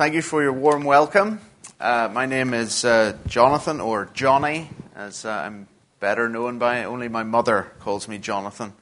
thank 0.00 0.14
you 0.14 0.22
for 0.22 0.42
your 0.42 0.54
warm 0.54 0.82
welcome. 0.82 1.38
Uh, 1.78 2.08
my 2.10 2.24
name 2.24 2.54
is 2.54 2.86
uh, 2.86 3.14
Jonathan, 3.26 3.82
or 3.82 4.08
Johnny, 4.14 4.70
as 4.96 5.26
uh, 5.26 5.30
I'm 5.30 5.68
better 5.98 6.26
known 6.26 6.58
by. 6.58 6.84
Only 6.84 7.08
my 7.08 7.22
mother 7.22 7.70
calls 7.80 8.08
me 8.08 8.16
Jonathan. 8.16 8.72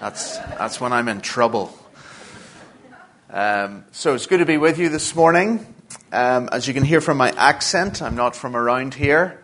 That's, 0.00 0.38
that's 0.38 0.80
when 0.80 0.94
I'm 0.94 1.08
in 1.08 1.20
trouble. 1.20 1.78
Um, 3.28 3.84
so 3.92 4.14
it's 4.14 4.24
good 4.24 4.38
to 4.38 4.46
be 4.46 4.56
with 4.56 4.78
you 4.78 4.88
this 4.88 5.14
morning. 5.14 5.74
Um, 6.10 6.48
as 6.50 6.66
you 6.66 6.72
can 6.72 6.84
hear 6.84 7.02
from 7.02 7.18
my 7.18 7.32
accent, 7.32 8.00
I'm 8.00 8.16
not 8.16 8.34
from 8.34 8.56
around 8.56 8.94
here. 8.94 9.42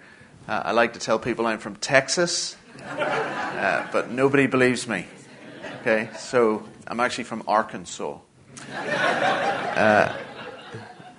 Uh, 0.48 0.62
I 0.64 0.72
like 0.72 0.94
to 0.94 0.98
tell 0.98 1.18
people 1.18 1.46
I'm 1.46 1.58
from 1.58 1.76
Texas, 1.76 2.56
uh, 2.88 3.86
but 3.92 4.10
nobody 4.10 4.46
believes 4.46 4.88
me. 4.88 5.06
Okay, 5.82 6.08
so 6.16 6.66
I'm 6.86 7.00
actually 7.00 7.24
from 7.24 7.42
Arkansas. 7.46 8.16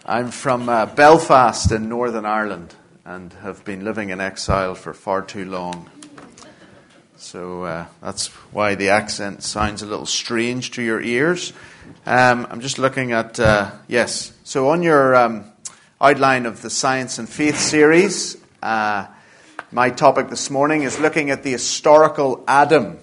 I'm 0.10 0.32
from 0.32 0.70
uh, 0.70 0.88
Belfast 0.88 1.72
in 1.72 1.88
Northern 1.88 2.26
Ireland 2.26 2.74
and 3.06 3.32
have 3.44 3.64
been 3.64 3.86
living 3.86 4.10
in 4.10 4.20
exile 4.20 4.74
for 4.74 4.92
far 4.92 5.22
too 5.22 5.46
long. 5.46 5.88
So 7.16 7.66
uh, 7.66 7.86
that's 8.02 8.26
why 8.52 8.74
the 8.74 8.90
accent 8.90 9.44
sounds 9.44 9.84
a 9.84 9.86
little 9.86 10.08
strange 10.08 10.72
to 10.72 10.82
your 10.82 11.00
ears. 11.00 11.54
Um, 12.08 12.48
I'm 12.50 12.60
just 12.60 12.80
looking 12.80 13.12
at, 13.12 13.40
uh, 13.40 13.70
yes. 13.88 14.34
So 14.44 14.70
on 14.70 14.82
your 14.82 15.16
um, 15.16 15.46
outline 16.02 16.48
of 16.48 16.64
the 16.64 16.72
Science 16.72 17.20
and 17.20 17.30
Faith 17.30 17.60
series, 17.60 18.36
uh, 18.64 19.06
my 19.72 19.92
topic 19.92 20.32
this 20.32 20.50
morning 20.50 20.82
is 20.82 21.00
looking 21.00 21.30
at 21.30 21.44
the 21.44 21.52
historical 21.52 22.44
Adam. 22.48 22.98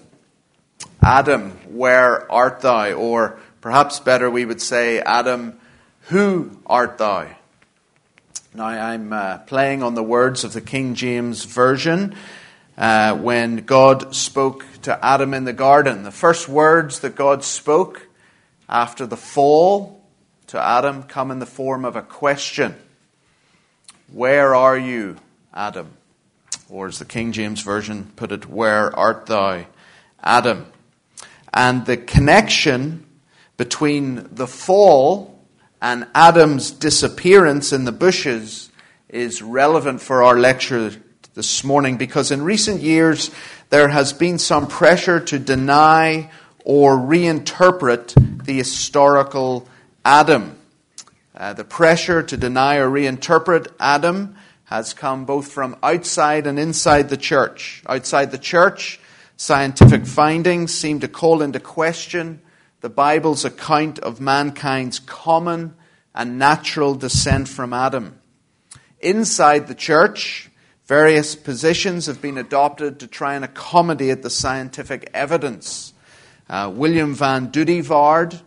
Adam, 1.01 1.51
where 1.69 2.29
art 2.29 2.59
thou? 2.59 2.91
Or 2.91 3.39
perhaps 3.61 4.01
better, 4.01 4.29
we 4.29 4.43
would 4.43 4.61
say, 4.61 4.99
Adam, 4.99 5.57
who 6.07 6.57
art 6.65 6.97
thou? 6.97 7.27
Now, 8.53 8.65
I'm 8.65 9.11
uh, 9.11 9.39
playing 9.39 9.83
on 9.83 9.93
the 9.93 10.03
words 10.03 10.45
of 10.45 10.53
the 10.53 10.61
King 10.61 10.95
James 10.95 11.43
Version 11.43 12.15
uh, 12.77 13.13
when 13.17 13.57
God 13.57 14.15
spoke 14.15 14.65
to 14.83 15.05
Adam 15.05 15.33
in 15.33 15.43
the 15.43 15.51
garden. 15.51 16.03
The 16.03 16.11
first 16.11 16.47
words 16.47 17.01
that 17.01 17.15
God 17.15 17.43
spoke 17.43 18.07
after 18.69 19.05
the 19.05 19.17
fall 19.17 20.01
to 20.47 20.57
Adam 20.57 21.03
come 21.03 21.29
in 21.29 21.39
the 21.39 21.45
form 21.45 21.83
of 21.83 21.97
a 21.97 22.01
question 22.01 22.75
Where 24.09 24.55
are 24.55 24.77
you, 24.77 25.17
Adam? 25.53 25.89
Or 26.69 26.87
as 26.87 26.99
the 26.99 27.05
King 27.05 27.33
James 27.33 27.61
Version 27.61 28.13
put 28.15 28.31
it, 28.31 28.47
Where 28.47 28.95
art 28.95 29.25
thou, 29.25 29.65
Adam? 30.23 30.67
And 31.53 31.85
the 31.85 31.97
connection 31.97 33.05
between 33.57 34.33
the 34.33 34.47
fall 34.47 35.36
and 35.81 36.07
Adam's 36.15 36.71
disappearance 36.71 37.71
in 37.71 37.85
the 37.85 37.91
bushes 37.91 38.71
is 39.09 39.41
relevant 39.41 40.01
for 40.01 40.23
our 40.23 40.37
lecture 40.37 40.91
this 41.33 41.63
morning 41.63 41.97
because 41.97 42.31
in 42.31 42.41
recent 42.41 42.81
years 42.81 43.31
there 43.69 43.87
has 43.89 44.11
been 44.13 44.39
some 44.39 44.67
pressure 44.67 45.19
to 45.19 45.37
deny 45.37 46.31
or 46.65 46.97
reinterpret 46.97 48.43
the 48.45 48.57
historical 48.57 49.67
Adam. 50.03 50.57
Uh, 51.35 51.53
the 51.53 51.63
pressure 51.63 52.23
to 52.23 52.35
deny 52.35 52.77
or 52.77 52.89
reinterpret 52.89 53.67
Adam 53.79 54.35
has 54.65 54.93
come 54.93 55.25
both 55.25 55.47
from 55.49 55.77
outside 55.83 56.47
and 56.47 56.57
inside 56.57 57.07
the 57.09 57.17
church. 57.17 57.83
Outside 57.87 58.31
the 58.31 58.37
church, 58.37 58.99
scientific 59.37 60.05
findings 60.05 60.73
seem 60.73 60.99
to 60.99 61.07
call 61.07 61.41
into 61.41 61.59
question 61.59 62.41
the 62.81 62.89
Bible's 62.89 63.43
account 63.43 63.99
of 63.99 64.19
mankind's 64.19 64.99
common 64.99 65.75
and 66.13 66.39
natural 66.39 66.95
descent 66.95 67.47
from 67.47 67.73
Adam. 67.73 68.19
Inside 68.99 69.67
the 69.67 69.75
church, 69.75 70.49
various 70.85 71.35
positions 71.35 72.05
have 72.07 72.21
been 72.21 72.37
adopted 72.37 72.99
to 72.99 73.07
try 73.07 73.35
and 73.35 73.45
accommodate 73.45 74.23
the 74.23 74.29
scientific 74.29 75.09
evidence. 75.13 75.93
Uh, 76.49 76.71
William 76.73 77.15
VanDoodewaard, 77.15 78.41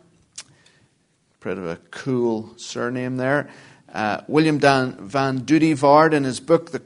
pretty 1.39 1.61
of 1.61 1.67
a 1.67 1.77
cool 1.91 2.53
surname 2.57 3.17
there. 3.17 3.51
Uh, 3.93 4.23
William 4.29 4.59
Dan, 4.59 4.95
VanDoodewaard, 4.95 6.13
in 6.13 6.25
his 6.25 6.41
book, 6.41 6.71
the 6.71 6.79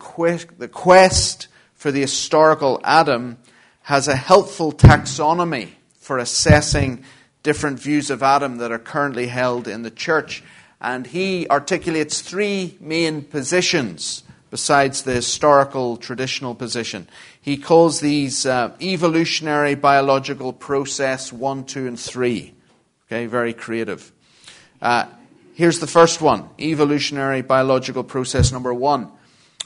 the 0.58 0.68
Quest 0.68 1.48
for 1.74 1.90
the 1.90 2.00
Historical 2.00 2.80
Adam, 2.82 3.38
has 3.82 4.08
a 4.08 4.16
helpful 4.16 4.72
taxonomy 4.72 5.68
for 5.98 6.18
assessing 6.18 7.04
different 7.44 7.78
views 7.78 8.10
of 8.10 8.24
Adam 8.24 8.56
that 8.56 8.72
are 8.72 8.78
currently 8.78 9.28
held 9.28 9.68
in 9.68 9.82
the 9.82 9.90
church. 9.90 10.42
And 10.80 11.06
he 11.06 11.46
articulates 11.48 12.20
three 12.20 12.76
main 12.80 13.22
positions 13.22 14.24
besides 14.50 15.02
the 15.02 15.12
historical 15.12 15.96
traditional 15.96 16.54
position. 16.54 17.08
He 17.40 17.56
calls 17.56 18.00
these 18.00 18.46
uh, 18.46 18.74
evolutionary 18.80 19.74
biological 19.74 20.52
process 20.52 21.32
1, 21.32 21.64
2, 21.64 21.86
and 21.86 21.98
3. 22.00 22.54
Okay, 23.06 23.26
very 23.26 23.52
creative. 23.52 24.12
Uh, 24.80 25.06
here's 25.54 25.80
the 25.80 25.86
first 25.86 26.20
one 26.20 26.48
evolutionary 26.58 27.42
biological 27.42 28.04
process 28.04 28.52
number 28.52 28.72
one 28.72 29.10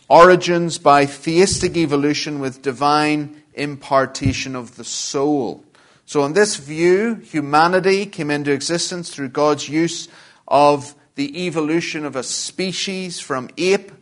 origins 0.08 0.78
by 0.78 1.04
theistic 1.04 1.76
evolution 1.76 2.40
with 2.40 2.62
divine 2.62 3.42
impartation 3.54 4.56
of 4.56 4.76
the 4.76 4.84
soul. 4.84 5.62
So, 6.08 6.24
in 6.24 6.32
this 6.32 6.56
view, 6.56 7.16
humanity 7.16 8.06
came 8.06 8.30
into 8.30 8.50
existence 8.50 9.10
through 9.10 9.28
God's 9.28 9.68
use 9.68 10.08
of 10.46 10.94
the 11.16 11.44
evolution 11.44 12.06
of 12.06 12.16
a 12.16 12.22
species 12.22 13.20
from 13.20 13.50
ape 13.58 13.92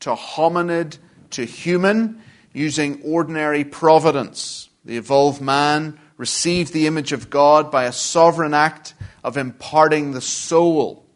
to 0.00 0.16
hominid 0.16 0.98
to 1.30 1.44
human 1.44 2.20
using 2.52 3.00
ordinary 3.04 3.62
providence. 3.62 4.70
The 4.84 4.96
evolved 4.96 5.40
man 5.40 6.00
received 6.16 6.72
the 6.72 6.88
image 6.88 7.12
of 7.12 7.30
God 7.30 7.70
by 7.70 7.84
a 7.84 7.92
sovereign 7.92 8.54
act 8.54 8.94
of 9.22 9.36
imparting 9.36 10.10
the 10.10 10.20
soul. 10.20 11.06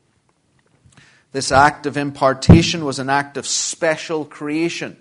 This 1.33 1.51
act 1.51 1.87
of 1.87 1.97
impartation 1.97 2.85
was 2.85 3.01
an 3.01 3.11
act 3.11 3.37
of 3.37 3.49
special 3.49 4.25
creation, 4.25 4.97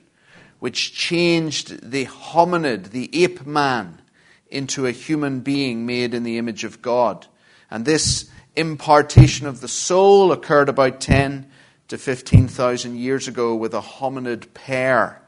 which 0.57 0.95
changed 0.95 1.91
the 1.91 2.07
hominid, 2.07 2.89
the 2.89 3.23
ape 3.23 3.45
man, 3.45 4.01
into 4.55 4.87
a 4.87 4.91
human 4.91 5.41
being 5.41 5.85
made 5.85 6.13
in 6.13 6.23
the 6.23 6.37
image 6.37 6.63
of 6.63 6.81
God. 6.81 7.27
And 7.69 7.85
this 7.85 8.29
impartation 8.55 9.47
of 9.47 9.59
the 9.59 9.67
soul 9.67 10.31
occurred 10.31 10.69
about 10.69 11.01
10 11.01 11.47
to 11.89 11.97
15,000 11.97 12.95
years 12.95 13.27
ago 13.27 13.53
with 13.53 13.73
a 13.73 13.81
hominid 13.81 14.53
pair. 14.53 15.21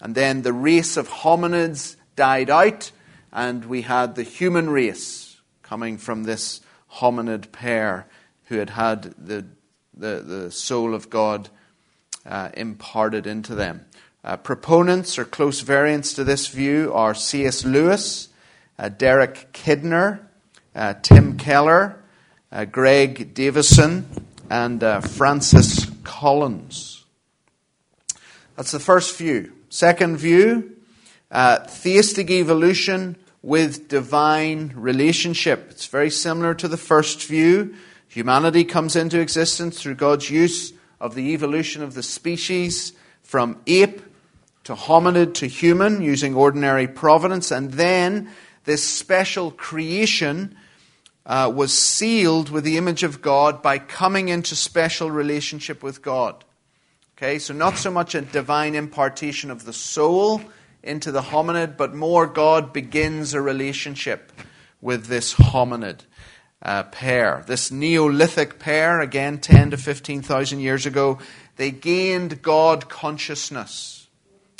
And 0.00 0.14
then 0.14 0.42
the 0.42 0.52
race 0.52 0.96
of 0.96 1.08
hominids 1.08 1.96
died 2.16 2.50
out, 2.50 2.90
and 3.30 3.66
we 3.66 3.82
had 3.82 4.14
the 4.14 4.22
human 4.22 4.70
race 4.70 5.36
coming 5.62 5.98
from 5.98 6.24
this 6.24 6.60
hominid 6.94 7.52
pair 7.52 8.06
who 8.44 8.56
had 8.56 8.70
had 8.70 9.02
the, 9.18 9.44
the, 9.94 10.22
the 10.26 10.50
soul 10.50 10.94
of 10.94 11.08
God 11.10 11.50
uh, 12.26 12.48
imparted 12.54 13.26
into 13.26 13.54
them. 13.54 13.84
Uh, 14.24 14.36
proponents 14.36 15.18
or 15.18 15.24
close 15.24 15.60
variants 15.60 16.14
to 16.14 16.24
this 16.24 16.48
view 16.48 16.92
are 16.94 17.14
C.S. 17.14 17.64
Lewis 17.64 18.28
Derek 18.88 19.52
Kidner, 19.52 20.20
uh, 20.74 20.94
Tim 21.02 21.36
Keller, 21.36 22.02
uh, 22.50 22.64
Greg 22.64 23.34
Davison, 23.34 24.06
and 24.50 24.82
uh, 24.82 25.00
Francis 25.00 25.86
Collins. 26.04 27.04
That's 28.56 28.72
the 28.72 28.80
first 28.80 29.16
view. 29.16 29.52
Second 29.68 30.18
view, 30.18 30.76
uh, 31.30 31.60
theistic 31.60 32.30
evolution 32.30 33.16
with 33.42 33.88
divine 33.88 34.72
relationship. 34.76 35.68
It's 35.70 35.86
very 35.86 36.10
similar 36.10 36.54
to 36.54 36.68
the 36.68 36.76
first 36.76 37.26
view. 37.26 37.74
Humanity 38.08 38.64
comes 38.64 38.94
into 38.94 39.20
existence 39.20 39.80
through 39.80 39.94
God's 39.94 40.30
use 40.30 40.72
of 41.00 41.14
the 41.14 41.32
evolution 41.32 41.82
of 41.82 41.94
the 41.94 42.02
species 42.02 42.92
from 43.22 43.60
ape 43.66 44.02
to 44.64 44.74
hominid 44.74 45.34
to 45.34 45.46
human 45.46 46.02
using 46.02 46.34
ordinary 46.34 46.86
providence, 46.86 47.50
and 47.50 47.72
then 47.72 48.30
this 48.64 48.86
special 48.86 49.50
creation 49.50 50.56
uh, 51.26 51.52
was 51.54 51.76
sealed 51.76 52.50
with 52.50 52.64
the 52.64 52.76
image 52.76 53.02
of 53.02 53.22
God 53.22 53.62
by 53.62 53.78
coming 53.78 54.28
into 54.28 54.56
special 54.56 55.10
relationship 55.10 55.82
with 55.82 56.02
God. 56.02 56.44
Okay, 57.16 57.38
so 57.38 57.54
not 57.54 57.76
so 57.76 57.90
much 57.90 58.14
a 58.14 58.22
divine 58.22 58.74
impartation 58.74 59.50
of 59.50 59.64
the 59.64 59.72
soul 59.72 60.40
into 60.82 61.12
the 61.12 61.22
hominid, 61.22 61.76
but 61.76 61.94
more 61.94 62.26
God 62.26 62.72
begins 62.72 63.34
a 63.34 63.40
relationship 63.40 64.32
with 64.80 65.06
this 65.06 65.34
hominid 65.34 66.00
uh, 66.60 66.82
pair. 66.84 67.44
This 67.46 67.70
Neolithic 67.70 68.58
pair, 68.58 69.00
again 69.00 69.38
10 69.38 69.70
to 69.70 69.76
15,000 69.76 70.58
years 70.58 70.86
ago, 70.86 71.18
they 71.56 71.70
gained 71.70 72.42
God 72.42 72.88
consciousness. 72.88 74.08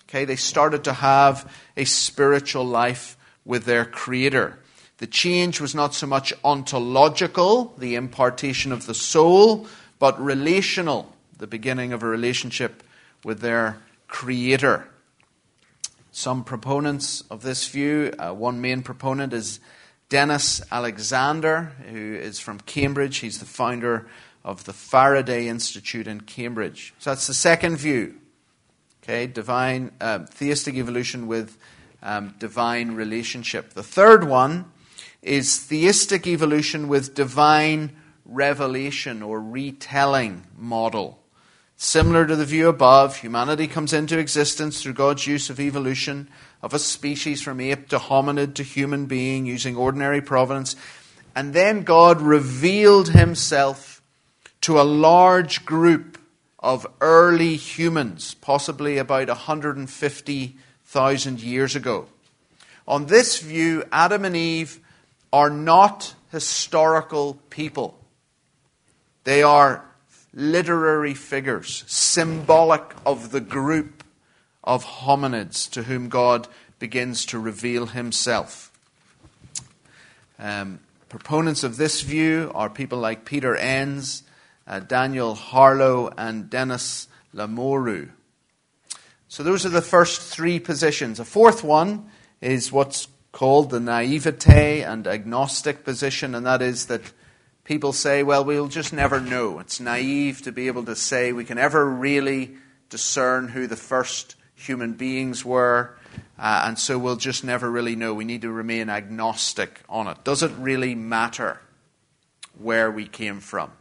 Okay, 0.09 0.25
they 0.25 0.37
started 0.37 0.85
to 0.85 0.93
have 0.93 1.53
a 1.77 1.85
spiritual 1.85 2.65
life 2.65 3.17
with 3.45 3.65
their 3.65 3.85
Creator. 3.85 4.59
The 4.99 5.07
change 5.07 5.61
was 5.61 5.75
not 5.75 5.95
so 5.95 6.07
much 6.07 6.33
ontological, 6.45 7.75
the 7.77 7.97
impartation 7.97 8.73
of 8.73 8.87
the 8.87 8.95
soul, 8.95 9.67
but 9.99 10.21
relational, 10.23 11.13
the 11.39 11.47
beginning 11.47 11.93
of 11.93 12.03
a 12.03 12.07
relationship 12.07 12.83
with 13.25 13.41
their 13.41 13.79
Creator. 14.07 14.89
Some 16.13 16.45
proponents 16.45 17.23
of 17.31 17.43
this 17.43 17.67
view, 17.69 18.13
uh, 18.19 18.33
one 18.33 18.61
main 18.61 18.83
proponent 18.83 19.33
is 19.33 19.61
Denis 20.09 20.61
Alexander, 20.71 21.73
who 21.89 22.15
is 22.15 22.39
from 22.39 22.61
Cambridge. 22.61 23.19
He's 23.19 23.39
the 23.39 23.47
founder 23.47 24.07
of 24.45 24.65
the 24.65 24.73
Faraday 24.73 25.49
Institute 25.49 26.07
in 26.07 26.21
Cambridge. 26.21 26.93
So 26.99 27.11
that's 27.11 27.27
the 27.27 27.35
second 27.35 27.77
view. 27.77 28.17
Okay, 29.03 29.27
divine 29.27 29.91
uh, 30.01 30.21
theistic 30.27 30.75
evolution 30.75 31.27
with 31.27 31.57
um, 32.03 32.35
divine 32.39 32.93
relationship. 32.93 33.75
The 33.75 33.83
third 33.83 34.25
one 34.25 34.71
is 35.23 35.59
theistic 35.59 36.27
evolution 36.27 36.89
with 36.89 37.15
divine 37.15 37.97
revelation 38.25 39.23
or 39.23 39.41
retelling 39.41 40.47
model. 40.57 41.21
Similar 41.77 42.27
to 42.27 42.37
the 42.37 42.45
view 42.45 42.69
above, 42.69 43.17
humanity 43.17 43.67
comes 43.67 43.93
into 43.93 44.19
existence 44.19 44.83
through 44.83 44.93
God's 44.95 45.27
use 45.27 45.51
of 45.51 45.59
evolution 45.59 46.29
of 46.63 46.75
a 46.75 46.79
species 46.79 47.43
from 47.43 47.61
ape 47.61 47.89
to 47.89 47.99
hominid 47.99 48.55
to 48.55 48.63
human 48.63 49.07
being 49.07 49.47
using 49.47 49.77
ordinary 49.77 50.21
providence. 50.21 50.77
And 51.35 51.55
then 51.55 51.83
God 51.83 52.21
revealed 52.21 53.09
himself 53.09 54.01
to 54.61 54.81
a 54.81 54.83
large 54.83 55.65
group 55.65 56.19
of 56.61 56.87
early 57.01 57.57
humans, 57.57 58.35
possibly 58.35 58.99
about 58.99 59.29
150,000 60.93 61.41
years 61.41 61.75
ago. 61.75 62.07
On 62.87 63.07
this 63.07 63.39
view, 63.39 63.85
Adam 63.91 64.27
and 64.27 64.37
Eve 64.37 64.79
are 65.33 65.49
not 65.49 66.15
historical 66.31 67.39
people. 67.49 67.99
They 69.25 69.43
are 69.43 69.87
literary 70.35 71.15
figures, 71.15 71.85
symbolic 71.87 72.83
of 73.07 73.31
the 73.31 73.41
group 73.41 74.05
of 74.63 74.85
hominids 74.85 75.71
to 75.71 75.85
whom 75.85 76.11
God 76.11 76.47
begins 76.79 77.25
to 77.27 77.39
reveal 77.39 77.87
himself. 77.87 78.71
Um, 80.39 80.81
proponents 81.09 81.65
of 81.65 81.79
this 81.79 82.03
view 82.03 82.51
are 82.55 82.69
people 82.69 82.99
like 82.99 83.25
Peter 83.25 83.57
Enns, 83.57 84.25
uh, 84.67 84.81
Daniel 84.81 85.35
Harlow, 85.35 86.13
and 86.19 86.51
Denis 86.51 87.09
Lamoureux. 87.35 88.11
So 89.33 89.43
those 89.43 89.65
are 89.65 89.71
the 89.71 89.81
first 89.81 90.21
three 90.21 90.61
positions. 90.61 91.19
A 91.19 91.25
fourth 91.25 91.65
one 91.65 92.11
is 92.43 92.71
what's 92.71 93.09
called 93.33 93.71
the 93.71 93.81
naivete 93.81 94.83
and 94.83 95.07
agnostic 95.07 95.85
position, 95.87 96.35
and 96.35 96.45
that 96.45 96.61
is 96.61 96.85
that 96.89 97.01
people 97.65 97.95
say, 97.95 98.23
well, 98.23 98.45
we'll 98.45 98.69
just 98.69 98.93
never 98.93 99.21
know. 99.21 99.59
It's 99.59 99.81
naive 99.81 100.43
to 100.43 100.53
be 100.53 100.67
able 100.67 100.85
to 100.85 100.95
say 100.95 101.33
we 101.33 101.47
can 101.47 101.57
ever 101.57 101.83
really 101.83 102.57
discern 102.91 103.49
who 103.49 103.67
the 103.67 103.75
first 103.75 104.37
human 104.55 104.93
beings 104.93 105.47
were, 105.47 105.97
uh, 106.39 106.65
and 106.67 106.79
so 106.79 106.99
we'll 106.99 107.17
just 107.17 107.43
never 107.43 107.71
really 107.71 107.97
know. 107.97 108.13
We 108.13 108.27
need 108.27 108.43
to 108.43 108.53
remain 108.53 108.91
agnostic 108.91 109.81
on 109.89 110.09
it. 110.09 110.25
Does 110.25 110.43
it 110.43 110.53
really 110.59 110.95
matter 110.95 111.59
where 112.59 112.91
we 112.91 113.09
came 113.09 113.41
from? 113.41 113.73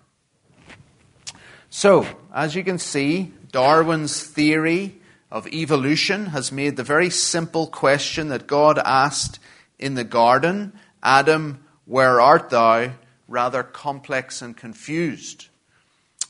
So, 1.69 2.07
as 2.33 2.55
you 2.55 2.63
can 2.63 2.79
see, 2.79 3.33
Darwin's 3.51 4.23
theory 4.23 5.00
of 5.31 5.47
evolution 5.47 6.27
has 6.27 6.51
made 6.51 6.75
the 6.75 6.83
very 6.83 7.09
simple 7.09 7.67
question 7.67 8.27
that 8.27 8.47
God 8.47 8.77
asked 8.77 9.39
in 9.79 9.95
the 9.95 10.03
garden 10.03 10.73
Adam, 11.01 11.63
where 11.85 12.21
art 12.21 12.49
thou? 12.49 12.91
rather 13.31 13.63
complex 13.63 14.41
and 14.41 14.55
confused. 14.55 15.47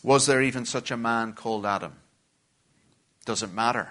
Was 0.03 0.27
there 0.27 0.41
even 0.41 0.65
such 0.65 0.91
a 0.91 0.97
man 0.97 1.33
called 1.33 1.65
Adam? 1.65 1.93
Doesn't 3.25 3.53
matter. 3.53 3.89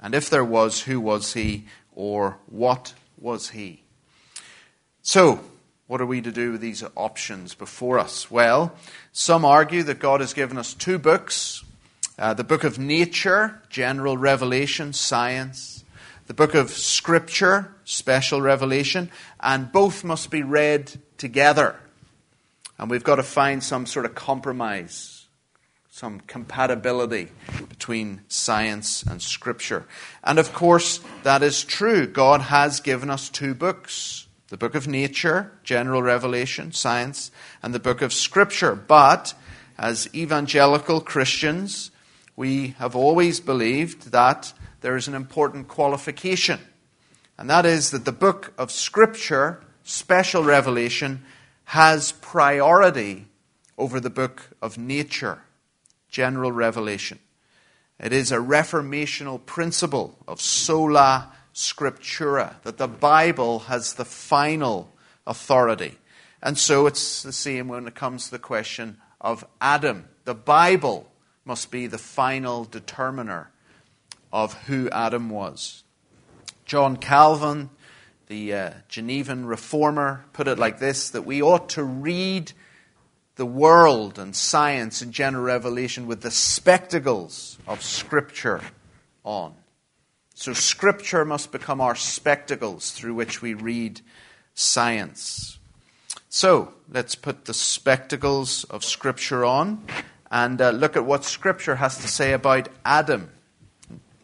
And 0.00 0.14
if 0.14 0.28
there 0.28 0.44
was, 0.44 0.82
who 0.82 0.98
was 0.98 1.34
he 1.34 1.66
or 1.94 2.38
what 2.46 2.94
was 3.18 3.50
he? 3.50 3.82
So, 5.02 5.40
what 5.86 6.00
are 6.00 6.06
we 6.06 6.20
to 6.22 6.32
do 6.32 6.52
with 6.52 6.60
these 6.60 6.82
options 6.96 7.54
before 7.54 7.98
us? 7.98 8.30
Well, 8.30 8.74
some 9.12 9.44
argue 9.44 9.82
that 9.84 9.98
God 9.98 10.20
has 10.20 10.34
given 10.34 10.58
us 10.58 10.74
two 10.74 10.98
books 10.98 11.62
uh, 12.18 12.34
the 12.34 12.44
book 12.44 12.64
of 12.64 12.78
nature, 12.78 13.62
general 13.68 14.16
revelation, 14.16 14.92
science, 14.92 15.84
the 16.26 16.34
book 16.34 16.54
of 16.54 16.70
scripture, 16.70 17.74
special 17.84 18.40
revelation, 18.40 19.10
and 19.40 19.70
both 19.70 20.02
must 20.02 20.30
be 20.30 20.42
read 20.42 20.92
together. 21.18 21.76
And 22.78 22.90
we've 22.90 23.04
got 23.04 23.16
to 23.16 23.22
find 23.22 23.62
some 23.62 23.86
sort 23.86 24.06
of 24.06 24.14
compromise, 24.14 25.26
some 25.90 26.20
compatibility 26.20 27.28
between 27.68 28.22
science 28.28 29.02
and 29.02 29.22
scripture. 29.22 29.86
And 30.24 30.38
of 30.38 30.52
course, 30.52 31.00
that 31.22 31.42
is 31.42 31.64
true. 31.64 32.06
God 32.06 32.42
has 32.42 32.80
given 32.80 33.10
us 33.10 33.28
two 33.28 33.54
books 33.54 34.22
the 34.48 34.56
book 34.56 34.76
of 34.76 34.86
nature, 34.86 35.50
general 35.64 36.00
revelation, 36.00 36.70
science, 36.70 37.32
and 37.64 37.74
the 37.74 37.80
book 37.80 38.00
of 38.00 38.12
scripture. 38.12 38.76
But 38.76 39.34
as 39.76 40.08
evangelical 40.14 41.00
Christians, 41.00 41.90
we 42.36 42.68
have 42.78 42.94
always 42.94 43.40
believed 43.40 44.12
that 44.12 44.52
there 44.82 44.96
is 44.96 45.08
an 45.08 45.14
important 45.14 45.68
qualification, 45.68 46.60
and 47.38 47.50
that 47.50 47.66
is 47.66 47.90
that 47.90 48.04
the 48.04 48.12
book 48.12 48.52
of 48.56 48.70
Scripture, 48.70 49.60
special 49.82 50.44
revelation, 50.44 51.24
has 51.64 52.12
priority 52.12 53.26
over 53.78 53.98
the 53.98 54.10
book 54.10 54.50
of 54.62 54.78
nature, 54.78 55.42
general 56.08 56.52
revelation. 56.52 57.18
It 57.98 58.12
is 58.12 58.30
a 58.30 58.36
reformational 58.36 59.44
principle 59.44 60.18
of 60.28 60.40
sola 60.40 61.32
scriptura, 61.54 62.60
that 62.62 62.76
the 62.76 62.86
Bible 62.86 63.60
has 63.60 63.94
the 63.94 64.04
final 64.04 64.92
authority. 65.26 65.96
And 66.42 66.58
so 66.58 66.86
it's 66.86 67.22
the 67.22 67.32
same 67.32 67.68
when 67.68 67.86
it 67.86 67.94
comes 67.94 68.26
to 68.26 68.32
the 68.32 68.38
question 68.38 68.98
of 69.20 69.44
Adam. 69.60 70.04
The 70.26 70.34
Bible 70.34 71.10
must 71.46 71.70
be 71.70 71.86
the 71.86 71.96
final 71.96 72.64
determiner 72.64 73.50
of 74.32 74.52
who 74.64 74.90
Adam 74.90 75.30
was. 75.30 75.84
John 76.66 76.96
Calvin, 76.96 77.70
the 78.26 78.52
uh, 78.52 78.70
Genevan 78.88 79.46
reformer, 79.46 80.24
put 80.32 80.48
it 80.48 80.58
like 80.58 80.80
this 80.80 81.10
that 81.10 81.22
we 81.22 81.40
ought 81.40 81.70
to 81.70 81.84
read 81.84 82.52
the 83.36 83.46
world 83.46 84.18
and 84.18 84.34
science 84.34 85.00
and 85.00 85.12
general 85.12 85.44
revelation 85.44 86.06
with 86.06 86.22
the 86.22 86.30
spectacles 86.30 87.58
of 87.68 87.82
Scripture 87.82 88.60
on. 89.24 89.54
So, 90.34 90.52
Scripture 90.52 91.24
must 91.24 91.52
become 91.52 91.80
our 91.80 91.94
spectacles 91.94 92.90
through 92.90 93.14
which 93.14 93.40
we 93.40 93.54
read 93.54 94.00
science. 94.54 95.58
So, 96.28 96.74
let's 96.90 97.14
put 97.14 97.44
the 97.44 97.54
spectacles 97.54 98.64
of 98.64 98.84
Scripture 98.84 99.44
on 99.44 99.86
and 100.36 100.60
uh, 100.60 100.68
look 100.68 100.96
at 100.96 101.06
what 101.06 101.24
Scripture 101.24 101.76
has 101.76 101.96
to 101.96 102.08
say 102.08 102.34
about 102.34 102.68
Adam. 102.84 103.30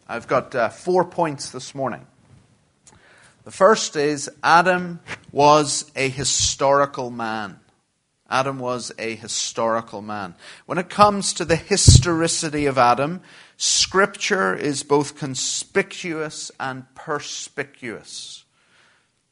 I've 0.06 0.28
got 0.28 0.54
uh, 0.54 0.68
four 0.68 1.06
points 1.06 1.48
this 1.48 1.74
morning. 1.74 2.06
The 3.44 3.50
first 3.50 3.96
is 3.96 4.28
Adam 4.42 5.00
was 5.32 5.90
a 5.96 6.10
historical 6.10 7.10
man. 7.10 7.60
Adam 8.28 8.58
was 8.58 8.92
a 8.98 9.14
historical 9.14 10.02
man. 10.02 10.34
When 10.66 10.76
it 10.76 10.90
comes 10.90 11.32
to 11.32 11.46
the 11.46 11.56
historicity 11.56 12.66
of 12.66 12.76
Adam, 12.76 13.22
Scripture 13.56 14.54
is 14.54 14.82
both 14.82 15.16
conspicuous 15.16 16.50
and 16.60 16.94
perspicuous. 16.94 18.44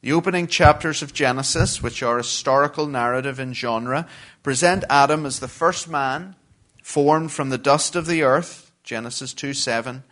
The 0.00 0.12
opening 0.12 0.46
chapters 0.46 1.02
of 1.02 1.12
Genesis, 1.12 1.82
which 1.82 2.02
are 2.02 2.16
historical 2.16 2.86
narrative 2.86 3.38
in 3.38 3.52
genre, 3.52 4.08
present 4.42 4.84
Adam 4.88 5.26
as 5.26 5.40
the 5.40 5.48
first 5.48 5.86
man 5.86 6.36
formed 6.82 7.32
from 7.32 7.50
the 7.50 7.58
dust 7.58 7.96
of 7.96 8.06
the 8.06 8.22
earth, 8.22 8.72
Genesis 8.82 9.34
2 9.34 9.54
7, 9.54 10.02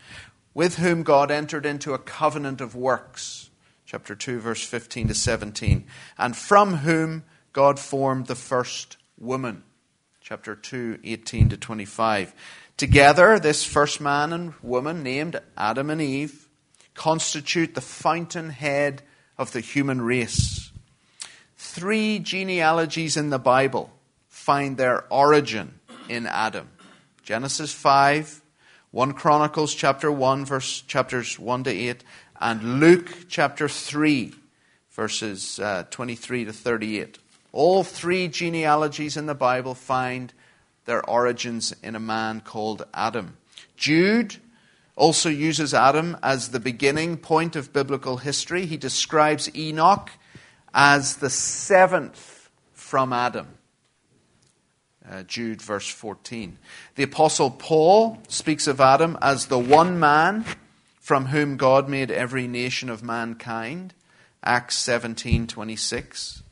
with 0.55 0.77
whom 0.77 1.03
God 1.03 1.31
entered 1.31 1.67
into 1.67 1.95
a 1.95 1.99
covenant 1.99 2.61
of 2.61 2.75
works, 2.75 3.51
chapter 3.87 4.15
2, 4.15 4.41
verse 4.41 4.65
15 4.65 5.09
to 5.09 5.15
17, 5.15 5.87
and 6.19 6.37
from 6.37 6.75
whom 6.77 7.25
God 7.53 7.79
formed 7.79 8.27
the 8.27 8.35
first 8.35 8.97
woman, 9.19 9.63
chapter 10.21 10.55
2, 10.55 11.01
18 11.05 11.49
to 11.51 11.57
25. 11.57 12.35
Together, 12.77 13.39
this 13.39 13.65
first 13.65 14.01
man 14.01 14.33
and 14.33 14.55
woman, 14.63 15.03
named 15.03 15.41
Adam 15.57 15.91
and 15.91 16.01
Eve, 16.01 16.49
constitute 16.95 17.75
the 17.75 17.81
fountainhead 17.81 19.03
of 19.37 19.53
the 19.53 19.61
human 19.61 20.01
race. 20.01 20.71
Three 21.57 22.19
genealogies 22.19 23.17
in 23.17 23.31
the 23.31 23.39
Bible 23.39 23.91
find 24.29 24.77
their 24.77 25.05
origin 25.13 25.78
in 26.09 26.27
Adam. 26.27 26.69
Genesis 27.23 27.73
5, 27.73 28.43
1 28.91 29.13
Chronicles 29.13 29.75
chapter 29.75 30.11
1 30.11 30.45
verse 30.47 30.81
chapters 30.83 31.39
1 31.39 31.65
to 31.65 31.71
8 31.71 32.05
and 32.41 32.81
Luke 32.81 33.27
chapter 33.29 33.69
3 33.69 34.35
verses 34.93 35.61
uh, 35.61 35.85
23 35.91 36.47
to 36.47 36.53
38. 36.53 37.19
All 37.53 37.85
three 37.85 38.29
genealogies 38.29 39.17
in 39.17 39.27
the 39.27 39.35
Bible 39.35 39.75
find 39.75 40.33
their 40.87 41.05
origins 41.09 41.75
in 41.83 41.95
a 41.95 42.01
man 42.01 42.41
called 42.41 42.87
Adam. 42.95 43.37
Jude 43.77 44.37
also 44.97 45.29
uses 45.29 45.75
Adam 45.75 46.17
as 46.23 46.49
the 46.49 46.61
beginning 46.61 47.17
point 47.17 47.57
of 47.57 47.73
biblical 47.73 48.17
history. 48.17 48.67
He 48.67 48.77
describes 48.77 49.55
Enoch 49.55 50.11
as 50.75 51.17
the 51.17 51.31
seventh 51.31 52.51
from 52.73 53.13
Adam. 53.13 53.58
Uh, 55.11 55.23
Jude, 55.23 55.63
verse 55.63 55.89
14. 55.89 56.59
The 56.97 57.03
Apostle 57.05 57.51
Paul 57.51 58.19
speaks 58.29 58.67
of 58.67 58.81
Adam 58.81 59.17
as 59.23 59.47
the 59.47 59.59
one 59.59 59.99
man 59.99 60.45
from 61.01 61.27
whom 61.27 61.57
God 61.57 61.89
made 61.89 62.11
every 62.11 62.47
nation 62.47 62.91
of 62.91 63.03
mankind. 63.03 63.95
Acts 64.45 64.77
17 64.77 65.47
26. 65.47 66.43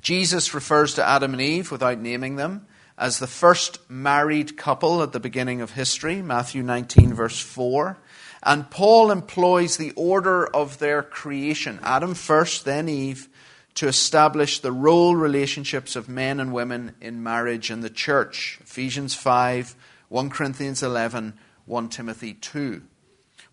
Jesus 0.00 0.54
refers 0.54 0.94
to 0.94 1.06
Adam 1.06 1.32
and 1.32 1.42
Eve 1.42 1.70
without 1.70 1.98
naming 1.98 2.36
them 2.36 2.66
as 2.98 3.18
the 3.18 3.26
first 3.26 3.78
married 3.90 4.56
couple 4.56 5.02
at 5.02 5.12
the 5.12 5.20
beginning 5.20 5.60
of 5.60 5.72
history, 5.72 6.22
Matthew 6.22 6.62
19, 6.62 7.12
verse 7.12 7.38
4. 7.38 7.98
And 8.42 8.70
Paul 8.70 9.10
employs 9.10 9.76
the 9.76 9.92
order 9.92 10.46
of 10.46 10.78
their 10.78 11.02
creation 11.02 11.80
Adam 11.82 12.14
first, 12.14 12.64
then 12.64 12.88
Eve, 12.88 13.28
to 13.76 13.88
establish 13.88 14.58
the 14.58 14.72
role 14.72 15.14
relationships 15.14 15.96
of 15.96 16.08
men 16.08 16.40
and 16.40 16.52
women 16.52 16.94
in 17.00 17.22
marriage 17.22 17.70
and 17.70 17.84
the 17.84 17.90
church. 17.90 18.58
Ephesians 18.62 19.14
5, 19.14 19.76
1 20.08 20.30
Corinthians 20.30 20.82
11, 20.82 21.34
1 21.66 21.88
Timothy 21.90 22.34
2. 22.34 22.82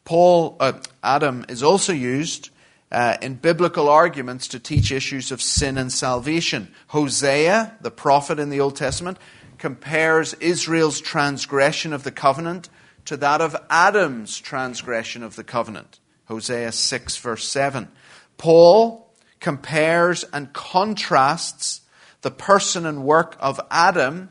Paul, 0.06 0.56
uh, 0.60 0.74
Adam 1.04 1.46
is 1.50 1.62
also 1.62 1.94
used 1.94 2.50
uh, 2.92 3.18
in 3.22 3.36
biblical 3.36 3.90
arguments 3.90 4.48
to 4.50 4.60
teach 4.60 4.92
issues 4.92 5.32
of 5.32 5.42
sin 5.42 5.78
and 5.78 5.92
salvation. 5.92 6.74
Hosea, 6.88 7.78
the 7.82 7.92
prophet 7.92 8.40
in 8.40 8.50
the 8.50 8.60
Old 8.60 8.78
Testament, 8.78 9.18
compares 9.58 10.34
Israel's 10.36 11.02
transgression 11.02 11.92
of 11.92 12.04
the 12.04 12.12
covenant 12.12 12.70
to 13.06 13.18
that 13.18 13.42
of 13.42 13.58
Adam's 13.70 14.40
transgression 14.40 15.22
of 15.22 15.36
the 15.36 15.44
covenant. 15.44 16.00
Hosea 16.26 16.72
6, 16.72 17.18
verse 17.18 17.48
7. 17.48 17.90
Paul 18.38 19.13
compares 19.44 20.24
and 20.34 20.52
contrasts 20.54 21.82
the 22.22 22.32
person 22.32 22.86
and 22.86 23.04
work 23.04 23.36
of 23.40 23.60
Adam 23.70 24.30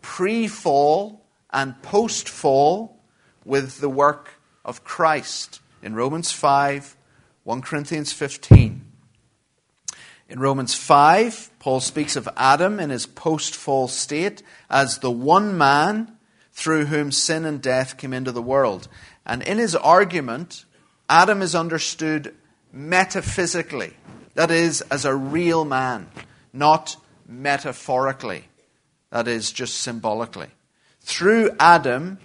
pre 0.00 0.48
fall 0.48 1.24
and 1.50 1.80
post 1.82 2.28
fall 2.28 2.98
with 3.44 3.80
the 3.80 3.88
work 3.88 4.40
of 4.64 4.82
Christ 4.82 5.60
in 5.82 5.94
Romans 5.94 6.32
5, 6.32 6.96
1 7.44 7.62
Corinthians 7.62 8.12
15. 8.12 8.84
In 10.28 10.40
Romans 10.40 10.74
5, 10.74 11.50
Paul 11.60 11.80
speaks 11.80 12.16
of 12.16 12.28
Adam 12.36 12.80
in 12.80 12.90
his 12.90 13.06
post 13.06 13.54
fall 13.54 13.86
state 13.86 14.42
as 14.68 14.98
the 14.98 15.10
one 15.10 15.56
man 15.56 16.16
through 16.52 16.86
whom 16.86 17.12
sin 17.12 17.44
and 17.44 17.60
death 17.60 17.98
came 17.98 18.14
into 18.14 18.32
the 18.32 18.42
world. 18.42 18.88
And 19.26 19.42
in 19.42 19.58
his 19.58 19.76
argument, 19.76 20.64
Adam 21.10 21.42
is 21.42 21.54
understood 21.54 22.34
metaphysically, 22.72 23.94
that 24.36 24.50
is, 24.50 24.82
as 24.82 25.06
a 25.06 25.14
real 25.14 25.64
man, 25.64 26.08
not 26.52 26.96
metaphorically, 27.26 28.44
that 29.10 29.26
is, 29.26 29.50
just 29.50 29.78
symbolically. 29.78 30.48
Through 31.00 31.56
Adam, 31.58 32.18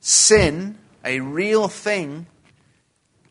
sin, 0.00 0.78
a 1.04 1.20
real 1.20 1.68
thing, 1.68 2.26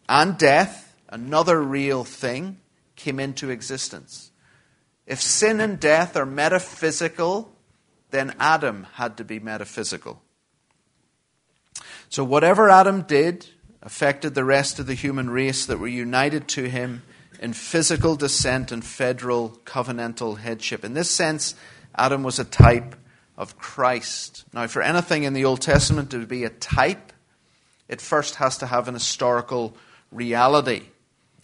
and 0.07 0.38
death, 0.38 0.95
another 1.09 1.59
real 1.59 2.03
thing, 2.03 2.57
came 2.95 3.19
into 3.19 3.50
existence. 3.50 4.29
If 5.07 5.19
sin 5.19 5.59
and 5.59 5.79
death 5.79 6.15
are 6.15 6.25
metaphysical, 6.25 7.51
then 8.11 8.35
Adam 8.39 8.85
had 8.93 9.17
to 9.17 9.23
be 9.23 9.39
metaphysical. 9.39 10.21
So, 12.09 12.23
whatever 12.23 12.69
Adam 12.69 13.01
did 13.01 13.47
affected 13.81 14.35
the 14.35 14.43
rest 14.43 14.77
of 14.77 14.85
the 14.85 14.93
human 14.93 15.31
race 15.31 15.65
that 15.65 15.79
were 15.79 15.88
united 15.88 16.47
to 16.50 16.69
him 16.69 17.01
in 17.41 17.53
physical 17.53 18.15
descent 18.15 18.71
and 18.71 18.86
federal 18.86 19.50
covenantal 19.65 20.38
headship. 20.38 20.86
In 20.86 20.93
this 20.93 21.10
sense, 21.10 21.55
Adam 21.95 22.24
was 22.24 22.38
a 22.38 22.45
type 22.45 22.95
of 23.38 23.57
Christ. 23.57 24.45
Now, 24.53 24.67
for 24.67 24.83
anything 24.83 25.24
in 25.24 25.33
the 25.33 25.45
Old 25.45 25.62
Testament 25.62 26.12
to 26.12 26.25
be 26.27 26.43
a 26.43 26.50
type, 26.50 27.12
it 27.89 28.00
first 28.00 28.36
has 28.36 28.60
to 28.60 28.67
have 28.67 28.88
an 28.88 28.93
historical 28.93 29.75
reality. 30.12 30.83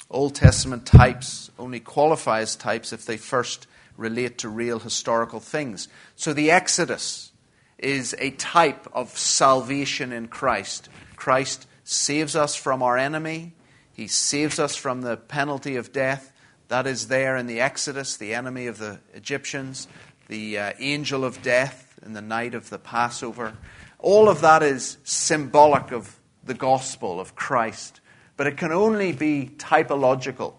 Old 0.09 0.35
Testament 0.35 0.85
types 0.85 1.49
only 1.57 1.79
qualify 1.79 2.41
as 2.41 2.55
types 2.55 2.93
if 2.93 3.05
they 3.05 3.17
first 3.17 3.67
relate 3.97 4.37
to 4.37 4.49
real 4.49 4.79
historical 4.79 5.39
things. 5.39 5.87
So 6.15 6.31
the 6.31 6.51
Exodus 6.51 7.31
is 7.79 8.15
a 8.19 8.31
type 8.31 8.87
of 8.93 9.17
salvation 9.17 10.13
in 10.13 10.27
Christ. 10.27 10.89
Christ 11.15 11.67
saves 11.83 12.35
us 12.35 12.55
from 12.55 12.83
our 12.83 12.97
enemy, 12.97 13.53
He 13.97 14.07
saves 14.07 14.59
us 14.59 14.75
from 14.75 15.01
the 15.01 15.17
penalty 15.17 15.75
of 15.75 15.91
death. 15.91 16.31
That 16.67 16.85
is 16.85 17.07
there 17.07 17.35
in 17.35 17.47
the 17.47 17.59
Exodus, 17.59 18.15
the 18.15 18.35
enemy 18.35 18.67
of 18.67 18.77
the 18.77 18.99
Egyptians, 19.15 19.87
the 20.27 20.59
uh, 20.59 20.73
angel 20.77 21.25
of 21.25 21.41
death 21.41 21.97
in 22.05 22.13
the 22.13 22.21
night 22.21 22.53
of 22.53 22.69
the 22.69 22.77
Passover. 22.77 23.57
All 23.97 24.29
of 24.29 24.41
that 24.41 24.61
is 24.61 24.97
symbolic 25.03 25.91
of 25.91 26.19
the 26.43 26.53
gospel 26.53 27.19
of 27.19 27.33
Christ, 27.33 27.99
but 28.37 28.45
it 28.45 28.55
can 28.55 28.71
only 28.71 29.13
be 29.13 29.49
typological 29.57 30.53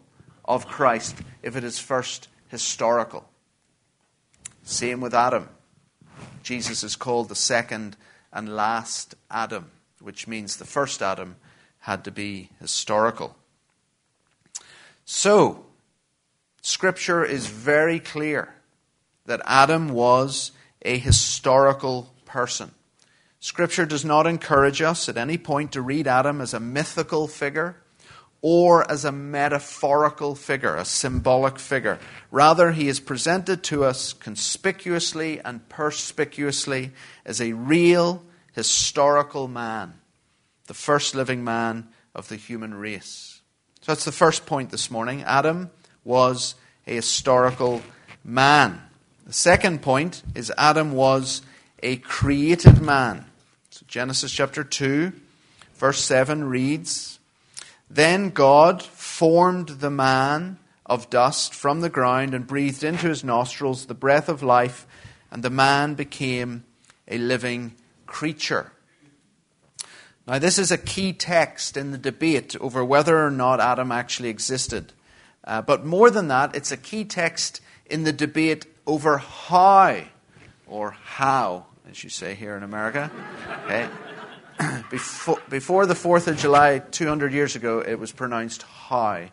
of 0.44 0.66
Christ 0.66 1.16
if 1.40 1.54
it 1.54 1.62
is 1.62 1.78
first 1.78 2.26
historical. 2.48 3.28
Same 4.64 5.00
with 5.00 5.14
Adam. 5.14 5.48
Jesus 6.42 6.82
is 6.82 6.96
called 6.96 7.28
the 7.28 7.36
second 7.36 7.96
and 8.32 8.56
last 8.56 9.14
Adam, 9.30 9.70
which 10.00 10.26
means 10.26 10.56
the 10.56 10.64
first 10.64 11.02
Adam 11.02 11.36
had 11.88 12.04
to 12.04 12.10
be 12.10 12.50
historical. 12.60 13.34
So, 15.06 15.64
Scripture 16.60 17.24
is 17.24 17.46
very 17.46 17.98
clear 17.98 18.54
that 19.24 19.40
Adam 19.46 19.88
was 19.88 20.52
a 20.82 20.98
historical 20.98 22.12
person. 22.26 22.72
Scripture 23.40 23.86
does 23.86 24.04
not 24.04 24.26
encourage 24.26 24.82
us 24.82 25.08
at 25.08 25.16
any 25.16 25.38
point 25.38 25.72
to 25.72 25.80
read 25.80 26.06
Adam 26.06 26.42
as 26.42 26.52
a 26.52 26.60
mythical 26.60 27.26
figure 27.26 27.76
or 28.42 28.88
as 28.90 29.06
a 29.06 29.12
metaphorical 29.12 30.34
figure, 30.34 30.76
a 30.76 30.84
symbolic 30.84 31.58
figure. 31.58 31.98
Rather, 32.30 32.72
he 32.72 32.88
is 32.88 33.00
presented 33.00 33.62
to 33.62 33.82
us 33.82 34.12
conspicuously 34.12 35.40
and 35.40 35.66
perspicuously 35.70 36.92
as 37.24 37.40
a 37.40 37.54
real 37.54 38.22
historical 38.52 39.48
man, 39.48 39.94
the 40.68 40.74
first 40.74 41.14
living 41.14 41.42
man 41.42 41.88
of 42.14 42.28
the 42.28 42.36
human 42.36 42.74
race. 42.74 43.40
So 43.80 43.92
that's 43.92 44.04
the 44.04 44.12
first 44.12 44.46
point 44.46 44.70
this 44.70 44.90
morning. 44.90 45.22
Adam 45.24 45.70
was 46.04 46.54
a 46.86 46.94
historical 46.94 47.82
man. 48.22 48.80
The 49.26 49.32
second 49.32 49.82
point 49.82 50.22
is 50.34 50.52
Adam 50.56 50.92
was 50.92 51.42
a 51.82 51.96
created 51.96 52.80
man. 52.80 53.24
So 53.70 53.84
Genesis 53.88 54.30
chapter 54.30 54.62
2, 54.62 55.12
verse 55.74 56.02
7 56.04 56.44
reads, 56.44 57.18
then 57.90 58.30
God 58.30 58.82
formed 58.82 59.68
the 59.68 59.90
man 59.90 60.58
of 60.84 61.08
dust 61.08 61.54
from 61.54 61.80
the 61.80 61.88
ground 61.88 62.34
and 62.34 62.46
breathed 62.46 62.84
into 62.84 63.08
his 63.08 63.24
nostrils 63.24 63.86
the 63.86 63.94
breath 63.94 64.28
of 64.28 64.42
life, 64.42 64.86
and 65.30 65.42
the 65.42 65.50
man 65.50 65.94
became 65.94 66.64
a 67.06 67.16
living 67.16 67.74
creature. 68.06 68.72
Now, 70.28 70.38
this 70.38 70.58
is 70.58 70.70
a 70.70 70.76
key 70.76 71.14
text 71.14 71.78
in 71.78 71.90
the 71.90 71.96
debate 71.96 72.54
over 72.60 72.84
whether 72.84 73.24
or 73.24 73.30
not 73.30 73.60
Adam 73.60 73.90
actually 73.90 74.28
existed. 74.28 74.92
Uh, 75.42 75.62
but 75.62 75.86
more 75.86 76.10
than 76.10 76.28
that, 76.28 76.54
it's 76.54 76.70
a 76.70 76.76
key 76.76 77.06
text 77.06 77.62
in 77.86 78.04
the 78.04 78.12
debate 78.12 78.66
over 78.86 79.16
how, 79.16 80.02
or 80.66 80.90
how, 80.90 81.64
as 81.90 82.04
you 82.04 82.10
say 82.10 82.34
here 82.34 82.56
in 82.56 82.62
America. 82.62 83.10
Okay? 83.64 83.88
before, 84.90 85.38
before 85.48 85.86
the 85.86 85.94
4th 85.94 86.26
of 86.26 86.36
July, 86.36 86.80
200 86.80 87.32
years 87.32 87.56
ago, 87.56 87.80
it 87.80 87.98
was 87.98 88.12
pronounced 88.12 88.62
high. 88.62 89.30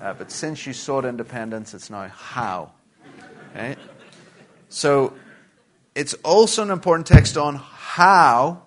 Uh, 0.00 0.14
but 0.14 0.32
since 0.32 0.66
you 0.66 0.72
sought 0.72 1.04
independence, 1.04 1.74
it's 1.74 1.90
now 1.90 2.08
how. 2.08 2.72
Okay? 3.50 3.76
So 4.68 5.14
it's 5.94 6.14
also 6.24 6.62
an 6.62 6.70
important 6.70 7.06
text 7.06 7.36
on 7.36 7.56
how, 7.56 8.62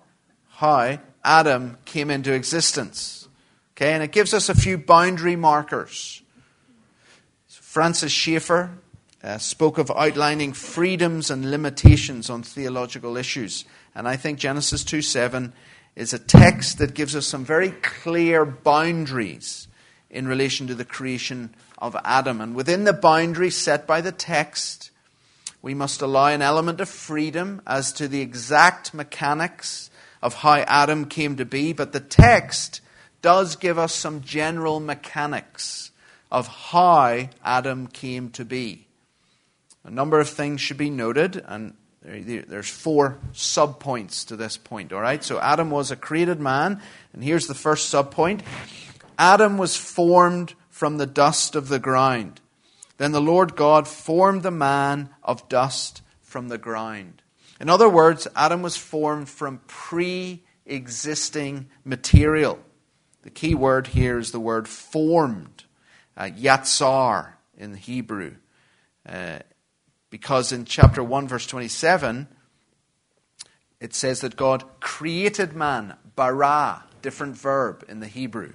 how 0.48 0.98
Adam 1.26 1.76
came 1.84 2.10
into 2.10 2.32
existence. 2.32 3.28
Okay, 3.74 3.92
and 3.92 4.02
it 4.02 4.12
gives 4.12 4.32
us 4.32 4.48
a 4.48 4.54
few 4.54 4.78
boundary 4.78 5.36
markers. 5.36 6.22
Francis 7.48 8.12
Schaeffer 8.12 8.70
uh, 9.22 9.36
spoke 9.36 9.76
of 9.76 9.90
outlining 9.90 10.54
freedoms 10.54 11.30
and 11.30 11.50
limitations 11.50 12.30
on 12.30 12.42
theological 12.42 13.16
issues. 13.16 13.66
And 13.94 14.08
I 14.08 14.16
think 14.16 14.38
Genesis 14.38 14.84
2 14.84 15.02
7 15.02 15.52
is 15.96 16.14
a 16.14 16.18
text 16.18 16.78
that 16.78 16.94
gives 16.94 17.16
us 17.16 17.26
some 17.26 17.44
very 17.44 17.70
clear 17.70 18.46
boundaries 18.46 19.68
in 20.08 20.28
relation 20.28 20.66
to 20.68 20.74
the 20.74 20.84
creation 20.84 21.54
of 21.76 21.96
Adam. 22.04 22.40
And 22.40 22.54
within 22.54 22.84
the 22.84 22.92
boundaries 22.92 23.56
set 23.56 23.86
by 23.86 24.00
the 24.00 24.12
text, 24.12 24.90
We 25.66 25.74
must 25.74 26.00
allow 26.00 26.26
an 26.26 26.42
element 26.42 26.80
of 26.80 26.88
freedom 26.88 27.60
as 27.66 27.92
to 27.94 28.06
the 28.06 28.20
exact 28.20 28.94
mechanics 28.94 29.90
of 30.22 30.34
how 30.34 30.56
Adam 30.56 31.06
came 31.06 31.36
to 31.36 31.44
be, 31.44 31.72
but 31.72 31.92
the 31.92 32.00
text 32.00 32.80
does 33.22 33.56
give 33.56 33.78
us 33.78 33.94
some 33.94 34.20
general 34.20 34.80
mechanics 34.80 35.90
of 36.30 36.48
how 36.48 37.28
Adam 37.44 37.86
came 37.86 38.30
to 38.30 38.44
be. 38.44 38.86
A 39.84 39.90
number 39.90 40.18
of 40.18 40.28
things 40.28 40.60
should 40.60 40.76
be 40.76 40.90
noted, 40.90 41.42
and 41.46 41.74
there's 42.02 42.68
four 42.68 43.18
subpoints 43.32 44.26
to 44.26 44.36
this 44.36 44.56
point, 44.56 44.92
all 44.92 45.00
right? 45.00 45.22
So 45.22 45.40
Adam 45.40 45.70
was 45.70 45.90
a 45.90 45.96
created 45.96 46.40
man, 46.40 46.80
and 47.12 47.22
here's 47.22 47.46
the 47.46 47.54
first 47.54 47.92
subpoint 47.92 48.42
Adam 49.18 49.58
was 49.58 49.76
formed 49.76 50.54
from 50.68 50.98
the 50.98 51.06
dust 51.06 51.56
of 51.56 51.68
the 51.68 51.78
ground. 51.78 52.40
Then 52.98 53.12
the 53.12 53.20
Lord 53.20 53.56
God 53.56 53.88
formed 53.88 54.42
the 54.42 54.50
man 54.50 55.10
of 55.22 55.48
dust 55.48 56.02
from 56.22 56.48
the 56.48 56.58
ground. 56.58 57.22
In 57.60 57.68
other 57.68 57.88
words, 57.88 58.28
Adam 58.36 58.62
was 58.62 58.76
formed 58.76 59.28
from 59.28 59.60
pre 59.66 60.44
existing 60.66 61.68
material. 61.84 62.58
The 63.22 63.30
key 63.30 63.54
word 63.54 63.88
here 63.88 64.18
is 64.18 64.32
the 64.32 64.40
word 64.40 64.68
formed, 64.68 65.64
uh, 66.16 66.24
yatsar 66.24 67.32
in 67.56 67.72
the 67.72 67.78
Hebrew. 67.78 68.36
Uh, 69.08 69.38
because 70.10 70.52
in 70.52 70.64
chapter 70.64 71.02
1, 71.02 71.28
verse 71.28 71.46
27, 71.46 72.28
it 73.80 73.94
says 73.94 74.20
that 74.20 74.36
God 74.36 74.64
created 74.80 75.54
man, 75.54 75.96
bara, 76.14 76.84
different 77.02 77.36
verb 77.36 77.84
in 77.88 78.00
the 78.00 78.06
Hebrew. 78.06 78.54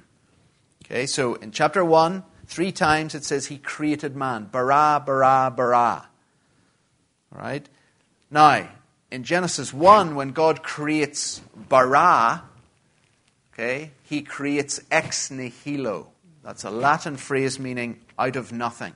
Okay, 0.85 1.05
so 1.05 1.35
in 1.35 1.51
chapter 1.51 1.85
1, 1.85 2.23
three 2.47 2.71
times 2.71 3.15
it 3.15 3.23
says 3.23 3.47
he 3.47 3.57
created 3.57 4.15
man, 4.15 4.45
bara, 4.45 5.01
bara, 5.05 5.53
bara. 5.55 6.09
All 7.33 7.41
right? 7.41 7.67
Now, 8.29 8.69
in 9.11 9.23
Genesis 9.25 9.73
1, 9.73 10.15
when 10.15 10.29
God 10.29 10.63
creates 10.63 11.41
bara, 11.69 12.43
okay, 13.53 13.91
he 14.03 14.21
creates 14.21 14.79
ex 14.89 15.29
nihilo. 15.29 16.07
That's 16.43 16.63
a 16.63 16.71
Latin 16.71 17.17
phrase 17.17 17.59
meaning 17.59 17.99
out 18.17 18.37
of 18.37 18.53
nothing. 18.53 18.93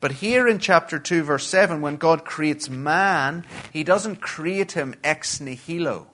But 0.00 0.12
here 0.12 0.48
in 0.48 0.58
chapter 0.58 0.98
2, 0.98 1.22
verse 1.22 1.46
7, 1.46 1.82
when 1.82 1.96
God 1.96 2.24
creates 2.24 2.68
man, 2.68 3.44
he 3.72 3.84
doesn't 3.84 4.16
create 4.22 4.72
him 4.72 4.94
ex 5.04 5.38
nihilo, 5.38 6.08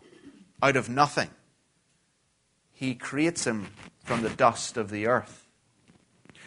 out 0.61 0.77
of 0.77 0.89
nothing. 0.89 1.31
He 2.73 2.97
creates 2.97 3.47
him 3.47 3.69
from 4.01 4.23
the 4.23 4.31
dust 4.31 4.77
of 4.77 4.91
the 4.91 5.07
earth. 5.07 5.47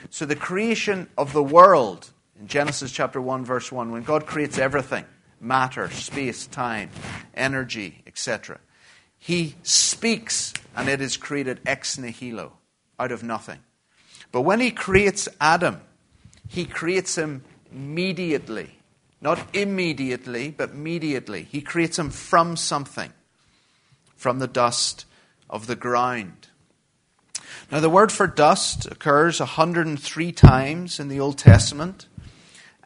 So 0.10 0.25
the 0.25 0.36
creation 0.36 1.10
of 1.17 1.31
the 1.34 1.41
world, 1.41 2.12
in 2.39 2.48
Genesis 2.48 2.91
chapter 2.91 3.22
1, 3.22 3.46
verse 3.46 3.72
1, 3.72 3.91
when 3.91 4.03
God 4.03 4.27
creates 4.27 4.60
everything 4.60 5.05
matter, 5.39 5.89
space, 5.89 6.48
time, 6.48 6.89
energy, 7.36 8.03
etc. 8.08 8.60
He 9.17 9.56
speaks 9.63 10.53
and 10.75 10.88
it 10.88 11.01
is 11.01 11.17
created 11.17 11.60
ex 11.65 11.98
nihilo, 11.98 12.53
out 13.00 13.12
of 13.12 13.24
nothing. 13.24 13.60
But 14.32 14.41
when 14.41 14.60
he 14.60 14.72
creates 14.72 15.27
Adam, 15.39 15.82
he 16.48 16.65
creates 16.65 17.17
him 17.17 17.44
immediately. 17.72 18.77
Not 19.20 19.56
immediately, 19.56 20.51
but 20.51 20.72
immediately. 20.72 21.44
He 21.44 21.62
creates 21.62 21.98
him 21.98 22.12
from 22.12 22.56
something, 22.56 23.12
from 24.15 24.39
the 24.39 24.48
dust 24.48 25.06
of 25.50 25.65
the 25.65 25.75
ground. 25.75 26.50
Now, 27.72 27.79
the 27.79 27.89
word 27.89 28.12
for 28.12 28.27
dust 28.27 28.86
occurs 28.86 29.39
103 29.39 30.32
times 30.32 31.00
in 31.00 31.08
the 31.08 31.20
Old 31.20 31.38
Testament, 31.38 32.08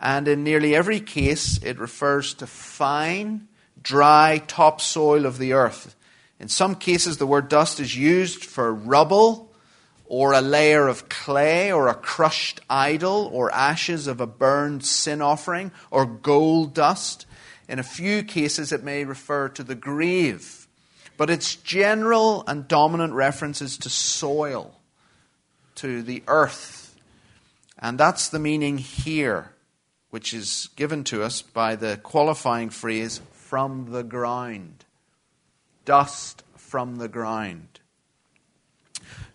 and 0.02 0.28
in 0.28 0.44
nearly 0.44 0.76
every 0.76 1.00
case, 1.00 1.60
it 1.64 1.78
refers 1.78 2.34
to 2.36 2.48
fine, 2.48 3.48
dry 3.82 4.42
topsoil 4.48 5.26
of 5.28 5.38
the 5.38 5.54
earth. 5.54 5.96
In 6.40 6.48
some 6.48 6.74
cases, 6.74 7.18
the 7.18 7.28
word 7.28 7.48
dust 7.48 7.80
is 7.80 7.96
used 7.96 8.44
for 8.44 8.74
rubble 8.74 9.52
or 10.12 10.34
a 10.34 10.42
layer 10.42 10.90
of 10.90 11.08
clay, 11.08 11.72
or 11.72 11.88
a 11.88 11.94
crushed 11.94 12.60
idol, 12.70 13.30
or 13.32 13.50
ashes 13.54 14.08
of 14.08 14.20
a 14.20 14.28
burned 14.28 14.84
sin 14.84 15.22
offering, 15.22 15.72
or 15.90 16.06
gold 16.06 16.74
dust. 16.74 17.26
In 17.70 17.80
a 17.80 17.84
few 17.84 18.22
cases, 18.22 18.74
it 18.74 18.84
may 18.84 19.06
refer 19.06 19.48
to 19.48 19.64
the 19.64 19.74
grave. 19.74 20.68
But 21.16 21.30
its 21.30 21.56
general 21.56 22.44
and 22.46 22.68
dominant 22.68 23.14
references 23.14 23.78
to 23.78 23.90
soil, 23.90 24.82
to 25.76 26.02
the 26.02 26.24
earth. 26.28 26.94
And 27.80 27.98
that's 27.98 28.28
the 28.28 28.40
meaning 28.40 28.80
here, 28.80 29.51
which 30.12 30.34
is 30.34 30.70
given 30.76 31.04
to 31.06 31.24
us 31.24 31.42
by 31.42 31.76
the 31.76 32.00
qualifying 32.04 32.70
phrase, 32.70 33.22
from 33.52 33.92
the 33.92 34.04
ground. 34.04 34.86
Dust 35.84 36.44
from 36.56 36.98
the 36.98 37.10
ground. 37.10 37.82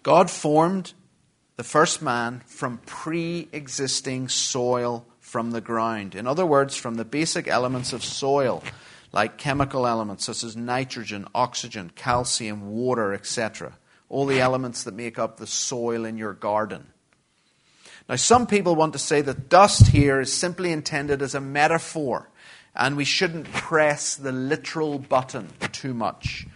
God 0.02 0.30
formed 0.30 0.94
the 1.56 1.64
first 1.64 2.00
man 2.00 2.42
from 2.46 2.78
pre 2.86 3.48
existing 3.52 4.28
soil 4.28 5.04
from 5.20 5.50
the 5.50 5.60
ground. 5.60 6.14
In 6.14 6.26
other 6.26 6.46
words, 6.46 6.76
from 6.76 6.94
the 6.94 7.04
basic 7.04 7.46
elements 7.46 7.92
of 7.92 8.02
soil, 8.02 8.62
like 9.12 9.36
chemical 9.36 9.86
elements 9.86 10.24
such 10.24 10.44
as 10.44 10.56
nitrogen, 10.56 11.26
oxygen, 11.34 11.90
calcium, 11.94 12.70
water, 12.70 13.12
etc. 13.12 13.76
All 14.08 14.24
the 14.24 14.40
elements 14.40 14.84
that 14.84 14.94
make 14.94 15.18
up 15.18 15.36
the 15.36 15.46
soil 15.46 16.04
in 16.04 16.16
your 16.16 16.32
garden. 16.32 16.86
Now, 18.08 18.16
some 18.16 18.46
people 18.46 18.76
want 18.76 18.92
to 18.92 19.00
say 19.00 19.20
that 19.22 19.48
dust 19.48 19.88
here 19.88 20.20
is 20.20 20.32
simply 20.32 20.70
intended 20.70 21.22
as 21.22 21.34
a 21.34 21.40
metaphor, 21.40 22.28
and 22.74 22.96
we 22.96 23.04
shouldn't 23.04 23.52
press 23.52 24.14
the 24.14 24.30
literal 24.30 24.98
button 25.00 25.48
too 25.72 25.92
much. 25.92 26.46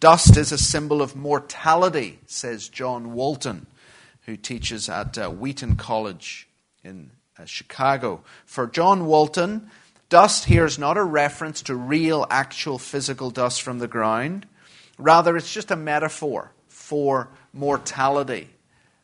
Dust 0.00 0.36
is 0.36 0.52
a 0.52 0.58
symbol 0.58 1.00
of 1.00 1.16
mortality, 1.16 2.18
says 2.26 2.68
John 2.68 3.14
Walton, 3.14 3.66
who 4.26 4.36
teaches 4.36 4.88
at 4.88 5.16
uh, 5.16 5.30
Wheaton 5.30 5.76
College 5.76 6.48
in 6.84 7.10
uh, 7.38 7.46
Chicago. 7.46 8.22
For 8.44 8.66
John 8.66 9.06
Walton, 9.06 9.70
dust 10.10 10.44
here 10.44 10.66
is 10.66 10.78
not 10.78 10.98
a 10.98 11.04
reference 11.04 11.62
to 11.62 11.74
real, 11.74 12.26
actual 12.28 12.78
physical 12.78 13.30
dust 13.30 13.62
from 13.62 13.78
the 13.78 13.88
ground. 13.88 14.46
Rather, 14.98 15.36
it's 15.36 15.54
just 15.54 15.70
a 15.70 15.76
metaphor 15.76 16.52
for 16.68 17.30
mortality. 17.54 18.50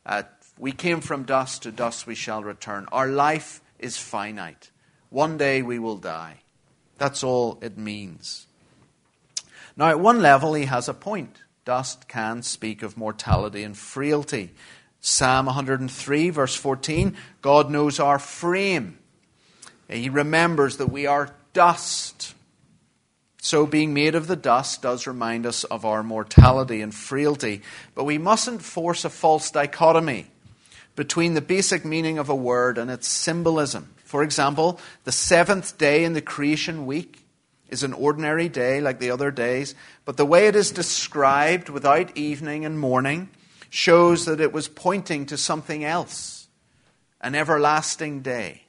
Uh, 0.05 0.24
we 0.59 0.73
came 0.73 1.01
from 1.01 1.23
dust, 1.23 1.62
to 1.62 1.73
dust 1.73 2.07
we 2.07 2.14
shall 2.14 2.42
return. 2.42 2.87
Our 2.90 3.09
life 3.09 3.61
is 3.79 3.97
finite. 3.97 4.71
One 5.11 5.38
day 5.38 5.62
we 5.62 5.79
will 5.79 5.97
die. 5.97 6.40
That's 6.99 7.23
all 7.23 7.59
it 7.62 7.79
means. 7.79 8.47
Now, 9.77 9.88
at 9.88 10.01
one 10.01 10.21
level, 10.21 10.55
he 10.55 10.64
has 10.64 10.88
a 10.88 10.94
point. 10.94 11.42
Dust 11.64 12.09
can 12.09 12.42
speak 12.42 12.83
of 12.83 12.97
mortality 12.97 13.62
and 13.62 13.77
frailty. 13.77 14.51
Psalm 15.01 15.47
103, 15.47 16.31
verse 16.31 16.57
14 16.57 17.16
God 17.40 17.71
knows 17.71 18.01
our 18.01 18.18
frame. 18.18 18.99
He 19.88 20.09
remembers 20.09 20.79
that 20.79 20.90
we 20.90 21.07
are 21.07 21.35
dust. 21.53 22.35
So, 23.40 23.64
being 23.64 23.94
made 23.94 24.16
of 24.16 24.27
the 24.27 24.37
dust 24.37 24.83
does 24.83 25.07
remind 25.07 25.47
us 25.47 25.62
of 25.62 25.85
our 25.85 26.03
mortality 26.03 26.83
and 26.83 26.92
frailty. 26.92 27.62
But 27.94 28.05
we 28.05 28.18
mustn't 28.18 28.62
force 28.62 29.05
a 29.05 29.11
false 29.11 29.53
dichotomy 29.53 30.27
between 30.99 31.35
the 31.35 31.41
basic 31.41 31.85
meaning 31.85 32.19
of 32.19 32.29
a 32.29 32.35
word 32.35 32.77
and 32.77 32.91
its 32.91 33.07
symbolism. 33.07 33.95
For 34.03 34.25
example, 34.25 34.81
the 35.05 35.13
seventh 35.13 35.79
day 35.79 36.03
in 36.03 36.13
the 36.13 36.21
creation 36.21 36.87
week 36.87 37.25
is 37.69 37.85
an 37.85 37.93
ordinary 37.93 38.49
day 38.49 38.81
like 38.81 38.99
the 38.99 39.13
other 39.13 39.31
days, 39.31 39.77
but 40.05 40.17
the 40.17 40.27
way 40.27 40.49
it 40.49 40.57
is 40.57 40.73
described 40.73 41.69
without 41.69 42.17
evening 42.17 42.65
and 42.65 42.81
morning 42.81 43.29
shows 43.71 44.25
that 44.25 44.41
it 44.41 44.53
was 44.53 44.67
pointing 44.67 45.25
to 45.27 45.37
something 45.37 45.85
else 45.85 46.49
an 47.21 47.37
everlasting 47.37 48.21
day, 48.21 48.63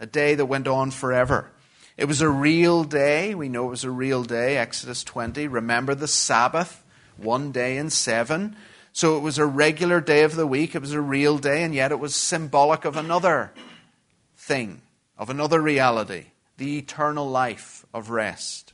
a 0.00 0.06
day 0.06 0.34
that 0.34 0.46
went 0.46 0.66
on 0.66 0.90
forever. 0.90 1.50
It 1.98 2.06
was 2.06 2.22
a 2.22 2.30
real 2.30 2.82
day. 2.82 3.34
We 3.34 3.50
know 3.50 3.66
it 3.66 3.70
was 3.70 3.84
a 3.84 3.90
real 3.90 4.24
day, 4.24 4.56
Exodus 4.56 5.04
20. 5.04 5.48
Remember 5.48 5.94
the 5.94 6.08
Sabbath, 6.08 6.82
one 7.18 7.52
day 7.52 7.76
in 7.76 7.90
seven. 7.90 8.56
So 8.98 9.16
it 9.16 9.20
was 9.20 9.38
a 9.38 9.46
regular 9.46 10.00
day 10.00 10.24
of 10.24 10.34
the 10.34 10.44
week. 10.44 10.74
It 10.74 10.80
was 10.80 10.90
a 10.90 11.00
real 11.00 11.38
day, 11.38 11.62
and 11.62 11.72
yet 11.72 11.92
it 11.92 12.00
was 12.00 12.16
symbolic 12.16 12.84
of 12.84 12.96
another 12.96 13.52
thing, 14.36 14.82
of 15.16 15.30
another 15.30 15.62
reality 15.62 16.32
the 16.56 16.78
eternal 16.78 17.30
life 17.30 17.86
of 17.94 18.10
rest. 18.10 18.72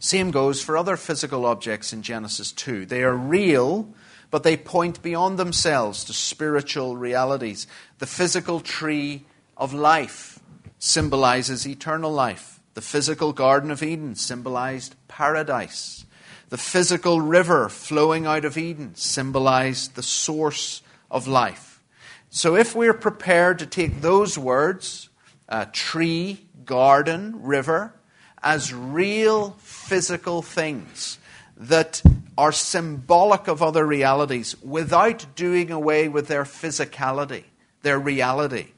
Same 0.00 0.32
goes 0.32 0.60
for 0.60 0.76
other 0.76 0.96
physical 0.96 1.46
objects 1.46 1.92
in 1.92 2.02
Genesis 2.02 2.50
2. 2.50 2.84
They 2.84 3.04
are 3.04 3.14
real, 3.14 3.88
but 4.32 4.42
they 4.42 4.56
point 4.56 5.00
beyond 5.00 5.38
themselves 5.38 6.02
to 6.02 6.12
spiritual 6.12 6.96
realities. 6.96 7.68
The 8.00 8.06
physical 8.06 8.58
tree 8.58 9.26
of 9.56 9.72
life 9.72 10.40
symbolizes 10.80 11.68
eternal 11.68 12.10
life. 12.10 12.58
The 12.74 12.80
physical 12.80 13.32
Garden 13.32 13.70
of 13.70 13.80
Eden 13.80 14.16
symbolized 14.16 14.96
paradise. 15.06 16.04
The 16.52 16.58
physical 16.58 17.18
river 17.18 17.70
flowing 17.70 18.26
out 18.26 18.44
of 18.44 18.58
Eden 18.58 18.94
symbolized 18.94 19.94
the 19.94 20.02
source 20.02 20.82
of 21.10 21.26
life. 21.26 21.82
So 22.28 22.56
if 22.56 22.74
we're 22.74 22.92
prepared 22.92 23.58
to 23.60 23.66
take 23.66 24.02
those 24.02 24.36
words 24.36 25.08
uh, 25.48 25.64
tree, 25.72 26.44
garden, 26.66 27.42
river 27.42 27.94
as 28.42 28.74
real 28.74 29.52
physical 29.60 30.42
things 30.42 31.16
that 31.56 32.02
are 32.36 32.52
symbolic 32.52 33.48
of 33.48 33.62
other 33.62 33.86
realities 33.86 34.54
without 34.60 35.24
doing 35.34 35.70
away 35.70 36.06
with 36.06 36.28
their 36.28 36.44
physicality, 36.44 37.44
their 37.80 37.98
reality, 37.98 38.72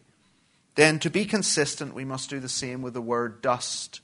then 0.76 1.00
to 1.00 1.10
be 1.10 1.24
consistent, 1.24 1.92
we 1.92 2.04
must 2.04 2.30
do 2.30 2.38
the 2.38 2.48
same 2.48 2.82
with 2.82 2.94
the 2.94 3.02
word 3.02 3.42
dust. 3.42 4.00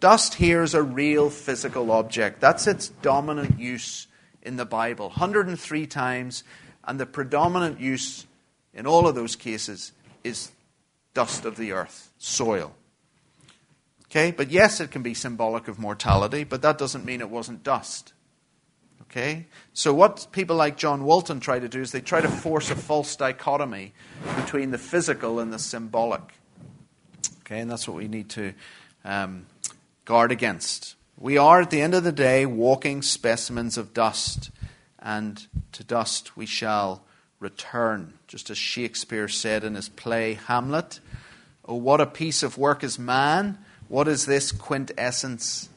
Dust 0.00 0.34
here 0.34 0.62
is 0.62 0.74
a 0.74 0.82
real 0.82 1.28
physical 1.28 1.90
object. 1.90 2.40
That's 2.40 2.66
its 2.66 2.88
dominant 2.88 3.58
use 3.58 4.06
in 4.42 4.56
the 4.56 4.64
Bible 4.64 5.08
103 5.08 5.86
times, 5.86 6.44
and 6.84 7.00
the 7.00 7.06
predominant 7.06 7.80
use 7.80 8.26
in 8.72 8.86
all 8.86 9.08
of 9.08 9.14
those 9.14 9.34
cases 9.34 9.92
is 10.22 10.52
dust 11.14 11.44
of 11.44 11.56
the 11.56 11.72
earth, 11.72 12.12
soil. 12.18 12.74
Okay, 14.06 14.30
but 14.30 14.50
yes, 14.50 14.80
it 14.80 14.90
can 14.90 15.02
be 15.02 15.14
symbolic 15.14 15.68
of 15.68 15.78
mortality, 15.78 16.44
but 16.44 16.62
that 16.62 16.78
doesn't 16.78 17.04
mean 17.04 17.20
it 17.20 17.28
wasn't 17.28 17.62
dust. 17.62 18.12
Okay? 19.02 19.46
So, 19.74 19.92
what 19.92 20.28
people 20.32 20.56
like 20.56 20.76
John 20.76 21.04
Walton 21.04 21.40
try 21.40 21.58
to 21.58 21.68
do 21.68 21.80
is 21.80 21.92
they 21.92 22.00
try 22.00 22.20
to 22.20 22.28
force 22.28 22.70
a 22.70 22.76
false 22.76 23.16
dichotomy 23.16 23.92
between 24.36 24.70
the 24.70 24.78
physical 24.78 25.40
and 25.40 25.52
the 25.52 25.58
symbolic. 25.58 26.22
Okay, 27.40 27.60
and 27.60 27.70
that's 27.70 27.88
what 27.88 27.96
we 27.96 28.08
need 28.08 28.28
to 28.30 28.54
um, 29.04 29.46
guard 30.08 30.32
against. 30.32 30.96
We 31.18 31.36
are, 31.36 31.60
at 31.60 31.68
the 31.68 31.82
end 31.82 31.92
of 31.92 32.02
the 32.02 32.12
day, 32.12 32.46
walking 32.46 33.02
specimens 33.02 33.76
of 33.76 33.92
dust, 33.92 34.50
and 34.98 35.46
to 35.72 35.84
dust 35.84 36.34
we 36.34 36.46
shall 36.46 37.04
return. 37.40 38.14
Just 38.26 38.48
as 38.48 38.56
Shakespeare 38.56 39.28
said 39.28 39.64
in 39.64 39.74
his 39.74 39.90
play 39.90 40.38
Hamlet 40.46 41.00
Oh, 41.66 41.74
what 41.74 42.00
a 42.00 42.06
piece 42.06 42.42
of 42.42 42.56
work 42.56 42.82
is 42.82 42.98
man! 42.98 43.58
What 43.88 44.08
is 44.08 44.24
this 44.24 44.50
quintessence 44.50 45.68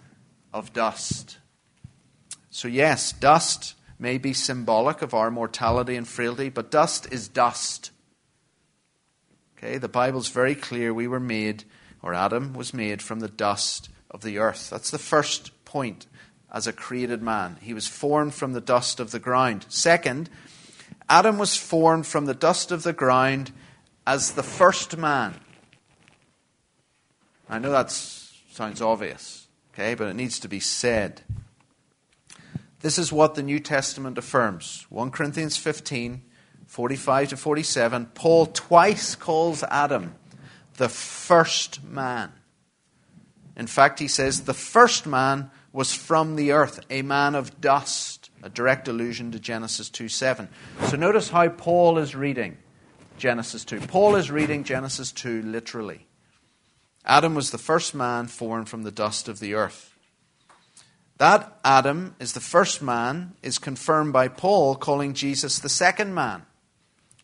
of 0.53 0.71
dust? 0.71 1.37
So, 2.49 2.69
yes, 2.69 3.11
dust 3.11 3.75
may 3.99 4.17
be 4.17 4.31
symbolic 4.31 5.01
of 5.01 5.13
our 5.13 5.29
mortality 5.29 5.97
and 5.97 6.07
frailty, 6.07 6.47
but 6.47 6.71
dust 6.71 7.11
is 7.11 7.27
dust. 7.27 7.91
Okay, 9.57 9.77
the 9.77 9.89
Bible's 9.89 10.29
very 10.29 10.55
clear 10.55 10.93
we 10.93 11.07
were 11.07 11.19
made, 11.19 11.65
or 12.01 12.13
Adam 12.13 12.53
was 12.53 12.73
made 12.73 13.01
from 13.01 13.19
the 13.19 13.27
dust 13.27 13.89
of 14.11 14.21
the 14.21 14.37
earth. 14.37 14.69
That's 14.69 14.91
the 14.91 14.99
first 14.99 15.51
point 15.65 16.05
as 16.51 16.67
a 16.67 16.73
created 16.73 17.21
man. 17.23 17.57
He 17.61 17.73
was 17.73 17.87
formed 17.87 18.33
from 18.33 18.53
the 18.53 18.61
dust 18.61 18.99
of 18.99 19.11
the 19.11 19.19
ground. 19.19 19.65
Second, 19.69 20.29
Adam 21.09 21.37
was 21.37 21.55
formed 21.55 22.05
from 22.05 22.25
the 22.25 22.33
dust 22.33 22.71
of 22.71 22.83
the 22.83 22.93
ground 22.93 23.51
as 24.05 24.31
the 24.31 24.43
first 24.43 24.97
man. 24.97 25.35
I 27.49 27.59
know 27.59 27.71
that 27.71 27.91
sounds 27.91 28.81
obvious, 28.81 29.47
okay, 29.73 29.95
but 29.95 30.07
it 30.07 30.15
needs 30.15 30.39
to 30.39 30.47
be 30.47 30.59
said. 30.59 31.21
This 32.81 32.97
is 32.97 33.11
what 33.11 33.35
the 33.35 33.43
New 33.43 33.59
Testament 33.59 34.17
affirms. 34.17 34.85
1 34.89 35.11
Corinthians 35.11 35.57
15, 35.57 36.21
45 36.65 37.29
to 37.29 37.37
47. 37.37 38.05
Paul 38.13 38.47
twice 38.47 39.15
calls 39.15 39.63
Adam 39.63 40.15
the 40.77 40.89
first 40.89 41.83
man. 41.83 42.31
In 43.61 43.67
fact, 43.67 43.99
he 43.99 44.07
says 44.07 44.41
the 44.41 44.55
first 44.55 45.05
man 45.05 45.51
was 45.71 45.93
from 45.93 46.35
the 46.35 46.51
earth, 46.51 46.79
a 46.89 47.03
man 47.03 47.35
of 47.35 47.61
dust, 47.61 48.31
a 48.41 48.49
direct 48.49 48.87
allusion 48.87 49.31
to 49.33 49.39
Genesis 49.39 49.87
2 49.87 50.09
7. 50.09 50.49
So 50.87 50.97
notice 50.97 51.29
how 51.29 51.47
Paul 51.47 51.99
is 51.99 52.15
reading 52.15 52.57
Genesis 53.19 53.63
2. 53.65 53.81
Paul 53.81 54.15
is 54.15 54.31
reading 54.31 54.63
Genesis 54.63 55.11
2 55.11 55.43
literally. 55.43 56.07
Adam 57.05 57.35
was 57.35 57.51
the 57.51 57.59
first 57.59 57.93
man 57.93 58.25
formed 58.25 58.67
from 58.67 58.81
the 58.81 58.89
dust 58.89 59.27
of 59.27 59.39
the 59.39 59.53
earth. 59.53 59.93
That 61.19 61.59
Adam 61.63 62.15
is 62.19 62.33
the 62.33 62.39
first 62.39 62.81
man 62.81 63.35
is 63.43 63.59
confirmed 63.59 64.11
by 64.11 64.27
Paul 64.27 64.73
calling 64.73 65.13
Jesus 65.13 65.59
the 65.59 65.69
second 65.69 66.15
man 66.15 66.47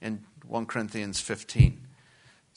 in 0.03 0.23
1 0.45 0.67
Corinthians 0.67 1.19
15. 1.19 1.86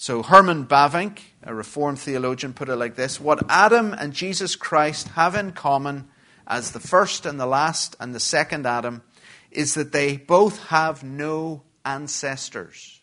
So 0.01 0.23
Herman 0.23 0.65
Bavinck, 0.65 1.19
a 1.43 1.55
Reformed 1.55 1.99
theologian, 1.99 2.55
put 2.55 2.71
it 2.71 2.77
like 2.77 2.95
this 2.95 3.21
What 3.21 3.45
Adam 3.51 3.93
and 3.93 4.15
Jesus 4.15 4.57
Christ 4.57 5.09
have 5.09 5.35
in 5.35 5.53
common 5.53 6.09
as 6.47 6.71
the 6.71 6.81
first 6.81 7.27
and 7.27 7.39
the 7.39 7.45
last 7.45 7.97
and 8.01 8.15
the 8.15 8.19
second 8.19 8.67
Adam 8.67 9.03
is 9.51 9.75
that 9.75 9.93
they 9.93 10.17
both 10.17 10.69
have 10.69 11.05
no 11.05 11.65
ancestors, 11.85 13.03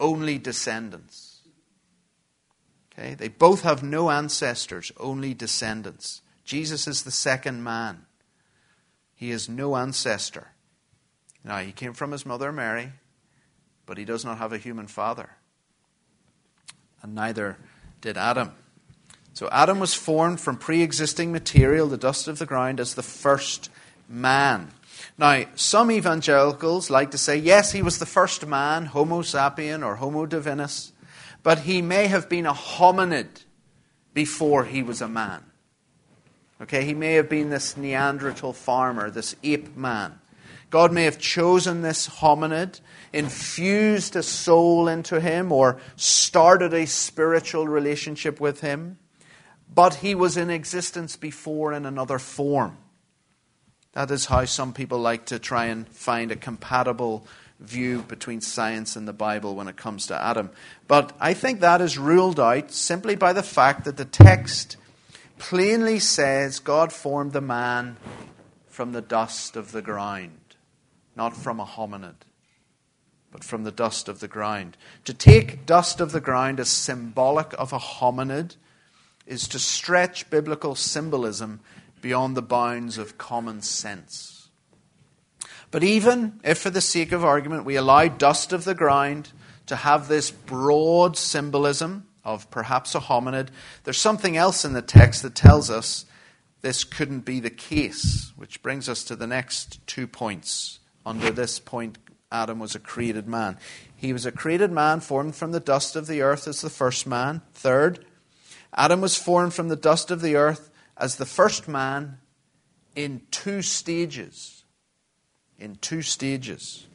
only 0.00 0.36
descendants. 0.36 1.42
Okay? 2.92 3.14
They 3.14 3.28
both 3.28 3.62
have 3.62 3.84
no 3.84 4.10
ancestors, 4.10 4.90
only 4.96 5.32
descendants. 5.32 6.22
Jesus 6.44 6.88
is 6.88 7.04
the 7.04 7.12
second 7.12 7.62
man. 7.62 8.06
He 9.14 9.30
has 9.30 9.48
no 9.48 9.76
ancestor. 9.76 10.48
Now, 11.44 11.58
he 11.58 11.70
came 11.70 11.92
from 11.92 12.10
his 12.10 12.26
mother 12.26 12.50
Mary, 12.50 12.94
but 13.86 13.96
he 13.96 14.04
does 14.04 14.24
not 14.24 14.38
have 14.38 14.52
a 14.52 14.58
human 14.58 14.88
father. 14.88 15.36
And 17.02 17.14
neither 17.14 17.58
did 18.00 18.16
Adam. 18.16 18.52
So, 19.34 19.48
Adam 19.50 19.80
was 19.80 19.94
formed 19.94 20.40
from 20.40 20.56
pre 20.56 20.82
existing 20.82 21.32
material, 21.32 21.88
the 21.88 21.96
dust 21.96 22.28
of 22.28 22.38
the 22.38 22.46
ground, 22.46 22.80
as 22.80 22.94
the 22.94 23.02
first 23.02 23.70
man. 24.08 24.70
Now, 25.18 25.44
some 25.54 25.90
evangelicals 25.90 26.90
like 26.90 27.10
to 27.12 27.18
say, 27.18 27.36
yes, 27.36 27.72
he 27.72 27.82
was 27.82 27.98
the 27.98 28.06
first 28.06 28.46
man, 28.46 28.86
Homo 28.86 29.22
sapien 29.22 29.84
or 29.84 29.96
Homo 29.96 30.26
divinus, 30.26 30.92
but 31.42 31.60
he 31.60 31.82
may 31.82 32.06
have 32.06 32.28
been 32.28 32.46
a 32.46 32.52
hominid 32.52 33.44
before 34.14 34.64
he 34.64 34.82
was 34.82 35.00
a 35.00 35.08
man. 35.08 35.42
Okay, 36.60 36.84
he 36.84 36.94
may 36.94 37.14
have 37.14 37.28
been 37.28 37.50
this 37.50 37.76
Neanderthal 37.76 38.52
farmer, 38.52 39.10
this 39.10 39.34
ape 39.42 39.76
man. 39.76 40.20
God 40.70 40.92
may 40.92 41.04
have 41.04 41.18
chosen 41.18 41.82
this 41.82 42.08
hominid, 42.08 42.80
infused 43.12 44.16
a 44.16 44.22
soul 44.22 44.88
into 44.88 45.20
him, 45.20 45.52
or 45.52 45.78
started 45.96 46.72
a 46.72 46.86
spiritual 46.86 47.68
relationship 47.68 48.40
with 48.40 48.60
him, 48.60 48.98
but 49.74 49.94
he 49.96 50.14
was 50.14 50.36
in 50.36 50.50
existence 50.50 51.16
before 51.16 51.72
in 51.72 51.86
another 51.86 52.18
form. 52.18 52.76
That 53.92 54.10
is 54.10 54.26
how 54.26 54.44
some 54.46 54.72
people 54.72 54.98
like 54.98 55.26
to 55.26 55.38
try 55.38 55.66
and 55.66 55.86
find 55.88 56.32
a 56.32 56.36
compatible 56.36 57.26
view 57.60 58.02
between 58.02 58.40
science 58.40 58.96
and 58.96 59.06
the 59.06 59.12
Bible 59.12 59.54
when 59.54 59.68
it 59.68 59.76
comes 59.76 60.06
to 60.06 60.20
Adam. 60.20 60.50
But 60.88 61.12
I 61.20 61.34
think 61.34 61.60
that 61.60 61.80
is 61.80 61.98
ruled 61.98 62.40
out 62.40 62.72
simply 62.72 63.14
by 63.14 63.32
the 63.32 63.42
fact 63.42 63.84
that 63.84 63.96
the 63.96 64.04
text 64.04 64.76
plainly 65.38 65.98
says 65.98 66.58
God 66.58 66.92
formed 66.92 67.32
the 67.32 67.40
man 67.40 67.96
from 68.68 68.92
the 68.92 69.02
dust 69.02 69.56
of 69.56 69.72
the 69.72 69.82
ground, 69.82 70.56
not 71.14 71.36
from 71.36 71.60
a 71.60 71.66
hominid, 71.66 72.14
but 73.32 73.42
from 73.42 73.64
the 73.64 73.72
dust 73.72 74.08
of 74.08 74.20
the 74.20 74.28
ground. 74.28 74.76
To 75.06 75.14
take 75.14 75.66
dust 75.66 76.00
of 76.00 76.12
the 76.12 76.20
ground 76.20 76.60
as 76.60 76.68
symbolic 76.68 77.54
of 77.58 77.72
a 77.72 77.78
hominid 77.78 78.56
is 79.26 79.48
to 79.48 79.58
stretch 79.58 80.30
biblical 80.30 80.74
symbolism 80.74 81.60
beyond 82.00 82.36
the 82.36 82.42
bounds 82.42 82.98
of 82.98 83.18
common 83.18 83.62
sense. 83.62 84.50
But 85.70 85.82
even 85.82 86.40
if, 86.44 86.58
for 86.58 86.70
the 86.70 86.82
sake 86.82 87.12
of 87.12 87.24
argument, 87.24 87.64
we 87.64 87.76
allow 87.76 88.06
dust 88.06 88.52
of 88.52 88.64
the 88.64 88.74
ground 88.74 89.32
to 89.66 89.76
have 89.76 90.06
this 90.06 90.30
broad 90.30 91.16
symbolism, 91.16 92.06
of 92.24 92.50
perhaps 92.50 92.94
a 92.94 93.00
hominid. 93.00 93.48
There's 93.84 93.98
something 93.98 94.36
else 94.36 94.64
in 94.64 94.74
the 94.74 94.82
text 94.82 95.22
that 95.22 95.34
tells 95.34 95.70
us 95.70 96.04
this 96.60 96.84
couldn't 96.84 97.20
be 97.20 97.40
the 97.40 97.50
case, 97.50 98.32
which 98.36 98.62
brings 98.62 98.88
us 98.88 99.02
to 99.04 99.16
the 99.16 99.26
next 99.26 99.84
two 99.86 100.06
points. 100.06 100.78
Under 101.04 101.30
this 101.30 101.58
point, 101.58 102.01
Adam 102.32 102.58
was 102.58 102.74
a 102.74 102.80
created 102.80 103.28
man. 103.28 103.58
He 103.94 104.12
was 104.12 104.26
a 104.26 104.32
created 104.32 104.72
man 104.72 105.00
formed 105.00 105.36
from 105.36 105.52
the 105.52 105.60
dust 105.60 105.94
of 105.94 106.06
the 106.06 106.22
earth 106.22 106.48
as 106.48 106.62
the 106.62 106.70
first 106.70 107.06
man. 107.06 107.42
Third, 107.52 108.04
Adam 108.74 109.00
was 109.00 109.16
formed 109.16 109.52
from 109.52 109.68
the 109.68 109.76
dust 109.76 110.10
of 110.10 110.22
the 110.22 110.34
earth 110.34 110.70
as 110.96 111.16
the 111.16 111.26
first 111.26 111.68
man 111.68 112.18
in 112.96 113.22
two 113.30 113.60
stages. 113.62 114.64
In 115.58 115.76
two 115.76 116.02
stages. 116.02 116.86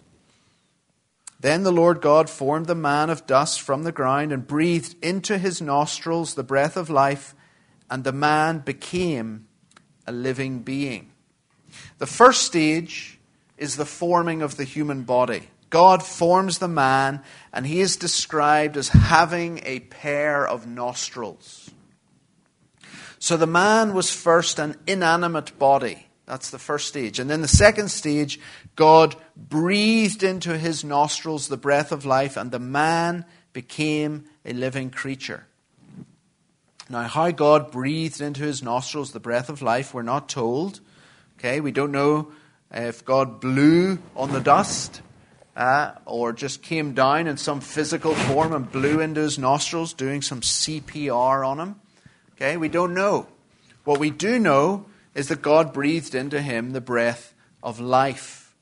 Then 1.39 1.63
the 1.63 1.71
Lord 1.71 2.01
God 2.01 2.29
formed 2.29 2.65
the 2.65 2.75
man 2.75 3.11
of 3.11 3.27
dust 3.27 3.61
from 3.61 3.83
the 3.83 3.91
ground 3.91 4.31
and 4.31 4.47
breathed 4.47 4.95
into 5.03 5.37
his 5.37 5.61
nostrils 5.61 6.33
the 6.33 6.43
breath 6.43 6.75
of 6.75 6.89
life, 6.89 7.35
and 7.91 8.03
the 8.03 8.11
man 8.11 8.59
became 8.59 9.47
a 10.07 10.11
living 10.11 10.59
being. 10.59 11.11
The 11.99 12.07
first 12.07 12.41
stage 12.41 13.16
is 13.57 13.75
the 13.75 13.85
forming 13.85 14.41
of 14.41 14.57
the 14.57 14.63
human 14.63 15.03
body. 15.03 15.49
God 15.69 16.03
forms 16.03 16.59
the 16.59 16.67
man, 16.67 17.21
and 17.51 17.67
he 17.67 17.81
is 17.81 17.97
described 17.97 18.77
as 18.77 18.89
having 18.89 19.61
a 19.65 19.81
pair 19.81 20.47
of 20.47 20.65
nostrils. 20.65 21.69
So 23.19 23.35
the 23.35 23.47
man 23.47 23.93
was 23.93 24.11
first 24.11 24.59
an 24.59 24.75
inanimate 24.85 25.57
body. 25.59 26.07
That's 26.25 26.49
the 26.49 26.59
first 26.59 26.87
stage. 26.87 27.19
And 27.19 27.29
then 27.29 27.41
the 27.41 27.47
second 27.47 27.89
stage, 27.89 28.39
God 28.75 29.15
breathed 29.35 30.23
into 30.23 30.57
his 30.57 30.83
nostrils 30.83 31.47
the 31.47 31.57
breath 31.57 31.91
of 31.91 32.05
life, 32.05 32.37
and 32.37 32.51
the 32.51 32.59
man 32.59 33.25
became 33.53 34.25
a 34.45 34.53
living 34.53 34.89
creature. 34.89 35.45
Now, 36.89 37.03
how 37.03 37.31
God 37.31 37.71
breathed 37.71 38.21
into 38.21 38.43
his 38.43 38.63
nostrils 38.63 39.11
the 39.11 39.19
breath 39.19 39.49
of 39.49 39.61
life, 39.61 39.93
we're 39.93 40.03
not 40.03 40.29
told. 40.29 40.79
Okay, 41.37 41.59
we 41.59 41.71
don't 41.71 41.91
know 41.91 42.31
if 42.71 43.05
God 43.05 43.39
blew 43.39 43.99
on 44.15 44.31
the 44.31 44.41
dust 44.41 45.01
uh, 45.55 45.93
or 46.05 46.33
just 46.33 46.61
came 46.61 46.93
down 46.93 47.27
in 47.27 47.37
some 47.37 47.61
physical 47.61 48.13
form 48.13 48.53
and 48.53 48.71
blew 48.71 48.99
into 48.99 49.21
his 49.21 49.39
nostrils, 49.39 49.93
doing 49.93 50.21
some 50.21 50.41
CPR 50.41 51.47
on 51.47 51.59
him. 51.59 51.75
Okay, 52.35 52.57
we 52.57 52.69
don't 52.69 52.93
know. 52.93 53.27
What 53.83 53.99
we 53.99 54.11
do 54.11 54.37
know 54.37 54.85
is 55.15 55.29
that 55.29 55.41
God 55.41 55.73
breathed 55.73 56.13
into 56.13 56.41
him 56.41 56.71
the 56.71 56.81
breath 56.81 57.33
of 57.63 57.79
life. 57.79 58.55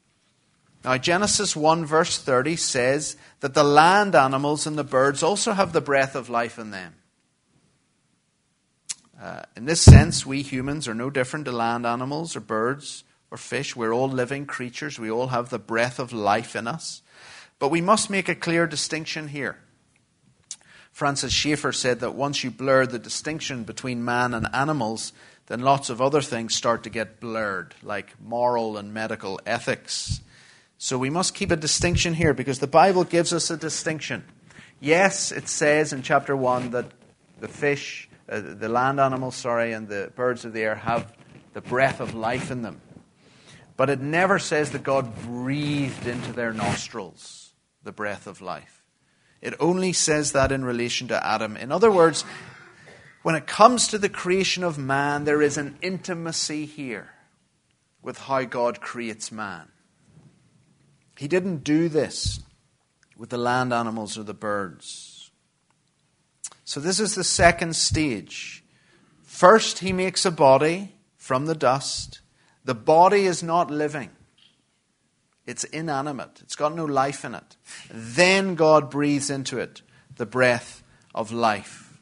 Now, 0.85 0.97
Genesis 0.97 1.55
1, 1.55 1.85
verse 1.85 2.17
30 2.17 2.55
says 2.55 3.17
that 3.39 3.55
the 3.55 3.63
land 3.63 4.15
animals 4.15 4.67
and 4.67 4.77
the 4.77 4.83
birds 4.83 5.23
also 5.23 5.51
have 5.51 5.73
the 5.73 5.81
breath 5.81 6.15
of 6.15 6.29
life 6.29 6.59
in 6.59 6.71
them. 6.71 6.93
Uh, 9.19 9.41
in 9.57 9.65
this 9.65 9.81
sense, 9.81 10.25
we 10.25 10.43
humans 10.43 10.87
are 10.87 10.93
no 10.93 11.09
different 11.09 11.45
to 11.45 11.51
land 11.51 11.85
animals 11.85 12.35
or 12.35 12.39
birds 12.39 13.03
or 13.35 13.37
fish. 13.37 13.75
We're 13.75 13.91
all 13.93 14.07
living 14.07 14.45
creatures. 14.45 14.97
We 14.97 15.11
all 15.11 15.27
have 15.27 15.49
the 15.49 15.59
breath 15.59 15.99
of 15.99 16.13
life 16.13 16.55
in 16.55 16.69
us. 16.69 17.01
But 17.59 17.67
we 17.67 17.81
must 17.81 18.09
make 18.09 18.29
a 18.29 18.35
clear 18.35 18.65
distinction 18.65 19.27
here. 19.27 19.57
Francis 20.93 21.33
Schaeffer 21.33 21.73
said 21.73 21.99
that 21.99 22.15
once 22.15 22.45
you 22.45 22.49
blur 22.49 22.85
the 22.85 22.97
distinction 22.97 23.65
between 23.65 24.05
man 24.05 24.33
and 24.33 24.47
animals, 24.53 25.11
then 25.47 25.59
lots 25.59 25.89
of 25.89 26.01
other 26.01 26.21
things 26.21 26.55
start 26.55 26.83
to 26.83 26.89
get 26.89 27.19
blurred, 27.19 27.75
like 27.83 28.17
moral 28.21 28.77
and 28.77 28.93
medical 28.93 29.41
ethics. 29.45 30.21
So 30.77 30.97
we 30.97 31.09
must 31.09 31.35
keep 31.35 31.51
a 31.51 31.57
distinction 31.57 32.13
here 32.13 32.33
because 32.33 32.59
the 32.59 32.67
Bible 32.67 33.03
gives 33.03 33.33
us 33.33 33.51
a 33.51 33.57
distinction. 33.57 34.23
Yes, 34.79 35.33
it 35.33 35.49
says 35.49 35.91
in 35.91 36.03
chapter 36.03 36.37
1 36.37 36.71
that 36.71 36.85
the 37.41 37.49
fish, 37.49 38.07
uh, 38.29 38.39
the 38.39 38.69
land 38.69 39.01
animals, 39.01 39.35
sorry, 39.35 39.73
and 39.73 39.89
the 39.89 40.09
birds 40.15 40.45
of 40.45 40.53
the 40.53 40.61
air 40.61 40.75
have 40.75 41.13
the 41.51 41.61
breath 41.61 41.99
of 41.99 42.15
life 42.15 42.49
in 42.49 42.61
them. 42.61 42.79
But 43.77 43.89
it 43.89 43.99
never 43.99 44.39
says 44.39 44.71
that 44.71 44.83
God 44.83 45.15
breathed 45.23 46.07
into 46.07 46.31
their 46.31 46.53
nostrils 46.53 47.53
the 47.83 47.91
breath 47.91 48.27
of 48.27 48.41
life. 48.41 48.83
It 49.41 49.53
only 49.59 49.93
says 49.93 50.31
that 50.31 50.51
in 50.51 50.65
relation 50.65 51.07
to 51.09 51.25
Adam. 51.25 51.57
In 51.57 51.71
other 51.71 51.91
words, 51.91 52.23
when 53.21 53.35
it 53.35 53.47
comes 53.47 53.88
to 53.89 53.97
the 53.97 54.09
creation 54.09 54.63
of 54.63 54.77
man, 54.77 55.23
there 55.23 55.41
is 55.41 55.57
an 55.57 55.77
intimacy 55.81 56.65
here 56.65 57.09
with 58.01 58.17
how 58.19 58.43
God 58.43 58.81
creates 58.81 59.31
man. 59.31 59.69
He 61.17 61.27
didn't 61.27 61.63
do 61.63 61.89
this 61.89 62.41
with 63.17 63.29
the 63.29 63.38
land 63.38 63.73
animals 63.73 64.17
or 64.17 64.23
the 64.23 64.33
birds. 64.33 65.31
So, 66.63 66.79
this 66.79 66.99
is 66.99 67.15
the 67.15 67.23
second 67.23 67.75
stage. 67.75 68.63
First, 69.23 69.79
he 69.79 69.93
makes 69.93 70.25
a 70.25 70.31
body 70.31 70.95
from 71.17 71.45
the 71.45 71.55
dust. 71.55 72.21
The 72.65 72.75
body 72.75 73.25
is 73.25 73.41
not 73.43 73.71
living, 73.71 74.10
it's 75.45 75.63
inanimate, 75.65 76.41
it's 76.41 76.56
got 76.56 76.75
no 76.75 76.86
life 76.86 77.23
in 77.23 77.36
it. 77.36 77.56
Then 77.89 78.56
God 78.56 78.89
breathes 78.89 79.30
into 79.30 79.60
it 79.60 79.82
the 80.17 80.25
breath 80.25 80.84
of 81.13 81.32
life. 81.32 81.99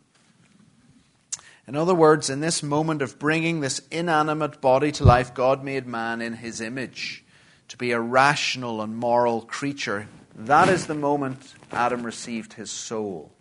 In 1.68 1.76
other 1.76 1.96
words, 1.96 2.30
in 2.30 2.42
this 2.42 2.62
moment 2.62 3.02
of 3.02 3.20
bringing 3.20 3.62
this 3.62 3.82
inanimate 3.92 4.60
body 4.60 4.92
to 4.94 5.06
life, 5.06 5.34
God 5.34 5.64
made 5.64 5.88
man 5.88 6.22
in 6.22 6.34
his 6.34 6.60
image 6.60 7.24
to 7.70 7.78
be 7.78 7.92
a 7.92 8.00
rational 8.00 8.82
and 8.82 8.98
moral 8.98 9.42
creature. 9.42 10.08
That 10.36 10.68
is 10.68 10.88
the 10.88 10.96
moment 10.96 11.54
Adam 11.72 12.04
received 12.04 12.54
his 12.54 12.72
soul. 12.72 13.32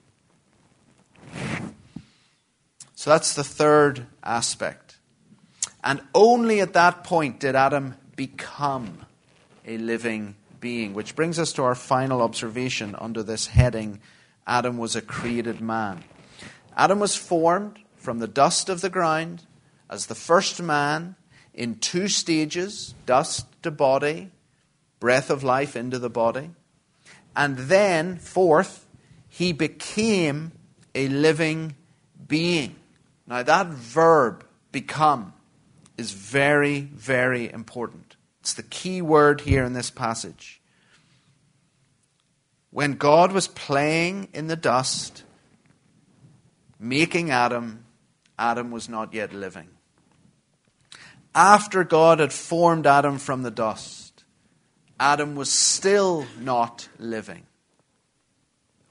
So 2.94 3.10
that's 3.10 3.34
the 3.34 3.42
third 3.44 4.06
aspect. 4.22 4.81
And 5.84 6.00
only 6.14 6.60
at 6.60 6.74
that 6.74 7.04
point 7.04 7.40
did 7.40 7.56
Adam 7.56 7.96
become 8.16 9.06
a 9.66 9.78
living 9.78 10.36
being, 10.60 10.94
which 10.94 11.16
brings 11.16 11.38
us 11.38 11.52
to 11.54 11.62
our 11.62 11.74
final 11.74 12.22
observation 12.22 12.94
under 12.98 13.22
this 13.22 13.48
heading 13.48 14.00
Adam 14.46 14.78
was 14.78 14.96
a 14.96 15.02
created 15.02 15.60
man. 15.60 16.02
Adam 16.76 16.98
was 16.98 17.14
formed 17.14 17.78
from 17.96 18.18
the 18.18 18.28
dust 18.28 18.68
of 18.68 18.80
the 18.80 18.90
ground 18.90 19.46
as 19.88 20.06
the 20.06 20.14
first 20.14 20.60
man 20.60 21.14
in 21.54 21.76
two 21.76 22.08
stages 22.08 22.94
dust 23.06 23.46
to 23.62 23.70
body, 23.70 24.30
breath 24.98 25.30
of 25.30 25.44
life 25.44 25.76
into 25.76 25.98
the 25.98 26.10
body. 26.10 26.50
And 27.36 27.56
then, 27.56 28.16
fourth, 28.16 28.86
he 29.28 29.52
became 29.52 30.52
a 30.94 31.08
living 31.08 31.76
being. 32.26 32.76
Now, 33.26 33.42
that 33.42 33.68
verb, 33.68 34.44
become, 34.72 35.32
is 35.96 36.12
very, 36.12 36.80
very 36.80 37.52
important. 37.52 38.16
It's 38.40 38.54
the 38.54 38.62
key 38.62 39.02
word 39.02 39.42
here 39.42 39.64
in 39.64 39.72
this 39.72 39.90
passage. 39.90 40.60
When 42.70 42.94
God 42.94 43.32
was 43.32 43.48
playing 43.48 44.28
in 44.32 44.46
the 44.46 44.56
dust, 44.56 45.24
making 46.78 47.30
Adam, 47.30 47.84
Adam 48.38 48.70
was 48.70 48.88
not 48.88 49.12
yet 49.12 49.32
living. 49.32 49.68
After 51.34 51.84
God 51.84 52.18
had 52.18 52.32
formed 52.32 52.86
Adam 52.86 53.18
from 53.18 53.42
the 53.42 53.50
dust, 53.50 54.24
Adam 54.98 55.34
was 55.34 55.50
still 55.50 56.26
not 56.40 56.88
living. 56.98 57.44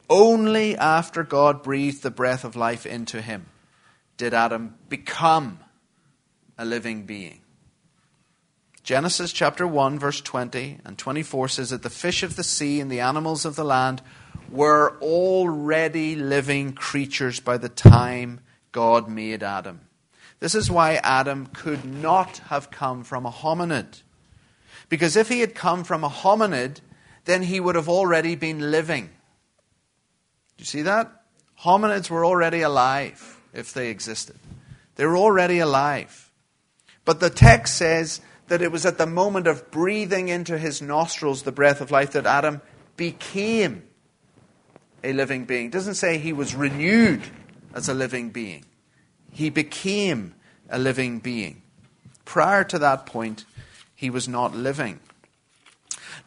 Only 0.09 0.75
after 0.75 1.23
God 1.23 1.63
breathed 1.63 2.03
the 2.03 2.11
breath 2.11 2.43
of 2.43 2.55
life 2.55 2.85
into 2.85 3.21
him 3.21 3.45
did 4.17 4.33
Adam 4.33 4.75
become 4.89 5.59
a 6.61 6.65
living 6.65 7.07
being. 7.07 7.41
Genesis 8.83 9.33
chapter 9.33 9.65
1, 9.65 9.97
verse 9.97 10.21
20 10.21 10.77
and 10.85 10.95
24 10.95 11.47
says 11.47 11.71
that 11.71 11.81
the 11.81 11.89
fish 11.89 12.21
of 12.21 12.35
the 12.35 12.43
sea 12.43 12.79
and 12.79 12.91
the 12.91 12.99
animals 12.99 13.45
of 13.45 13.55
the 13.55 13.63
land 13.63 14.01
were 14.47 14.95
already 15.01 16.15
living 16.15 16.73
creatures 16.73 17.39
by 17.39 17.57
the 17.57 17.69
time 17.69 18.41
God 18.71 19.09
made 19.09 19.41
Adam. 19.41 19.81
This 20.39 20.53
is 20.53 20.69
why 20.69 20.95
Adam 21.03 21.47
could 21.47 21.83
not 21.83 22.37
have 22.49 22.69
come 22.69 23.03
from 23.03 23.25
a 23.25 23.31
hominid. 23.31 24.03
Because 24.87 25.15
if 25.15 25.29
he 25.29 25.39
had 25.39 25.55
come 25.55 25.83
from 25.83 26.03
a 26.03 26.09
hominid, 26.09 26.77
then 27.25 27.41
he 27.41 27.59
would 27.59 27.75
have 27.75 27.89
already 27.89 28.35
been 28.35 28.69
living. 28.71 29.05
Do 30.57 30.61
you 30.61 30.65
see 30.65 30.83
that? 30.83 31.23
Hominids 31.61 32.11
were 32.11 32.25
already 32.25 32.61
alive 32.61 33.39
if 33.51 33.73
they 33.73 33.89
existed. 33.89 34.37
They 34.95 35.07
were 35.07 35.17
already 35.17 35.57
alive. 35.57 36.30
But 37.05 37.19
the 37.19 37.29
text 37.29 37.75
says 37.77 38.21
that 38.47 38.61
it 38.61 38.71
was 38.71 38.85
at 38.85 38.97
the 38.97 39.05
moment 39.05 39.47
of 39.47 39.71
breathing 39.71 40.27
into 40.27 40.57
his 40.57 40.81
nostrils 40.81 41.43
the 41.43 41.51
breath 41.51 41.81
of 41.81 41.91
life 41.91 42.11
that 42.11 42.25
Adam 42.25 42.61
became 42.97 43.83
a 45.03 45.13
living 45.13 45.45
being. 45.45 45.67
It 45.67 45.71
doesn't 45.71 45.95
say 45.95 46.17
he 46.17 46.33
was 46.33 46.53
renewed 46.53 47.21
as 47.73 47.89
a 47.89 47.93
living 47.93 48.29
being. 48.29 48.65
He 49.31 49.49
became 49.49 50.35
a 50.69 50.77
living 50.77 51.19
being. 51.19 51.61
Prior 52.25 52.63
to 52.65 52.79
that 52.79 53.05
point, 53.05 53.45
he 53.95 54.09
was 54.09 54.27
not 54.27 54.55
living. 54.55 54.99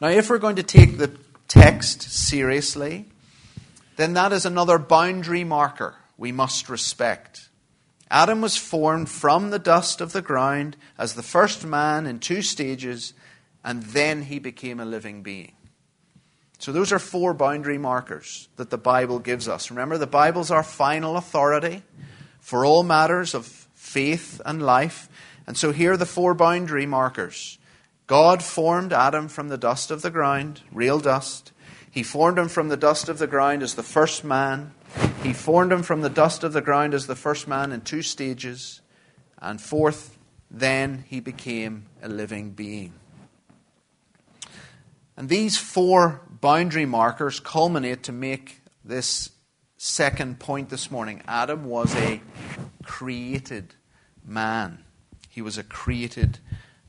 Now, 0.00 0.08
if 0.08 0.28
we're 0.28 0.38
going 0.38 0.56
to 0.56 0.62
take 0.62 0.98
the 0.98 1.16
text 1.46 2.02
seriously, 2.02 3.06
then 3.96 4.14
that 4.14 4.32
is 4.32 4.44
another 4.44 4.78
boundary 4.78 5.44
marker 5.44 5.94
we 6.16 6.32
must 6.32 6.68
respect. 6.68 7.48
Adam 8.10 8.40
was 8.40 8.56
formed 8.56 9.08
from 9.08 9.50
the 9.50 9.58
dust 9.58 10.00
of 10.00 10.12
the 10.12 10.22
ground 10.22 10.76
as 10.98 11.14
the 11.14 11.22
first 11.22 11.64
man 11.64 12.06
in 12.06 12.18
two 12.18 12.42
stages, 12.42 13.14
and 13.64 13.82
then 13.82 14.22
he 14.22 14.38
became 14.38 14.78
a 14.78 14.84
living 14.84 15.22
being. 15.22 15.52
So, 16.58 16.72
those 16.72 16.92
are 16.92 16.98
four 16.98 17.34
boundary 17.34 17.78
markers 17.78 18.48
that 18.56 18.70
the 18.70 18.78
Bible 18.78 19.18
gives 19.18 19.48
us. 19.48 19.70
Remember, 19.70 19.98
the 19.98 20.06
Bible's 20.06 20.50
our 20.50 20.62
final 20.62 21.16
authority 21.16 21.82
for 22.40 22.64
all 22.64 22.82
matters 22.82 23.34
of 23.34 23.46
faith 23.74 24.40
and 24.46 24.62
life. 24.62 25.08
And 25.46 25.56
so, 25.56 25.72
here 25.72 25.92
are 25.92 25.96
the 25.96 26.06
four 26.06 26.34
boundary 26.34 26.86
markers 26.86 27.58
God 28.06 28.42
formed 28.42 28.92
Adam 28.92 29.28
from 29.28 29.48
the 29.48 29.58
dust 29.58 29.90
of 29.90 30.02
the 30.02 30.10
ground, 30.10 30.60
real 30.72 31.00
dust. 31.00 31.52
He 31.90 32.02
formed 32.02 32.38
him 32.38 32.48
from 32.48 32.68
the 32.68 32.76
dust 32.76 33.08
of 33.08 33.18
the 33.18 33.26
ground 33.26 33.62
as 33.62 33.74
the 33.74 33.82
first 33.82 34.24
man. 34.24 34.72
He 35.22 35.32
formed 35.32 35.72
him 35.72 35.82
from 35.82 36.02
the 36.02 36.10
dust 36.10 36.44
of 36.44 36.52
the 36.52 36.60
ground 36.60 36.94
as 36.94 37.06
the 37.06 37.16
first 37.16 37.48
man 37.48 37.72
in 37.72 37.80
two 37.80 38.02
stages. 38.02 38.80
And 39.38 39.60
fourth, 39.60 40.18
then 40.50 41.04
he 41.08 41.20
became 41.20 41.86
a 42.02 42.08
living 42.08 42.50
being. 42.50 42.92
And 45.16 45.28
these 45.28 45.56
four 45.56 46.22
boundary 46.28 46.86
markers 46.86 47.40
culminate 47.40 48.02
to 48.04 48.12
make 48.12 48.60
this 48.84 49.30
second 49.76 50.40
point 50.40 50.70
this 50.70 50.90
morning. 50.90 51.22
Adam 51.28 51.64
was 51.64 51.94
a 51.94 52.20
created 52.84 53.74
man. 54.24 54.84
He 55.28 55.42
was 55.42 55.58
a 55.58 55.62
created 55.62 56.38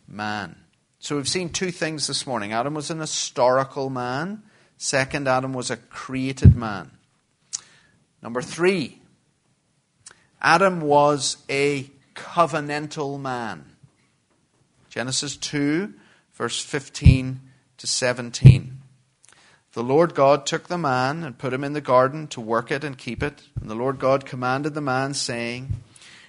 man. 0.08 0.56
So 1.00 1.16
we've 1.16 1.28
seen 1.28 1.50
two 1.50 1.72
things 1.72 2.08
this 2.08 2.26
morning. 2.26 2.52
Adam 2.52 2.74
was 2.74 2.90
an 2.90 3.00
historical 3.00 3.90
man. 3.90 4.44
Second, 4.78 5.28
Adam 5.28 5.54
was 5.54 5.70
a 5.70 5.78
created 5.78 6.56
man. 6.56 6.92
Number 8.26 8.42
three, 8.42 8.98
Adam 10.42 10.82
was 10.82 11.38
a 11.48 11.92
covenantal 12.16 13.22
man. 13.22 13.76
Genesis 14.90 15.38
2, 15.38 15.94
verse 16.34 16.60
15 16.60 17.40
to 17.78 17.86
17. 17.86 18.82
The 19.74 19.84
Lord 19.84 20.16
God 20.16 20.48
took 20.48 20.70
the 20.70 20.78
man 20.80 21.24
and 21.24 21.38
put 21.38 21.54
him 21.54 21.64
in 21.64 21.74
the 21.74 21.82
garden 21.82 22.26
to 22.30 22.42
work 22.42 22.72
it 22.72 22.84
and 22.84 22.98
keep 22.98 23.22
it. 23.22 23.44
And 23.62 23.70
the 23.70 23.76
Lord 23.76 24.00
God 24.00 24.26
commanded 24.26 24.74
the 24.74 24.82
man, 24.82 25.14
saying, 25.14 25.84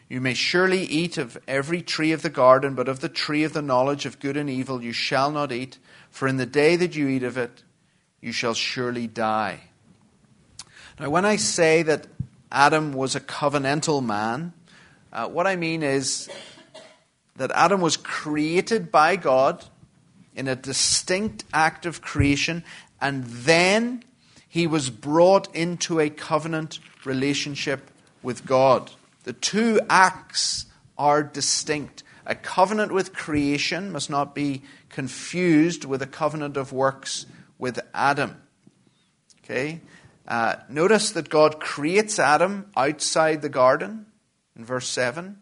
You 0.06 0.20
may 0.20 0.34
surely 0.34 0.82
eat 0.82 1.16
of 1.16 1.38
every 1.48 1.80
tree 1.80 2.12
of 2.12 2.20
the 2.20 2.28
garden, 2.28 2.74
but 2.74 2.88
of 2.88 3.00
the 3.00 3.08
tree 3.08 3.42
of 3.42 3.54
the 3.54 3.62
knowledge 3.62 4.04
of 4.04 4.20
good 4.20 4.36
and 4.36 4.50
evil 4.50 4.82
you 4.82 4.92
shall 4.92 5.30
not 5.30 5.50
eat, 5.50 5.78
for 6.10 6.28
in 6.28 6.36
the 6.36 6.44
day 6.44 6.76
that 6.76 6.94
you 6.94 7.08
eat 7.08 7.22
of 7.22 7.38
it, 7.38 7.62
you 8.20 8.32
shall 8.32 8.52
surely 8.52 9.06
die. 9.06 9.70
Now, 10.98 11.10
when 11.10 11.26
I 11.26 11.36
say 11.36 11.82
that 11.82 12.06
Adam 12.50 12.94
was 12.94 13.14
a 13.14 13.20
covenantal 13.20 14.02
man, 14.02 14.54
uh, 15.12 15.28
what 15.28 15.46
I 15.46 15.54
mean 15.54 15.82
is 15.82 16.30
that 17.36 17.50
Adam 17.50 17.82
was 17.82 17.98
created 17.98 18.90
by 18.90 19.16
God 19.16 19.62
in 20.34 20.48
a 20.48 20.56
distinct 20.56 21.44
act 21.52 21.84
of 21.84 22.00
creation 22.00 22.64
and 22.98 23.24
then 23.24 24.04
he 24.48 24.66
was 24.66 24.88
brought 24.88 25.54
into 25.54 26.00
a 26.00 26.08
covenant 26.08 26.78
relationship 27.04 27.90
with 28.22 28.46
God. 28.46 28.90
The 29.24 29.34
two 29.34 29.78
acts 29.90 30.64
are 30.96 31.22
distinct. 31.22 32.04
A 32.24 32.34
covenant 32.34 32.90
with 32.90 33.12
creation 33.12 33.92
must 33.92 34.08
not 34.08 34.34
be 34.34 34.62
confused 34.88 35.84
with 35.84 36.00
a 36.00 36.06
covenant 36.06 36.56
of 36.56 36.72
works 36.72 37.26
with 37.58 37.78
Adam. 37.92 38.40
Okay? 39.44 39.82
Uh, 40.26 40.56
notice 40.68 41.10
that 41.12 41.28
God 41.28 41.60
creates 41.60 42.18
Adam 42.18 42.70
outside 42.76 43.42
the 43.42 43.48
garden 43.48 44.06
in 44.56 44.64
verse 44.64 44.88
7, 44.88 45.40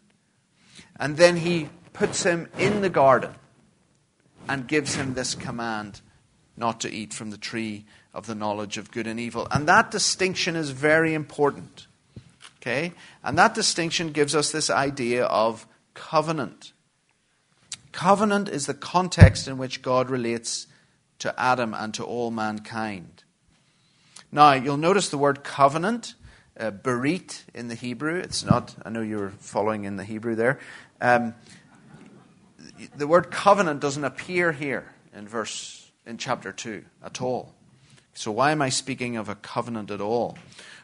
and 0.97 1.17
then 1.17 1.37
he 1.37 1.69
puts 1.93 2.25
him 2.25 2.49
in 2.59 2.83
the 2.83 2.91
garden 2.91 3.35
and 4.49 4.69
gives 4.69 4.95
him 4.95 5.15
this 5.15 5.35
command 5.35 6.01
not 6.57 6.81
to 6.81 6.91
eat 6.91 7.15
from 7.15 7.31
the 7.31 7.39
tree 7.39 7.85
of 8.13 8.27
the 8.27 8.35
knowledge 8.35 8.79
of 8.79 8.91
good 8.91 9.07
and 9.07 9.19
evil. 9.19 9.49
And 9.51 9.67
that 9.69 9.91
distinction 9.91 10.55
is 10.55 10.71
very 10.71 11.15
important. 11.15 11.87
Okay? 12.61 12.93
And 13.23 13.37
that 13.39 13.55
distinction 13.55 14.13
gives 14.13 14.35
us 14.35 14.53
this 14.53 14.71
idea 14.71 15.25
of 15.25 15.67
covenant. 15.95 16.73
Covenant 17.93 18.49
is 18.49 18.67
the 18.67 18.75
context 18.75 19.49
in 19.49 19.59
which 19.59 19.83
God 19.83 20.11
relates 20.11 20.67
to 21.21 21.39
Adam 21.41 21.75
and 21.75 21.95
to 21.95 22.05
all 22.05 22.31
mankind. 22.31 23.24
Now, 24.35 24.55
you'll 24.55 24.77
notice 24.79 25.11
the 25.11 25.17
word 25.17 25.45
covenant, 25.45 26.17
uh, 26.59 26.73
berit 26.73 27.45
in 27.55 27.69
the 27.69 27.77
Hebrew. 27.77 28.19
It's 28.19 28.45
not, 28.45 28.75
I 28.85 28.91
know 28.91 29.01
you 29.01 29.19
were 29.19 29.31
following 29.31 29.85
in 29.85 29.97
the 29.97 30.03
Hebrew 30.03 30.35
there. 30.35 30.59
Um, 31.01 31.37
the 32.97 33.07
word 33.07 33.31
covenant 33.31 33.79
doesn't 33.79 34.03
appear 34.03 34.51
here 34.51 34.93
in 35.15 35.29
verse 35.29 35.89
in 36.05 36.19
chapter 36.19 36.51
2 36.51 36.85
at 37.05 37.23
all. 37.23 37.55
So, 38.13 38.33
why 38.33 38.51
am 38.51 38.61
I 38.61 38.71
speaking 38.71 39.17
of 39.17 39.29
a 39.29 39.37
covenant 39.37 39.93
at 39.93 40.01
all? 40.01 40.37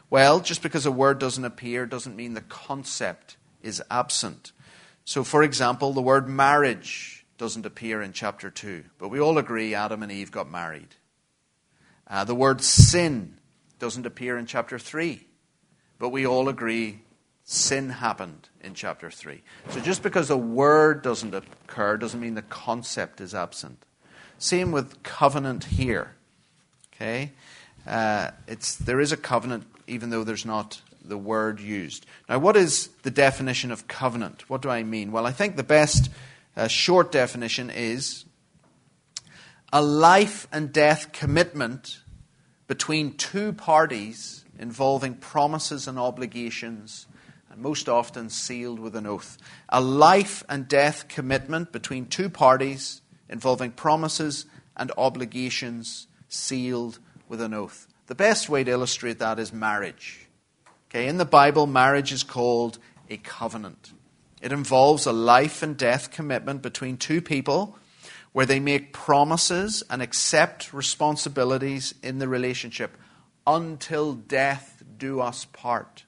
Well, 0.09 0.39
just 0.39 0.61
because 0.61 0.85
a 0.85 0.91
word 0.91 1.19
doesn't 1.19 1.43
appear 1.43 1.85
doesn't 1.85 2.15
mean 2.15 2.35
the 2.35 2.39
concept 2.39 3.35
is 3.61 3.83
absent. 3.91 4.53
So, 5.03 5.25
for 5.25 5.43
example, 5.43 5.91
the 5.91 6.01
word 6.01 6.29
marriage 6.29 7.25
doesn't 7.37 7.65
appear 7.65 8.01
in 8.01 8.13
chapter 8.13 8.49
2, 8.49 8.85
but 8.97 9.09
we 9.09 9.19
all 9.19 9.37
agree 9.37 9.75
Adam 9.75 10.03
and 10.03 10.11
Eve 10.11 10.31
got 10.31 10.49
married. 10.49 10.95
Uh, 12.07 12.23
the 12.23 12.35
word 12.35 12.61
sin 12.61 13.37
doesn't 13.81 14.05
appear 14.05 14.37
in 14.37 14.45
chapter 14.45 14.77
3, 14.77 15.25
but 15.97 16.09
we 16.09 16.25
all 16.25 16.47
agree 16.47 17.01
sin 17.43 17.89
happened 17.89 18.47
in 18.61 18.75
chapter 18.75 19.09
3. 19.09 19.41
So, 19.71 19.79
just 19.79 20.03
because 20.03 20.29
a 20.29 20.37
word 20.37 21.01
doesn't 21.01 21.33
occur 21.33 21.97
doesn't 21.97 22.19
mean 22.19 22.35
the 22.35 22.43
concept 22.43 23.19
is 23.19 23.33
absent. 23.33 23.83
Same 24.37 24.71
with 24.71 25.01
covenant 25.01 25.63
here. 25.63 26.13
Okay? 26.93 27.31
Uh, 27.87 28.29
it's, 28.47 28.75
there 28.75 28.99
is 28.99 29.11
a 29.11 29.17
covenant, 29.17 29.65
even 29.87 30.11
though 30.11 30.23
there's 30.23 30.45
not 30.45 30.79
the 31.03 31.17
word 31.17 31.59
used. 31.59 32.05
Now, 32.29 32.37
what 32.37 32.55
is 32.55 32.89
the 33.01 33.09
definition 33.09 33.71
of 33.71 33.87
covenant? 33.87 34.47
What 34.47 34.61
do 34.61 34.69
I 34.69 34.83
mean? 34.83 35.11
Well, 35.11 35.25
I 35.25 35.31
think 35.31 35.55
the 35.55 35.63
best 35.63 36.11
uh, 36.55 36.67
short 36.67 37.11
definition 37.11 37.71
is 37.71 38.25
a 39.73 39.81
life 39.81 40.47
and 40.51 40.71
death 40.71 41.11
commitment 41.11 42.01
between 42.71 43.11
two 43.11 43.51
parties 43.51 44.45
involving 44.57 45.13
promises 45.13 45.89
and 45.89 45.99
obligations, 45.99 47.05
and 47.49 47.61
most 47.61 47.89
often 47.89 48.29
sealed 48.29 48.79
with 48.79 48.95
an 48.95 49.05
oath. 49.05 49.37
A 49.67 49.81
life 49.81 50.41
and 50.47 50.69
death 50.69 51.09
commitment 51.09 51.73
between 51.73 52.05
two 52.05 52.29
parties 52.29 53.01
involving 53.27 53.71
promises 53.71 54.45
and 54.77 54.89
obligations 54.97 56.07
sealed 56.29 56.99
with 57.27 57.41
an 57.41 57.53
oath. 57.53 57.89
The 58.07 58.15
best 58.15 58.47
way 58.47 58.63
to 58.63 58.71
illustrate 58.71 59.19
that 59.19 59.37
is 59.37 59.51
marriage. 59.51 60.29
Okay, 60.89 61.09
in 61.09 61.17
the 61.17 61.25
Bible, 61.25 61.67
marriage 61.67 62.13
is 62.13 62.23
called 62.23 62.79
a 63.09 63.17
covenant. 63.17 63.91
It 64.41 64.53
involves 64.53 65.05
a 65.05 65.11
life 65.11 65.61
and 65.61 65.75
death 65.75 66.09
commitment 66.09 66.61
between 66.61 66.95
two 66.95 67.21
people 67.21 67.77
where 68.33 68.45
they 68.45 68.59
make 68.59 68.93
promises 68.93 69.83
and 69.89 70.01
accept 70.01 70.73
responsibilities 70.73 71.93
in 72.01 72.19
the 72.19 72.27
relationship 72.27 72.97
until 73.45 74.13
death 74.13 74.83
do 74.97 75.19
us 75.19 75.45
part. 75.45 76.05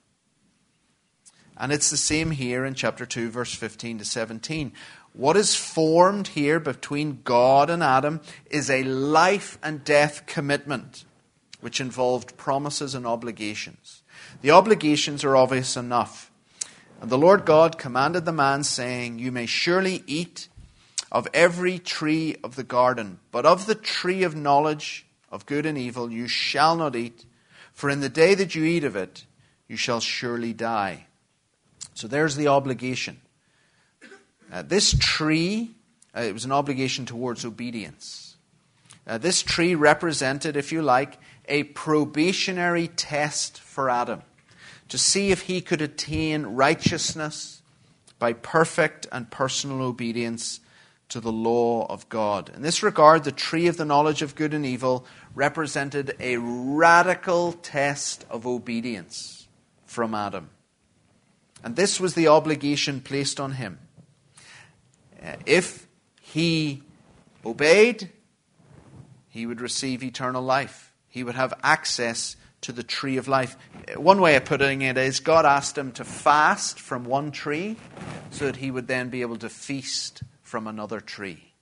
And 1.56 1.70
it's 1.72 1.90
the 1.90 1.96
same 1.96 2.30
here 2.30 2.64
in 2.64 2.74
chapter 2.74 3.06
2, 3.06 3.30
verse 3.30 3.54
15 3.54 3.98
to 3.98 4.04
17. 4.04 4.72
What 5.12 5.36
is 5.36 5.54
formed 5.54 6.28
here 6.28 6.58
between 6.58 7.20
God 7.22 7.70
and 7.70 7.82
Adam 7.82 8.20
is 8.50 8.68
a 8.68 8.82
life 8.82 9.58
and 9.62 9.84
death 9.84 10.26
commitment, 10.26 11.04
which 11.60 11.80
involved 11.80 12.36
promises 12.36 12.94
and 12.94 13.06
obligations. 13.06 14.02
The 14.40 14.50
obligations 14.50 15.22
are 15.22 15.36
obvious 15.36 15.76
enough. 15.76 16.32
And 17.00 17.10
the 17.10 17.18
Lord 17.18 17.44
God 17.44 17.78
commanded 17.78 18.24
the 18.24 18.32
man, 18.32 18.64
saying, 18.64 19.18
You 19.18 19.30
may 19.30 19.46
surely 19.46 20.02
eat 20.06 20.48
of 21.14 21.28
every 21.32 21.78
tree 21.78 22.34
of 22.42 22.56
the 22.56 22.64
garden, 22.64 23.20
but 23.30 23.46
of 23.46 23.66
the 23.66 23.74
tree 23.76 24.24
of 24.24 24.34
knowledge 24.34 25.06
of 25.30 25.46
good 25.46 25.64
and 25.64 25.78
evil 25.78 26.10
you 26.10 26.26
shall 26.26 26.74
not 26.74 26.96
eat, 26.96 27.24
for 27.72 27.88
in 27.88 28.00
the 28.00 28.08
day 28.08 28.34
that 28.34 28.56
you 28.56 28.64
eat 28.64 28.82
of 28.82 28.96
it, 28.96 29.24
you 29.68 29.76
shall 29.76 30.00
surely 30.00 30.52
die. 30.52 31.06
So 31.94 32.08
there's 32.08 32.34
the 32.34 32.48
obligation. 32.48 33.20
Uh, 34.52 34.62
this 34.62 34.96
tree, 34.98 35.70
uh, 36.16 36.22
it 36.22 36.32
was 36.32 36.44
an 36.44 36.52
obligation 36.52 37.06
towards 37.06 37.44
obedience. 37.44 38.34
Uh, 39.06 39.16
this 39.16 39.40
tree 39.40 39.76
represented, 39.76 40.56
if 40.56 40.72
you 40.72 40.82
like, 40.82 41.18
a 41.46 41.62
probationary 41.62 42.88
test 42.88 43.60
for 43.60 43.88
Adam 43.88 44.22
to 44.88 44.98
see 44.98 45.30
if 45.30 45.42
he 45.42 45.60
could 45.60 45.80
attain 45.80 46.42
righteousness 46.44 47.62
by 48.18 48.32
perfect 48.32 49.06
and 49.12 49.30
personal 49.30 49.80
obedience 49.82 50.58
to 51.08 51.20
the 51.20 51.32
law 51.32 51.86
of 51.86 52.08
God. 52.08 52.50
In 52.54 52.62
this 52.62 52.82
regard, 52.82 53.24
the 53.24 53.32
tree 53.32 53.66
of 53.66 53.76
the 53.76 53.84
knowledge 53.84 54.22
of 54.22 54.34
good 54.34 54.54
and 54.54 54.64
evil 54.64 55.06
represented 55.34 56.14
a 56.18 56.36
radical 56.38 57.52
test 57.52 58.24
of 58.30 58.46
obedience 58.46 59.46
from 59.84 60.14
Adam. 60.14 60.50
And 61.62 61.76
this 61.76 62.00
was 62.00 62.14
the 62.14 62.28
obligation 62.28 63.00
placed 63.00 63.38
on 63.40 63.52
him 63.52 63.78
uh, 65.24 65.36
if 65.46 65.86
he 66.20 66.82
obeyed, 67.44 68.10
he 69.28 69.46
would 69.46 69.60
receive 69.60 70.02
eternal 70.02 70.42
life. 70.42 70.92
He 71.08 71.24
would 71.24 71.34
have 71.34 71.54
access 71.62 72.36
to 72.62 72.72
the 72.72 72.82
tree 72.82 73.16
of 73.16 73.28
life. 73.28 73.56
Uh, 73.88 74.00
one 74.00 74.20
way 74.20 74.36
of 74.36 74.44
putting 74.44 74.82
it 74.82 74.98
is 74.98 75.20
God 75.20 75.46
asked 75.46 75.78
him 75.78 75.92
to 75.92 76.04
fast 76.04 76.78
from 76.78 77.04
one 77.04 77.30
tree 77.30 77.76
so 78.30 78.46
that 78.46 78.56
he 78.56 78.70
would 78.70 78.86
then 78.86 79.08
be 79.08 79.22
able 79.22 79.36
to 79.38 79.48
feast 79.48 80.22
from 80.54 80.68
another 80.68 81.00
tree. 81.00 81.52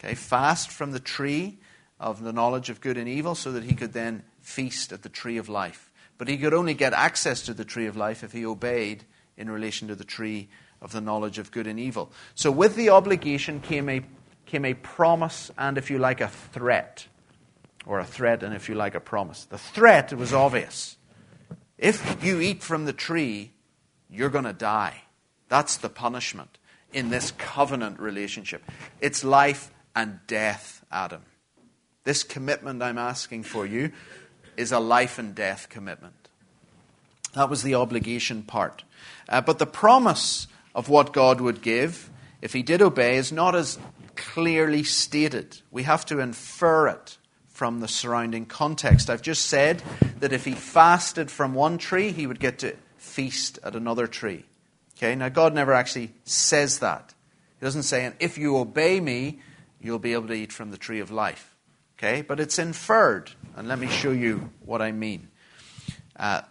Okay, 0.00 0.16
fast 0.16 0.72
from 0.72 0.90
the 0.90 0.98
tree 0.98 1.60
of 2.00 2.20
the 2.20 2.32
knowledge 2.32 2.68
of 2.68 2.80
good 2.80 2.96
and 2.96 3.08
evil 3.08 3.36
so 3.36 3.52
that 3.52 3.62
he 3.62 3.76
could 3.76 3.92
then 3.92 4.24
feast 4.40 4.90
at 4.90 5.02
the 5.02 5.08
tree 5.08 5.36
of 5.36 5.48
life. 5.48 5.92
But 6.16 6.26
he 6.26 6.36
could 6.36 6.52
only 6.52 6.74
get 6.74 6.92
access 6.92 7.42
to 7.42 7.54
the 7.54 7.64
tree 7.64 7.86
of 7.86 7.96
life 7.96 8.24
if 8.24 8.32
he 8.32 8.44
obeyed 8.44 9.04
in 9.36 9.48
relation 9.48 9.86
to 9.86 9.94
the 9.94 10.02
tree 10.02 10.48
of 10.82 10.90
the 10.90 11.00
knowledge 11.00 11.38
of 11.38 11.52
good 11.52 11.68
and 11.68 11.78
evil. 11.78 12.10
So 12.34 12.50
with 12.50 12.74
the 12.74 12.90
obligation 12.90 13.60
came 13.60 13.88
a, 13.88 14.02
came 14.46 14.64
a 14.64 14.74
promise 14.74 15.52
and, 15.56 15.78
if 15.78 15.88
you 15.88 16.00
like, 16.00 16.20
a 16.20 16.26
threat. 16.26 17.06
Or 17.86 18.00
a 18.00 18.04
threat 18.04 18.42
and, 18.42 18.52
if 18.52 18.68
you 18.68 18.74
like, 18.74 18.96
a 18.96 19.00
promise. 19.00 19.44
The 19.44 19.58
threat 19.58 20.12
was 20.12 20.32
obvious. 20.32 20.96
If 21.78 22.24
you 22.24 22.40
eat 22.40 22.64
from 22.64 22.84
the 22.84 22.92
tree, 22.92 23.52
you're 24.10 24.28
going 24.28 24.42
to 24.42 24.52
die. 24.52 25.04
That's 25.48 25.76
the 25.76 25.88
punishment 25.88 26.57
in 26.92 27.10
this 27.10 27.32
covenant 27.32 28.00
relationship. 28.00 28.62
It's 29.00 29.24
life 29.24 29.70
and 29.94 30.20
death, 30.26 30.84
Adam. 30.90 31.22
This 32.04 32.22
commitment 32.22 32.82
I'm 32.82 32.98
asking 32.98 33.42
for 33.42 33.66
you 33.66 33.92
is 34.56 34.72
a 34.72 34.80
life 34.80 35.18
and 35.18 35.34
death 35.34 35.68
commitment. 35.68 36.28
That 37.34 37.50
was 37.50 37.62
the 37.62 37.74
obligation 37.74 38.42
part. 38.42 38.84
Uh, 39.28 39.40
but 39.40 39.58
the 39.58 39.66
promise 39.66 40.46
of 40.74 40.88
what 40.88 41.12
God 41.12 41.40
would 41.40 41.60
give, 41.60 42.10
if 42.40 42.52
he 42.52 42.62
did 42.62 42.80
obey, 42.80 43.16
is 43.16 43.30
not 43.30 43.54
as 43.54 43.78
clearly 44.16 44.82
stated. 44.82 45.60
We 45.70 45.82
have 45.82 46.06
to 46.06 46.20
infer 46.20 46.88
it 46.88 47.18
from 47.48 47.80
the 47.80 47.88
surrounding 47.88 48.46
context. 48.46 49.10
I've 49.10 49.22
just 49.22 49.44
said 49.44 49.82
that 50.20 50.32
if 50.32 50.44
he 50.44 50.52
fasted 50.52 51.30
from 51.30 51.54
one 51.54 51.76
tree, 51.76 52.12
he 52.12 52.26
would 52.26 52.40
get 52.40 52.60
to 52.60 52.76
feast 52.96 53.58
at 53.62 53.76
another 53.76 54.06
tree. 54.06 54.44
Okay, 54.98 55.14
now 55.14 55.28
God 55.28 55.54
never 55.54 55.72
actually 55.72 56.10
says 56.24 56.80
that. 56.80 57.14
He 57.60 57.64
doesn't 57.64 57.84
say, 57.84 58.04
and 58.04 58.16
if 58.18 58.36
you 58.36 58.56
obey 58.56 58.98
me, 58.98 59.38
you'll 59.80 60.00
be 60.00 60.12
able 60.12 60.26
to 60.26 60.34
eat 60.34 60.52
from 60.52 60.72
the 60.72 60.76
tree 60.76 60.98
of 60.98 61.12
life. 61.12 61.54
Okay, 61.96 62.22
but 62.22 62.40
it's 62.40 62.58
inferred, 62.58 63.30
and 63.54 63.68
let 63.68 63.78
me 63.78 63.86
show 63.86 64.10
you 64.10 64.50
what 64.64 64.82
I 64.82 64.90
mean. 64.90 65.28
Uh, 66.16 66.42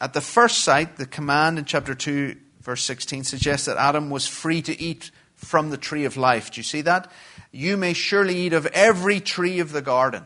at 0.00 0.12
the 0.12 0.20
first 0.20 0.58
sight, 0.58 0.96
the 0.96 1.06
command 1.06 1.58
in 1.58 1.64
chapter 1.64 1.92
2, 1.92 2.36
verse 2.60 2.84
16, 2.84 3.24
suggests 3.24 3.66
that 3.66 3.76
Adam 3.76 4.10
was 4.10 4.28
free 4.28 4.62
to 4.62 4.80
eat 4.80 5.10
from 5.34 5.70
the 5.70 5.76
tree 5.76 6.04
of 6.04 6.16
life. 6.16 6.52
Do 6.52 6.60
you 6.60 6.64
see 6.64 6.82
that? 6.82 7.10
You 7.50 7.76
may 7.76 7.94
surely 7.94 8.36
eat 8.36 8.52
of 8.52 8.66
every 8.66 9.18
tree 9.18 9.58
of 9.58 9.72
the 9.72 9.82
garden. 9.82 10.22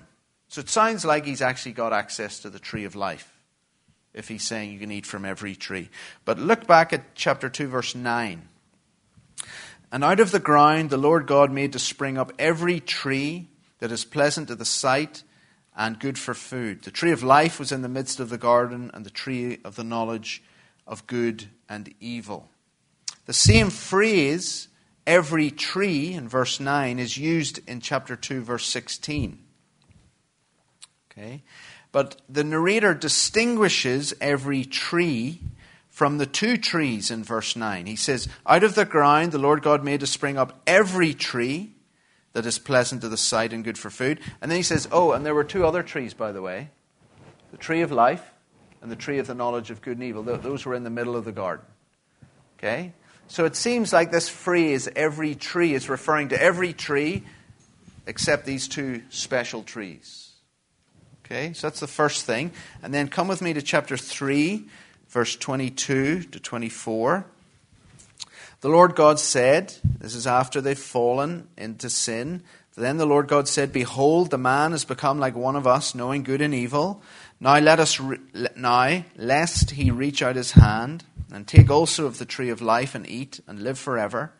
So 0.48 0.60
it 0.60 0.68
sounds 0.68 1.06
like 1.06 1.24
he's 1.24 1.40
actually 1.40 1.72
got 1.72 1.94
access 1.94 2.38
to 2.40 2.50
the 2.50 2.58
tree 2.58 2.84
of 2.84 2.94
life 2.94 3.32
if 4.14 4.28
he's 4.28 4.42
saying 4.42 4.72
you 4.72 4.78
can 4.78 4.92
eat 4.92 5.06
from 5.06 5.24
every 5.24 5.54
tree. 5.54 5.88
But 6.24 6.38
look 6.38 6.66
back 6.66 6.92
at 6.92 7.14
chapter 7.14 7.48
2, 7.48 7.66
verse 7.68 7.94
9. 7.94 8.48
And 9.90 10.04
out 10.04 10.20
of 10.20 10.30
the 10.30 10.40
ground 10.40 10.90
the 10.90 10.96
Lord 10.96 11.26
God 11.26 11.52
made 11.52 11.72
to 11.72 11.78
spring 11.78 12.16
up 12.16 12.32
every 12.38 12.80
tree 12.80 13.48
that 13.78 13.92
is 13.92 14.04
pleasant 14.04 14.48
to 14.48 14.54
the 14.54 14.64
sight 14.64 15.22
and 15.76 15.98
good 15.98 16.18
for 16.18 16.34
food. 16.34 16.82
The 16.82 16.90
tree 16.90 17.12
of 17.12 17.22
life 17.22 17.58
was 17.58 17.72
in 17.72 17.82
the 17.82 17.88
midst 17.88 18.20
of 18.20 18.28
the 18.30 18.38
garden, 18.38 18.90
and 18.92 19.04
the 19.04 19.10
tree 19.10 19.58
of 19.64 19.76
the 19.76 19.84
knowledge 19.84 20.42
of 20.86 21.06
good 21.06 21.46
and 21.68 21.94
evil. 22.00 22.48
The 23.26 23.32
same 23.32 23.70
phrase, 23.70 24.68
every 25.06 25.50
tree, 25.50 26.12
in 26.12 26.28
verse 26.28 26.60
9, 26.60 26.98
is 26.98 27.16
used 27.16 27.60
in 27.68 27.80
chapter 27.80 28.16
2, 28.16 28.42
verse 28.42 28.66
16. 28.66 29.38
Okay? 31.10 31.42
But 31.93 32.20
the 32.28 32.43
narrator 32.43 32.95
distinguishes 32.95 34.14
every 34.20 34.64
tree 34.64 35.40
from 35.90 36.16
the 36.16 36.26
two 36.26 36.57
trees 36.57 37.11
in 37.11 37.22
verse 37.22 37.55
9. 37.55 37.84
He 37.84 37.97
says, 37.97 38.26
Out 38.47 38.64
of 38.64 38.74
the 38.74 38.86
ground 38.86 39.30
the 39.30 39.38
Lord 39.38 39.62
God 39.62 39.84
made 39.84 40.01
to 40.01 40.07
spring 40.07 40.38
up 40.38 40.61
every 40.66 41.12
tree 41.12 41.72
that 42.32 42.47
is 42.47 42.59
pleasant 42.59 43.03
to 43.03 43.11
the 43.11 43.18
sight 43.18 43.53
and 43.53 43.62
good 43.62 43.76
for 43.76 43.90
food. 43.90 44.18
And 44.40 44.51
then 44.51 44.57
he 44.57 44.62
says, 44.62 44.88
Oh, 44.90 45.12
and 45.12 45.24
there 45.24 45.34
were 45.34 45.45
two 45.45 45.66
other 45.66 45.82
trees, 45.82 46.14
by 46.14 46.32
the 46.32 46.43
way 46.43 46.70
the 47.51 47.59
tree 47.59 47.82
of 47.82 47.93
life 47.93 48.32
and 48.80 48.90
the 48.90 48.97
tree 48.97 49.18
of 49.18 49.26
the 49.26 49.34
knowledge 49.34 49.70
of 49.70 49.82
good 49.82 49.99
and 49.99 50.03
evil. 50.03 50.22
Those 50.22 50.64
were 50.64 50.74
in 50.74 50.84
the 50.84 50.90
middle 50.90 51.14
of 51.14 51.26
the 51.26 51.32
garden. 51.32 51.66
Okay? 52.59 52.95
So 53.28 53.45
it 53.45 53.55
seems 53.55 53.93
like 53.93 54.11
this 54.11 54.28
phrase, 54.28 54.88
every 54.97 55.34
tree, 55.34 55.74
is 55.74 55.88
referring 55.88 56.30
to 56.30 56.43
every 56.43 56.72
tree 56.72 57.24
except 58.07 58.47
these 58.47 58.66
two 58.66 59.03
special 59.11 59.62
trees. 59.62 60.32
Okay? 61.33 61.55
So 61.55 61.66
that's 61.66 61.80
the 61.80 61.87
first 61.87 62.26
thing. 62.26 62.53
And 62.83 62.93
then 62.93 63.09
come 63.09 63.26
with 63.26 63.41
me 63.41 63.55
to 63.55 63.62
chapter 63.62 63.97
3, 63.97 64.66
verse 65.09 65.35
22 65.35 66.24
to 66.24 66.41
24. 66.41 67.24
The 68.61 68.68
Lord 68.68 68.95
God 68.95 69.18
said, 69.18 69.74
this 69.99 70.14
is 70.14 70.26
after 70.26 70.61
they've 70.61 70.78
fallen 70.78 71.49
into 71.57 71.89
sin. 71.89 72.43
Then 72.76 72.99
the 72.99 73.07
Lord 73.07 73.28
God 73.28 73.49
said, 73.49 73.72
Behold, 73.72 74.30
the 74.30 74.37
man 74.37 74.72
has 74.72 74.85
become 74.85 75.18
like 75.18 75.35
one 75.35 75.57
of 75.57 75.66
us, 75.66 75.95
knowing 75.95 76.22
good 76.22 76.43
and 76.43 76.53
evil. 76.53 77.03
Now 77.41 77.59
let 77.59 77.80
us 77.80 77.99
re- 77.99 78.18
now, 78.55 79.03
lest 79.16 79.70
he 79.70 79.91
reach 79.91 80.22
out 80.22 80.37
his 80.37 80.53
hand 80.53 81.03
and 81.33 81.49
take 81.49 81.70
also 81.70 82.05
of 82.05 82.18
the 82.18 82.26
tree 82.26 82.51
of 82.51 82.61
life 82.61 82.95
and 82.95 83.09
eat 83.09 83.41
and 83.47 83.62
live 83.62 83.78
forever. 83.78 84.33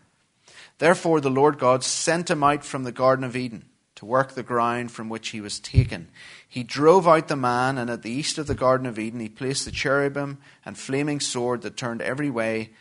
Therefore 0.77 1.23
the 1.23 1.31
Lord 1.31 1.59
God 1.59 1.85
sent 1.85 2.29
him 2.29 2.45
out 2.45 2.65
from 2.65 2.85
the 2.85 2.93
Garden 2.93 3.25
of 3.25 3.35
Eden 3.35 3.65
to 4.03 4.07
work 4.07 4.33
the 4.33 4.43
ground 4.43 4.91
from 4.91 5.09
which 5.09 5.29
he 5.29 5.41
was 5.41 5.61
taken. 5.61 6.09
He 6.53 6.65
drove 6.65 7.09
out 7.09 7.29
the 7.29 7.37
man, 7.37 7.79
and 7.79 7.89
at 7.89 8.03
the 8.03 8.11
east 8.11 8.37
of 8.37 8.47
the 8.47 8.55
Garden 8.55 8.87
of 8.87 8.99
Eden 8.99 9.21
he 9.21 9.31
placed 9.31 9.65
the 9.65 9.71
cherubim 9.71 10.37
and 10.67 10.77
flaming 10.77 11.19
sword 11.19 11.63
that 11.63 11.79
turned 11.79 12.03
every 12.03 12.29
way 12.29 12.73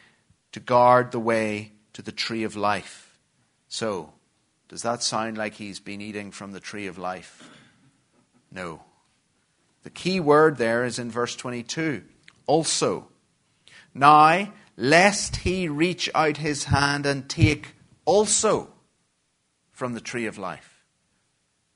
to 0.52 0.60
guard 0.60 1.14
the 1.14 1.22
way 1.22 1.72
to 1.94 2.02
the 2.02 2.12
tree 2.12 2.44
of 2.44 2.58
life. 2.58 3.18
So, 3.70 4.12
does 4.68 4.82
that 4.82 5.04
sound 5.04 5.38
like 5.38 5.54
he's 5.54 5.80
been 5.80 6.02
eating 6.02 6.32
from 6.32 6.52
the 6.52 6.60
tree 6.60 6.86
of 6.86 6.98
life? 6.98 7.50
No. 8.52 8.84
The 9.84 9.90
key 9.90 10.20
word 10.20 10.58
there 10.58 10.84
is 10.84 11.00
in 11.00 11.10
verse 11.10 11.38
22 11.38 12.04
also. 12.48 13.08
Now, 13.94 14.52
lest 14.76 15.38
he 15.38 15.70
reach 15.70 16.10
out 16.14 16.36
his 16.36 16.66
hand 16.66 17.06
and 17.06 17.30
take 17.30 17.76
also 18.04 18.68
from 19.72 19.94
the 19.94 20.02
tree 20.02 20.26
of 20.26 20.38
life. 20.38 20.84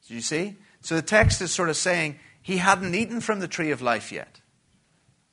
Do 0.10 0.14
you 0.14 0.20
see? 0.20 0.58
So 0.86 0.96
the 0.96 1.02
text 1.02 1.42
is 1.42 1.52
sort 1.52 1.70
of 1.70 1.78
saying 1.78 2.20
he 2.44 2.58
hadn't 2.58 2.94
eaten 2.94 3.20
from 3.20 3.40
the 3.40 3.48
tree 3.48 3.72
of 3.72 3.82
life 3.82 4.12
yet. 4.12 4.40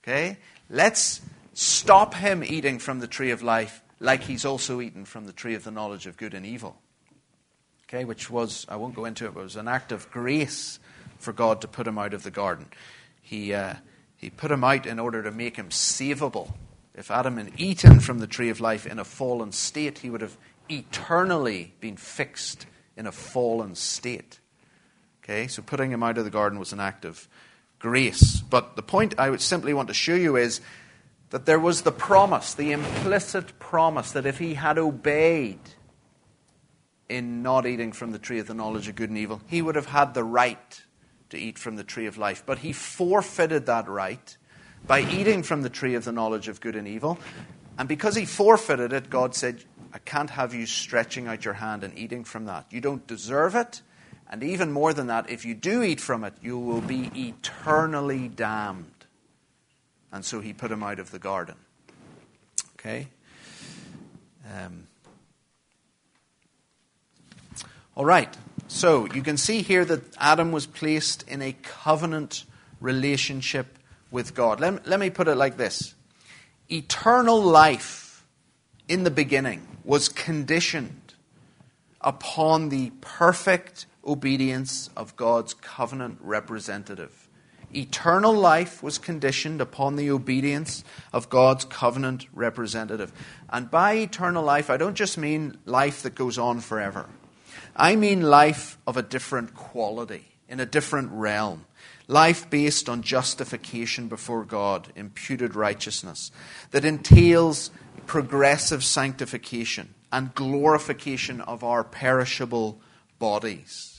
Okay? 0.02 0.38
Let's 0.70 1.20
stop 1.52 2.14
him 2.14 2.42
eating 2.42 2.78
from 2.78 3.00
the 3.00 3.06
tree 3.06 3.32
of 3.32 3.42
life 3.42 3.82
like 4.00 4.22
he's 4.22 4.46
also 4.46 4.80
eaten 4.80 5.04
from 5.04 5.26
the 5.26 5.32
tree 5.34 5.54
of 5.54 5.62
the 5.62 5.70
knowledge 5.70 6.06
of 6.06 6.16
good 6.16 6.32
and 6.32 6.46
evil. 6.46 6.80
Okay, 7.84 8.06
which 8.06 8.30
was, 8.30 8.64
I 8.66 8.76
won't 8.76 8.94
go 8.94 9.04
into 9.04 9.26
it, 9.26 9.34
but 9.34 9.40
it 9.40 9.42
was 9.42 9.56
an 9.56 9.68
act 9.68 9.92
of 9.92 10.10
grace 10.10 10.78
for 11.18 11.34
God 11.34 11.60
to 11.60 11.68
put 11.68 11.86
him 11.86 11.98
out 11.98 12.14
of 12.14 12.22
the 12.22 12.30
garden. 12.30 12.68
He, 13.20 13.52
uh, 13.52 13.74
he 14.16 14.30
put 14.30 14.50
him 14.50 14.64
out 14.64 14.86
in 14.86 14.98
order 14.98 15.22
to 15.22 15.30
make 15.30 15.56
him 15.56 15.68
savable. 15.68 16.54
If 16.94 17.10
Adam 17.10 17.36
had 17.36 17.60
eaten 17.60 18.00
from 18.00 18.20
the 18.20 18.26
tree 18.26 18.48
of 18.48 18.60
life 18.60 18.86
in 18.86 18.98
a 18.98 19.04
fallen 19.04 19.52
state, 19.52 19.98
he 19.98 20.08
would 20.08 20.22
have 20.22 20.38
eternally 20.70 21.74
been 21.78 21.98
fixed 21.98 22.64
in 22.96 23.06
a 23.06 23.12
fallen 23.12 23.74
state. 23.74 24.38
Okay, 25.22 25.46
so 25.46 25.62
putting 25.62 25.92
him 25.92 26.02
out 26.02 26.18
of 26.18 26.24
the 26.24 26.30
garden 26.30 26.58
was 26.58 26.72
an 26.72 26.80
act 26.80 27.04
of 27.04 27.28
grace. 27.78 28.40
But 28.40 28.76
the 28.76 28.82
point 28.82 29.14
I 29.18 29.30
would 29.30 29.40
simply 29.40 29.72
want 29.72 29.88
to 29.88 29.94
show 29.94 30.14
you 30.14 30.36
is 30.36 30.60
that 31.30 31.46
there 31.46 31.60
was 31.60 31.82
the 31.82 31.92
promise, 31.92 32.54
the 32.54 32.72
implicit 32.72 33.58
promise, 33.58 34.12
that 34.12 34.26
if 34.26 34.38
he 34.38 34.54
had 34.54 34.78
obeyed 34.78 35.60
in 37.08 37.42
not 37.42 37.66
eating 37.66 37.92
from 37.92 38.12
the 38.12 38.18
tree 38.18 38.38
of 38.38 38.46
the 38.46 38.54
knowledge 38.54 38.88
of 38.88 38.96
good 38.96 39.10
and 39.10 39.18
evil, 39.18 39.40
he 39.46 39.62
would 39.62 39.76
have 39.76 39.86
had 39.86 40.14
the 40.14 40.24
right 40.24 40.82
to 41.30 41.38
eat 41.38 41.58
from 41.58 41.76
the 41.76 41.84
tree 41.84 42.06
of 42.06 42.18
life. 42.18 42.42
But 42.44 42.58
he 42.58 42.72
forfeited 42.72 43.66
that 43.66 43.88
right 43.88 44.36
by 44.86 45.00
eating 45.00 45.42
from 45.42 45.62
the 45.62 45.70
tree 45.70 45.94
of 45.94 46.04
the 46.04 46.12
knowledge 46.12 46.48
of 46.48 46.60
good 46.60 46.76
and 46.76 46.88
evil. 46.88 47.18
And 47.78 47.88
because 47.88 48.16
he 48.16 48.26
forfeited 48.26 48.92
it, 48.92 49.08
God 49.08 49.34
said, 49.34 49.64
I 49.92 49.98
can't 49.98 50.30
have 50.30 50.52
you 50.52 50.66
stretching 50.66 51.28
out 51.28 51.44
your 51.44 51.54
hand 51.54 51.84
and 51.84 51.96
eating 51.96 52.24
from 52.24 52.46
that. 52.46 52.66
You 52.70 52.80
don't 52.80 53.06
deserve 53.06 53.54
it. 53.54 53.82
And 54.32 54.42
even 54.42 54.72
more 54.72 54.94
than 54.94 55.08
that, 55.08 55.28
if 55.28 55.44
you 55.44 55.54
do 55.54 55.82
eat 55.82 56.00
from 56.00 56.24
it, 56.24 56.32
you 56.40 56.58
will 56.58 56.80
be 56.80 57.10
eternally 57.14 58.28
damned. 58.28 58.86
And 60.10 60.24
so 60.24 60.40
he 60.40 60.54
put 60.54 60.72
him 60.72 60.82
out 60.82 60.98
of 60.98 61.10
the 61.10 61.18
garden. 61.18 61.56
Okay? 62.74 63.08
Um, 64.50 64.86
all 67.94 68.06
right. 68.06 68.34
So 68.68 69.06
you 69.12 69.20
can 69.22 69.36
see 69.36 69.60
here 69.60 69.84
that 69.84 70.02
Adam 70.16 70.50
was 70.50 70.64
placed 70.66 71.28
in 71.28 71.42
a 71.42 71.54
covenant 71.62 72.46
relationship 72.80 73.78
with 74.10 74.34
God. 74.34 74.60
Let, 74.60 74.86
let 74.86 74.98
me 74.98 75.10
put 75.10 75.28
it 75.28 75.34
like 75.34 75.58
this 75.58 75.94
Eternal 76.70 77.42
life 77.42 78.24
in 78.88 79.04
the 79.04 79.10
beginning 79.10 79.68
was 79.84 80.08
conditioned 80.08 81.12
upon 82.00 82.70
the 82.70 82.92
perfect 83.02 83.84
obedience 84.04 84.90
of 84.96 85.16
God's 85.16 85.54
covenant 85.54 86.18
representative 86.20 87.28
eternal 87.74 88.34
life 88.34 88.82
was 88.82 88.98
conditioned 88.98 89.60
upon 89.60 89.96
the 89.96 90.10
obedience 90.10 90.84
of 91.12 91.28
God's 91.28 91.64
covenant 91.64 92.26
representative. 92.32 93.12
And 93.50 93.70
by 93.70 93.94
eternal 93.94 94.44
life, 94.44 94.70
I 94.70 94.76
don't 94.76 94.94
just 94.94 95.18
mean 95.18 95.58
life 95.64 96.02
that 96.02 96.14
goes 96.14 96.38
on 96.38 96.60
forever, 96.60 97.08
I 97.74 97.96
mean 97.96 98.22
life 98.22 98.78
of 98.86 98.96
a 98.96 99.02
different 99.02 99.54
quality, 99.54 100.26
in 100.48 100.60
a 100.60 100.66
different 100.66 101.10
realm. 101.12 101.66
Life 102.08 102.50
based 102.50 102.88
on 102.88 103.02
justification 103.02 104.08
before 104.08 104.44
God, 104.44 104.92
imputed 104.96 105.54
righteousness, 105.54 106.30
that 106.72 106.84
entails 106.84 107.70
progressive 108.06 108.84
sanctification 108.84 109.94
and 110.10 110.34
glorification 110.34 111.40
of 111.40 111.64
our 111.64 111.84
perishable 111.84 112.80
bodies. 113.18 113.91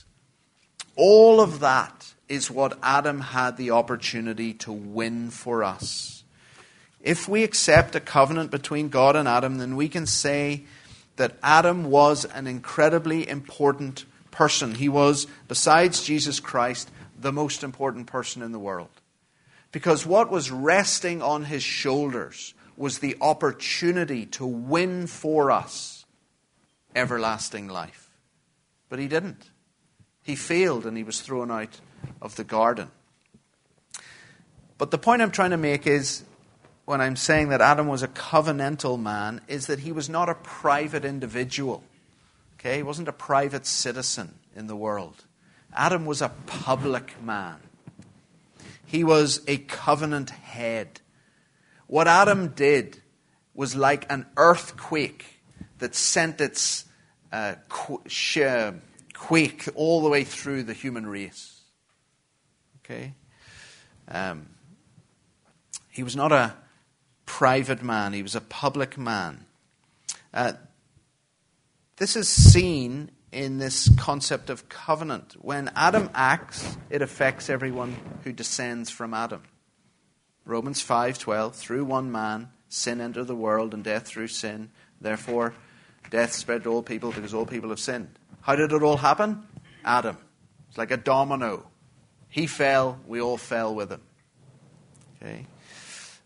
All 0.96 1.40
of 1.40 1.60
that 1.60 2.14
is 2.28 2.50
what 2.50 2.78
Adam 2.82 3.20
had 3.20 3.56
the 3.56 3.70
opportunity 3.70 4.54
to 4.54 4.72
win 4.72 5.30
for 5.30 5.64
us. 5.64 6.24
If 7.00 7.28
we 7.28 7.42
accept 7.42 7.94
a 7.94 8.00
covenant 8.00 8.50
between 8.50 8.88
God 8.88 9.14
and 9.16 9.28
Adam, 9.28 9.58
then 9.58 9.76
we 9.76 9.88
can 9.88 10.06
say 10.06 10.64
that 11.16 11.36
Adam 11.42 11.84
was 11.90 12.24
an 12.24 12.46
incredibly 12.46 13.28
important 13.28 14.04
person. 14.30 14.74
He 14.74 14.88
was, 14.88 15.26
besides 15.46 16.02
Jesus 16.02 16.40
Christ, 16.40 16.90
the 17.18 17.32
most 17.32 17.62
important 17.62 18.06
person 18.06 18.42
in 18.42 18.52
the 18.52 18.58
world. 18.58 18.88
Because 19.70 20.06
what 20.06 20.30
was 20.30 20.50
resting 20.50 21.20
on 21.20 21.44
his 21.44 21.62
shoulders 21.62 22.54
was 22.76 22.98
the 22.98 23.16
opportunity 23.20 24.26
to 24.26 24.46
win 24.46 25.06
for 25.06 25.50
us 25.50 26.04
everlasting 26.94 27.68
life. 27.68 28.10
But 28.88 28.98
he 28.98 29.08
didn't. 29.08 29.50
He 30.24 30.34
failed 30.34 30.86
and 30.86 30.96
he 30.96 31.04
was 31.04 31.20
thrown 31.20 31.50
out 31.50 31.80
of 32.20 32.34
the 32.34 32.44
garden. 32.44 32.90
But 34.78 34.90
the 34.90 34.98
point 34.98 35.22
I'm 35.22 35.30
trying 35.30 35.50
to 35.50 35.56
make 35.56 35.86
is 35.86 36.24
when 36.86 37.00
I'm 37.00 37.16
saying 37.16 37.50
that 37.50 37.60
Adam 37.60 37.86
was 37.86 38.02
a 38.02 38.08
covenantal 38.08 39.00
man, 39.00 39.40
is 39.48 39.66
that 39.68 39.80
he 39.80 39.92
was 39.92 40.08
not 40.08 40.28
a 40.28 40.34
private 40.34 41.04
individual. 41.04 41.82
Okay? 42.58 42.78
He 42.78 42.82
wasn't 42.82 43.08
a 43.08 43.12
private 43.12 43.66
citizen 43.66 44.34
in 44.56 44.66
the 44.66 44.76
world. 44.76 45.24
Adam 45.74 46.06
was 46.06 46.22
a 46.22 46.30
public 46.46 47.20
man. 47.22 47.56
He 48.86 49.04
was 49.04 49.42
a 49.46 49.58
covenant 49.58 50.30
head. 50.30 51.00
What 51.86 52.08
Adam 52.08 52.48
did 52.48 53.02
was 53.54 53.74
like 53.74 54.10
an 54.10 54.26
earthquake 54.36 55.42
that 55.78 55.94
sent 55.94 56.40
its 56.40 56.84
uh, 57.32 57.56
quake 59.26 59.68
all 59.74 60.02
the 60.02 60.10
way 60.10 60.22
through 60.22 60.62
the 60.62 60.74
human 60.74 61.06
race. 61.06 61.62
Okay? 62.84 63.14
Um, 64.06 64.48
he 65.90 66.02
was 66.02 66.14
not 66.14 66.30
a 66.30 66.54
private 67.24 67.82
man, 67.82 68.12
he 68.12 68.22
was 68.22 68.34
a 68.34 68.40
public 68.42 68.98
man. 68.98 69.46
Uh, 70.34 70.52
this 71.96 72.16
is 72.16 72.28
seen 72.28 73.10
in 73.32 73.56
this 73.56 73.88
concept 73.96 74.50
of 74.50 74.68
covenant. 74.68 75.36
When 75.40 75.70
Adam 75.74 76.10
acts, 76.14 76.76
it 76.90 77.00
affects 77.00 77.48
everyone 77.48 77.96
who 78.24 78.32
descends 78.32 78.90
from 78.90 79.14
Adam. 79.14 79.42
Romans 80.44 80.82
5:12 80.82 81.54
through 81.54 81.86
one 81.86 82.12
man 82.12 82.50
sin 82.68 83.00
entered 83.00 83.24
the 83.24 83.34
world 83.34 83.72
and 83.72 83.82
death 83.82 84.06
through 84.06 84.28
sin 84.28 84.70
therefore 85.00 85.54
death 86.10 86.34
spread 86.34 86.64
to 86.64 86.70
all 86.70 86.82
people 86.82 87.10
because 87.12 87.32
all 87.32 87.46
people 87.46 87.70
have 87.70 87.80
sinned. 87.80 88.18
How 88.44 88.56
did 88.56 88.72
it 88.72 88.82
all 88.82 88.98
happen? 88.98 89.42
Adam. 89.86 90.18
It's 90.68 90.76
like 90.76 90.90
a 90.90 90.98
domino. 90.98 91.66
He 92.28 92.46
fell, 92.46 93.00
we 93.06 93.18
all 93.18 93.38
fell 93.38 93.74
with 93.74 93.90
him. 93.90 94.02
Okay. 95.16 95.46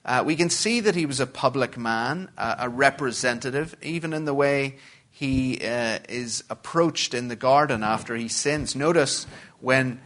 Uh, 0.04 0.24
we 0.26 0.34
can 0.34 0.50
see 0.50 0.80
that 0.80 0.96
he 0.96 1.06
was 1.06 1.20
a 1.20 1.28
public 1.28 1.78
man, 1.78 2.28
uh, 2.36 2.56
a 2.58 2.68
representative, 2.68 3.76
even 3.82 4.12
in 4.12 4.24
the 4.24 4.34
way 4.34 4.78
he 5.12 5.60
uh, 5.64 6.00
is 6.08 6.42
approached 6.50 7.14
in 7.14 7.28
the 7.28 7.36
garden 7.36 7.84
after 7.84 8.16
he 8.16 8.26
sins. 8.26 8.74
Notice 8.74 9.28
when 9.60 10.00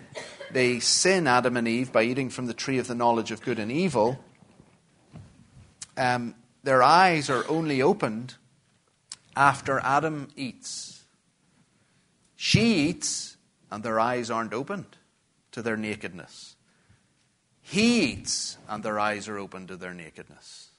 they 0.50 0.80
sin, 0.80 1.26
Adam 1.26 1.56
and 1.56 1.66
Eve, 1.66 1.92
by 1.92 2.02
eating 2.02 2.28
from 2.28 2.44
the 2.44 2.52
tree 2.52 2.76
of 2.76 2.88
the 2.88 2.94
knowledge 2.94 3.30
of 3.30 3.40
good 3.40 3.58
and 3.58 3.72
evil, 3.72 4.22
um, 5.96 6.34
their 6.62 6.82
eyes 6.82 7.30
are 7.30 7.48
only 7.48 7.80
opened 7.80 8.34
after 9.34 9.80
Adam 9.80 10.28
eats. 10.36 11.01
She 12.44 12.88
eats, 12.88 13.36
and 13.70 13.84
their 13.84 14.00
eyes 14.00 14.28
aren't 14.28 14.52
opened 14.52 14.96
to 15.52 15.62
their 15.62 15.76
nakedness. 15.76 16.56
He 17.60 18.02
eats, 18.02 18.58
and 18.68 18.82
their 18.82 18.98
eyes 18.98 19.28
are 19.28 19.38
open 19.38 19.68
to 19.68 19.76
their 19.76 19.94
nakedness. 19.94 20.70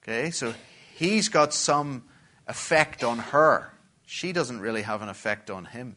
Okay, 0.00 0.30
so 0.30 0.54
he's 0.94 1.28
got 1.28 1.52
some 1.52 2.04
effect 2.46 3.02
on 3.02 3.18
her. 3.18 3.72
She 4.06 4.30
doesn't 4.30 4.60
really 4.60 4.82
have 4.82 5.02
an 5.02 5.08
effect 5.08 5.50
on 5.50 5.64
him. 5.64 5.96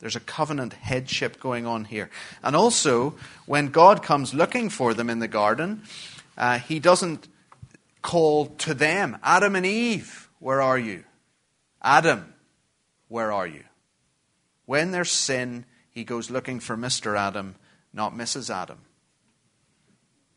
There's 0.00 0.16
a 0.16 0.20
covenant 0.20 0.72
headship 0.72 1.38
going 1.38 1.64
on 1.64 1.84
here. 1.84 2.10
And 2.42 2.56
also, 2.56 3.14
when 3.46 3.68
God 3.68 4.02
comes 4.02 4.34
looking 4.34 4.68
for 4.68 4.94
them 4.94 5.08
in 5.08 5.20
the 5.20 5.28
garden, 5.28 5.84
uh, 6.36 6.58
he 6.58 6.80
doesn't 6.80 7.28
call 8.02 8.46
to 8.46 8.74
them, 8.74 9.16
Adam 9.22 9.54
and 9.54 9.64
Eve, 9.64 10.28
where 10.40 10.60
are 10.60 10.76
you? 10.76 11.04
Adam, 11.80 12.33
where 13.14 13.32
are 13.32 13.46
you? 13.46 13.62
When 14.66 14.90
there's 14.90 15.10
sin, 15.10 15.64
he 15.90 16.04
goes 16.04 16.30
looking 16.30 16.60
for 16.60 16.76
Mr. 16.76 17.16
Adam 17.16 17.54
not 17.94 18.14
Mrs. 18.14 18.52
Adam. 18.52 18.80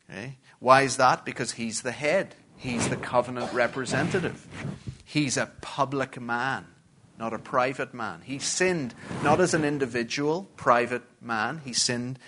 Okay? 0.08 0.38
Why 0.60 0.82
is 0.82 0.96
that? 0.96 1.24
Because 1.24 1.52
he's 1.52 1.82
the 1.82 1.92
head, 1.92 2.34
he's 2.56 2.88
the 2.88 2.96
covenant 2.96 3.52
representative. 3.52 4.46
He's 5.04 5.36
a 5.36 5.50
public 5.60 6.20
man, 6.20 6.66
not 7.18 7.34
a 7.34 7.38
private 7.38 7.92
man. 7.92 8.22
He 8.22 8.38
sinned 8.38 8.94
not 9.22 9.40
as 9.40 9.54
an 9.54 9.64
individual, 9.64 10.48
private 10.56 11.02
man, 11.20 11.62
he 11.64 11.72
sinned 11.72 12.18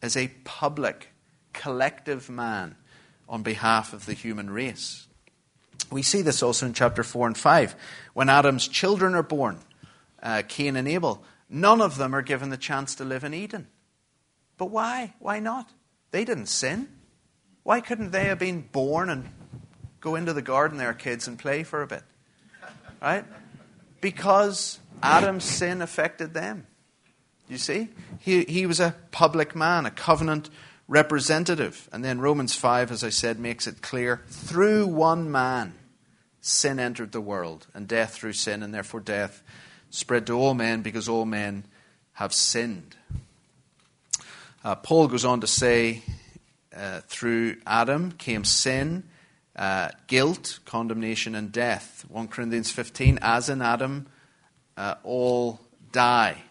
as 0.00 0.16
a 0.16 0.28
public, 0.44 1.08
collective 1.52 2.30
man 2.30 2.76
on 3.28 3.42
behalf 3.42 3.92
of 3.92 4.06
the 4.06 4.14
human 4.14 4.50
race. 4.50 5.06
We 5.90 6.02
see 6.02 6.22
this 6.22 6.42
also 6.42 6.66
in 6.66 6.72
chapter 6.72 7.02
4 7.02 7.28
and 7.28 7.38
5. 7.38 7.76
When 8.14 8.28
Adam's 8.28 8.68
children 8.68 9.14
are 9.14 9.22
born, 9.22 9.58
uh, 10.22 10.42
Cain 10.46 10.76
and 10.76 10.88
Abel, 10.88 11.22
none 11.48 11.80
of 11.80 11.96
them 11.96 12.14
are 12.14 12.22
given 12.22 12.50
the 12.50 12.56
chance 12.56 12.94
to 12.96 13.04
live 13.04 13.24
in 13.24 13.34
Eden. 13.34 13.68
But 14.56 14.66
why? 14.66 15.14
Why 15.18 15.38
not? 15.40 15.70
They 16.10 16.24
didn't 16.24 16.46
sin. 16.46 16.88
Why 17.62 17.80
couldn't 17.80 18.10
they 18.10 18.24
have 18.24 18.38
been 18.38 18.62
born 18.62 19.10
and 19.10 19.28
go 20.00 20.14
into 20.14 20.32
the 20.32 20.42
garden 20.42 20.78
there, 20.78 20.94
kids, 20.94 21.28
and 21.28 21.38
play 21.38 21.62
for 21.62 21.82
a 21.82 21.86
bit? 21.86 22.02
Right? 23.00 23.24
Because 24.00 24.80
Adam's 25.02 25.44
sin 25.44 25.82
affected 25.82 26.34
them. 26.34 26.66
You 27.48 27.58
see? 27.58 27.88
He, 28.18 28.44
he 28.44 28.66
was 28.66 28.80
a 28.80 28.94
public 29.10 29.54
man, 29.54 29.86
a 29.86 29.90
covenant 29.90 30.50
representative. 30.86 31.88
And 31.92 32.04
then 32.04 32.20
Romans 32.20 32.54
5, 32.54 32.90
as 32.90 33.04
I 33.04 33.10
said, 33.10 33.38
makes 33.38 33.66
it 33.66 33.82
clear 33.82 34.22
through 34.28 34.86
one 34.86 35.30
man, 35.30 35.74
sin 36.40 36.78
entered 36.80 37.12
the 37.12 37.20
world, 37.20 37.66
and 37.74 37.86
death 37.86 38.14
through 38.14 38.32
sin, 38.32 38.62
and 38.62 38.74
therefore 38.74 39.00
death 39.00 39.42
spread 39.90 40.26
to 40.26 40.34
all 40.34 40.54
men 40.54 40.82
because 40.82 41.08
all 41.08 41.24
men 41.24 41.64
have 42.14 42.32
sinned. 42.32 42.96
Uh, 44.64 44.74
Paul 44.74 45.08
goes 45.08 45.24
on 45.24 45.40
to 45.40 45.46
say, 45.46 46.02
uh, 46.76 47.00
through 47.06 47.56
Adam 47.66 48.12
came 48.12 48.44
sin, 48.44 49.04
uh, 49.56 49.88
guilt, 50.06 50.58
condemnation, 50.64 51.34
and 51.34 51.50
death. 51.50 52.04
1 52.08 52.28
Corinthians 52.28 52.70
15, 52.70 53.18
as 53.22 53.48
in 53.48 53.62
Adam, 53.62 54.06
uh, 54.76 54.94
all 55.04 55.60
die. 55.92 56.42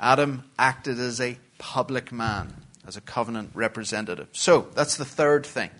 Adam 0.00 0.44
acted 0.58 0.98
as 0.98 1.20
a 1.20 1.38
public 1.58 2.10
man, 2.10 2.54
as 2.86 2.96
a 2.96 3.00
covenant 3.00 3.50
representative. 3.54 4.28
So, 4.32 4.68
that's 4.74 4.96
the 4.96 5.04
third 5.04 5.46
thing. 5.46 5.70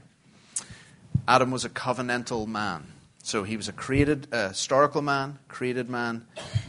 Adam 1.26 1.51
was 1.51 1.64
a 1.64 1.70
covenantal 1.70 2.47
man. 2.47 2.91
So 3.22 3.44
he 3.44 3.56
was 3.56 3.68
a 3.68 3.72
created, 3.72 4.26
uh, 4.32 4.48
historical 4.48 5.00
man, 5.00 5.38
created 5.46 5.88
man, 5.88 6.26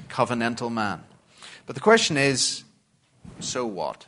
covenantal 0.08 0.72
man. 0.72 1.04
But 1.66 1.76
the 1.76 1.82
question 1.82 2.16
is 2.16 2.64
so 3.40 3.66
what? 3.66 4.06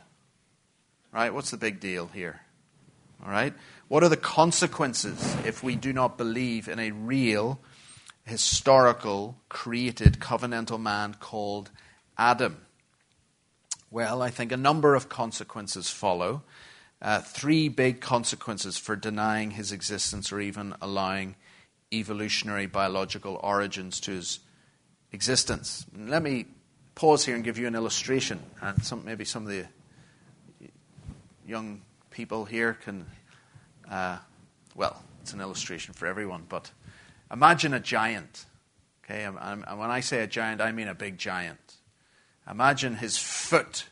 Right? 1.12 1.34
What's 1.34 1.50
the 1.50 1.56
big 1.56 1.80
deal 1.80 2.06
here? 2.06 2.40
All 3.24 3.32
right? 3.32 3.52
What 3.88 4.04
are 4.04 4.08
the 4.08 4.16
consequences 4.16 5.36
if 5.44 5.62
we 5.62 5.74
do 5.74 5.92
not 5.92 6.18
believe 6.18 6.68
in 6.68 6.78
a 6.78 6.92
real, 6.92 7.60
historical, 8.24 9.36
created, 9.48 10.20
covenantal 10.20 10.80
man 10.80 11.14
called 11.18 11.70
Adam? 12.16 12.58
Well, 13.90 14.22
I 14.22 14.30
think 14.30 14.52
a 14.52 14.56
number 14.56 14.94
of 14.94 15.08
consequences 15.08 15.90
follow. 15.90 16.42
Uh, 17.00 17.20
three 17.20 17.68
big 17.68 18.00
consequences 18.00 18.78
for 18.78 18.96
denying 18.96 19.52
his 19.52 19.72
existence 19.72 20.32
or 20.32 20.40
even 20.40 20.74
allowing 20.80 21.36
evolutionary 21.92 22.66
biological 22.66 23.40
origins 23.42 24.00
to 24.00 24.12
his 24.12 24.40
existence. 25.12 25.86
Let 25.96 26.22
me 26.22 26.46
pause 26.94 27.24
here 27.24 27.34
and 27.34 27.44
give 27.44 27.58
you 27.58 27.66
an 27.66 27.74
illustration, 27.74 28.40
and 28.60 28.82
some, 28.84 29.04
maybe 29.04 29.24
some 29.24 29.44
of 29.44 29.48
the 29.50 29.66
young 31.46 31.82
people 32.10 32.44
here 32.44 32.74
can, 32.74 33.06
uh, 33.90 34.18
well, 34.74 35.02
it's 35.22 35.32
an 35.32 35.40
illustration 35.40 35.94
for 35.94 36.06
everyone, 36.06 36.44
but 36.48 36.70
imagine 37.30 37.74
a 37.74 37.80
giant. 37.80 38.46
Okay, 39.04 39.22
and 39.22 39.64
when 39.78 39.90
I 39.90 40.00
say 40.00 40.22
a 40.22 40.26
giant, 40.26 40.60
I 40.60 40.72
mean 40.72 40.88
a 40.88 40.94
big 40.94 41.16
giant. 41.16 41.76
Imagine 42.50 42.96
his 42.96 43.16
foot, 43.18 43.86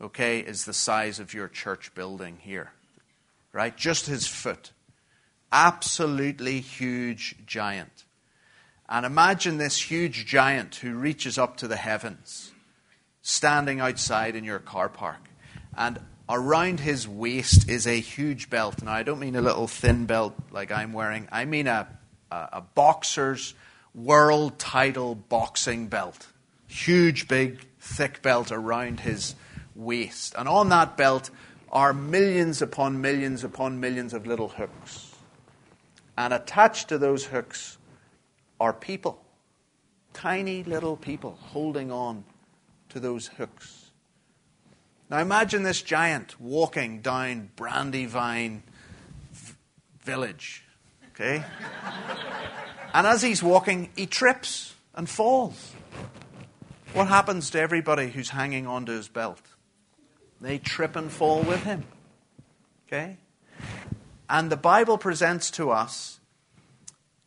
okay, 0.00 0.40
is 0.40 0.64
the 0.64 0.72
size 0.72 1.18
of 1.18 1.34
your 1.34 1.48
church 1.48 1.94
building 1.94 2.38
here, 2.40 2.72
right? 3.52 3.76
Just 3.76 4.06
his 4.06 4.26
foot. 4.26 4.70
Absolutely 5.52 6.60
huge 6.60 7.36
giant. 7.46 8.04
And 8.88 9.04
imagine 9.04 9.58
this 9.58 9.90
huge 9.90 10.26
giant 10.26 10.76
who 10.76 10.94
reaches 10.94 11.38
up 11.38 11.56
to 11.58 11.68
the 11.68 11.76
heavens, 11.76 12.52
standing 13.22 13.80
outside 13.80 14.36
in 14.36 14.44
your 14.44 14.58
car 14.58 14.88
park. 14.88 15.28
And 15.76 15.98
around 16.28 16.80
his 16.80 17.08
waist 17.08 17.68
is 17.68 17.86
a 17.86 18.00
huge 18.00 18.48
belt. 18.48 18.82
Now, 18.82 18.92
I 18.92 19.02
don't 19.02 19.18
mean 19.18 19.36
a 19.36 19.40
little 19.40 19.66
thin 19.66 20.06
belt 20.06 20.34
like 20.50 20.70
I'm 20.70 20.92
wearing, 20.92 21.28
I 21.32 21.44
mean 21.44 21.66
a, 21.66 21.88
a, 22.30 22.48
a 22.54 22.60
boxer's 22.60 23.54
world 23.94 24.58
title 24.58 25.14
boxing 25.14 25.88
belt. 25.88 26.28
Huge, 26.68 27.28
big, 27.28 27.66
thick 27.80 28.22
belt 28.22 28.52
around 28.52 29.00
his 29.00 29.34
waist. 29.74 30.34
And 30.36 30.48
on 30.48 30.68
that 30.68 30.96
belt, 30.96 31.30
are 31.72 31.92
millions 31.92 32.62
upon 32.62 33.00
millions 33.00 33.44
upon 33.44 33.80
millions 33.80 34.14
of 34.14 34.26
little 34.26 34.48
hooks. 34.48 35.05
And 36.16 36.32
attached 36.32 36.88
to 36.88 36.98
those 36.98 37.26
hooks 37.26 37.78
are 38.58 38.72
people. 38.72 39.22
Tiny 40.12 40.62
little 40.62 40.96
people 40.96 41.38
holding 41.40 41.92
on 41.92 42.24
to 42.88 43.00
those 43.00 43.26
hooks. 43.26 43.90
Now 45.10 45.18
imagine 45.18 45.62
this 45.62 45.82
giant 45.82 46.40
walking 46.40 47.00
down 47.00 47.50
Brandywine 47.54 48.62
v- 49.32 49.54
Village. 50.02 50.64
Okay? 51.12 51.44
and 52.94 53.06
as 53.06 53.22
he's 53.22 53.42
walking, 53.42 53.90
he 53.94 54.06
trips 54.06 54.74
and 54.94 55.08
falls. 55.08 55.72
What 56.92 57.08
happens 57.08 57.50
to 57.50 57.60
everybody 57.60 58.08
who's 58.08 58.30
hanging 58.30 58.66
onto 58.66 58.92
his 58.92 59.08
belt? 59.08 59.42
They 60.40 60.58
trip 60.58 60.96
and 60.96 61.10
fall 61.10 61.42
with 61.42 61.62
him. 61.62 61.84
Okay? 62.86 63.18
And 64.28 64.50
the 64.50 64.56
Bible 64.56 64.98
presents 64.98 65.50
to 65.52 65.70
us 65.70 66.18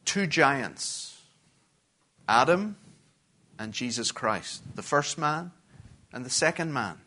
two 0.06 0.28
giants 0.28 1.22
Adam 2.28 2.78
and 3.58 3.74
Jesus 3.74 4.12
Christ, 4.12 4.64
the 4.76 4.84
first 4.84 5.18
man 5.18 5.52
and 6.14 6.26
the 6.26 6.30
second 6.30 6.74
man. 6.74 6.98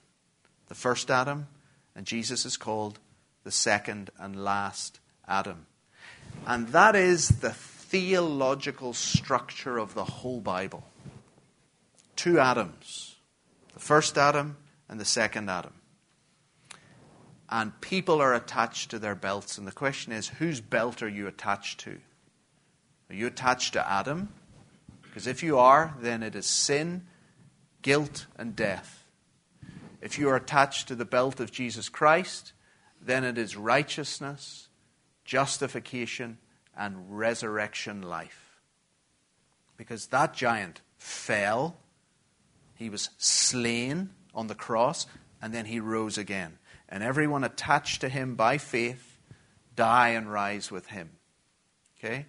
The 0.68 0.74
first 0.74 1.10
Adam, 1.10 1.48
and 1.94 2.06
Jesus 2.06 2.46
is 2.46 2.56
called 2.56 2.98
the 3.44 3.50
second 3.50 4.10
and 4.18 4.42
last 4.42 5.00
Adam. 5.28 5.66
And 6.46 6.68
that 6.68 6.96
is 6.96 7.28
the 7.28 7.50
theological 7.50 8.94
structure 8.94 9.76
of 9.76 9.92
the 9.92 10.04
whole 10.04 10.40
Bible. 10.40 10.84
Two 12.16 12.38
Adams 12.38 13.16
the 13.74 13.80
first 13.80 14.16
Adam 14.16 14.56
and 14.88 15.00
the 15.00 15.04
second 15.04 15.50
Adam. 15.50 15.72
And 17.52 17.78
people 17.82 18.22
are 18.22 18.32
attached 18.32 18.90
to 18.90 18.98
their 18.98 19.14
belts. 19.14 19.58
And 19.58 19.66
the 19.66 19.72
question 19.72 20.10
is 20.10 20.28
whose 20.28 20.62
belt 20.62 21.02
are 21.02 21.08
you 21.08 21.26
attached 21.26 21.80
to? 21.80 21.98
Are 23.10 23.14
you 23.14 23.26
attached 23.26 23.74
to 23.74 23.86
Adam? 23.86 24.32
Because 25.02 25.26
if 25.26 25.42
you 25.42 25.58
are, 25.58 25.94
then 26.00 26.22
it 26.22 26.34
is 26.34 26.46
sin, 26.46 27.02
guilt, 27.82 28.24
and 28.38 28.56
death. 28.56 29.04
If 30.00 30.18
you 30.18 30.30
are 30.30 30.36
attached 30.36 30.88
to 30.88 30.94
the 30.94 31.04
belt 31.04 31.40
of 31.40 31.52
Jesus 31.52 31.90
Christ, 31.90 32.54
then 33.02 33.22
it 33.22 33.36
is 33.36 33.54
righteousness, 33.54 34.68
justification, 35.26 36.38
and 36.74 37.18
resurrection 37.18 38.00
life. 38.00 38.62
Because 39.76 40.06
that 40.06 40.32
giant 40.32 40.80
fell, 40.96 41.76
he 42.76 42.88
was 42.88 43.10
slain 43.18 44.08
on 44.34 44.46
the 44.46 44.54
cross, 44.54 45.06
and 45.42 45.52
then 45.52 45.66
he 45.66 45.80
rose 45.80 46.16
again. 46.16 46.56
And 46.92 47.02
everyone 47.02 47.42
attached 47.42 48.02
to 48.02 48.10
him 48.10 48.34
by 48.34 48.58
faith 48.58 49.18
die 49.74 50.10
and 50.10 50.30
rise 50.30 50.70
with 50.70 50.88
him. 50.88 51.08
Okay? 51.98 52.26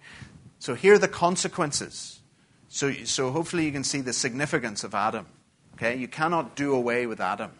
So 0.58 0.74
here 0.74 0.94
are 0.94 0.98
the 0.98 1.06
consequences. 1.06 2.20
So, 2.68 2.90
so 3.04 3.30
hopefully 3.30 3.66
you 3.66 3.72
can 3.72 3.84
see 3.84 4.00
the 4.00 4.14
significance 4.14 4.82
of 4.82 4.94
Adam. 4.94 5.26
Okay? 5.74 5.96
You 5.96 6.08
cannot 6.08 6.56
do 6.56 6.74
away 6.74 7.06
with 7.06 7.20
Adam. 7.20 7.50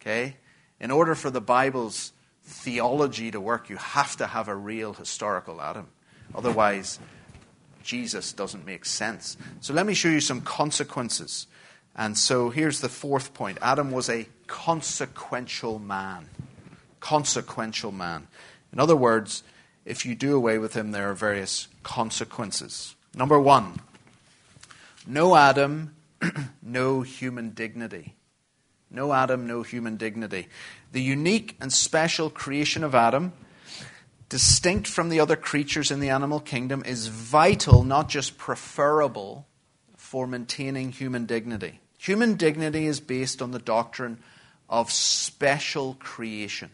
Okay? 0.00 0.36
In 0.78 0.92
order 0.92 1.16
for 1.16 1.30
the 1.30 1.40
Bible's 1.40 2.12
theology 2.44 3.32
to 3.32 3.40
work, 3.40 3.68
you 3.68 3.76
have 3.76 4.16
to 4.18 4.28
have 4.28 4.46
a 4.46 4.54
real 4.54 4.94
historical 4.94 5.60
Adam. 5.60 5.88
Otherwise, 6.32 7.00
Jesus 7.82 8.32
doesn't 8.32 8.64
make 8.64 8.84
sense. 8.84 9.36
So 9.60 9.74
let 9.74 9.84
me 9.84 9.94
show 9.94 10.10
you 10.10 10.20
some 10.20 10.42
consequences. 10.42 11.48
And 11.98 12.16
so 12.16 12.50
here's 12.50 12.80
the 12.80 12.88
fourth 12.88 13.34
point 13.34 13.58
Adam 13.60 13.90
was 13.90 14.08
a 14.08 14.28
consequential 14.46 15.80
man. 15.80 16.28
Consequential 17.00 17.90
man. 17.90 18.28
In 18.72 18.78
other 18.78 18.96
words, 18.96 19.42
if 19.84 20.06
you 20.06 20.14
do 20.14 20.36
away 20.36 20.58
with 20.58 20.74
him, 20.74 20.92
there 20.92 21.10
are 21.10 21.14
various 21.14 21.66
consequences. 21.82 22.94
Number 23.14 23.40
one, 23.40 23.80
no 25.06 25.34
Adam, 25.34 25.96
no 26.62 27.02
human 27.02 27.50
dignity. 27.50 28.14
No 28.90 29.12
Adam, 29.12 29.46
no 29.46 29.62
human 29.62 29.96
dignity. 29.96 30.46
The 30.92 31.02
unique 31.02 31.56
and 31.60 31.72
special 31.72 32.30
creation 32.30 32.84
of 32.84 32.94
Adam, 32.94 33.32
distinct 34.28 34.86
from 34.86 35.08
the 35.08 35.20
other 35.20 35.36
creatures 35.36 35.90
in 35.90 36.00
the 36.00 36.10
animal 36.10 36.40
kingdom, 36.40 36.82
is 36.86 37.08
vital, 37.08 37.82
not 37.82 38.08
just 38.08 38.38
preferable, 38.38 39.46
for 39.96 40.26
maintaining 40.26 40.92
human 40.92 41.26
dignity. 41.26 41.80
Human 41.98 42.34
dignity 42.34 42.86
is 42.86 43.00
based 43.00 43.42
on 43.42 43.50
the 43.50 43.58
doctrine 43.58 44.18
of 44.68 44.90
special 44.90 45.96
creation, 45.98 46.70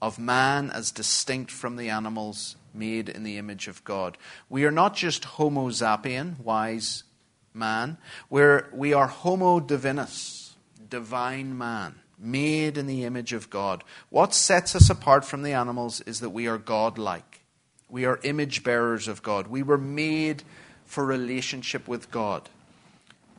of 0.00 0.18
man 0.18 0.70
as 0.70 0.90
distinct 0.90 1.50
from 1.50 1.76
the 1.76 1.90
animals 1.90 2.56
made 2.72 3.08
in 3.08 3.24
the 3.24 3.36
image 3.36 3.68
of 3.68 3.82
God. 3.84 4.16
We 4.48 4.64
are 4.64 4.70
not 4.70 4.94
just 4.94 5.24
Homo 5.24 5.68
sapien, 5.68 6.38
wise 6.40 7.04
man, 7.52 7.98
We're, 8.30 8.68
we 8.72 8.94
are 8.94 9.08
Homo 9.08 9.60
divinus 9.60 10.48
divine 10.88 11.56
man, 11.56 11.96
made 12.18 12.78
in 12.78 12.86
the 12.86 13.04
image 13.04 13.32
of 13.32 13.50
God. 13.50 13.84
What 14.10 14.34
sets 14.34 14.74
us 14.74 14.90
apart 14.90 15.24
from 15.24 15.42
the 15.42 15.52
animals 15.52 16.00
is 16.02 16.20
that 16.20 16.30
we 16.30 16.46
are 16.46 16.58
God 16.58 16.98
like. 16.98 17.40
We 17.88 18.04
are 18.04 18.20
image 18.22 18.64
bearers 18.64 19.08
of 19.08 19.22
God. 19.22 19.48
We 19.48 19.62
were 19.62 19.78
made 19.78 20.42
for 20.84 21.04
relationship 21.04 21.88
with 21.88 22.10
God. 22.10 22.48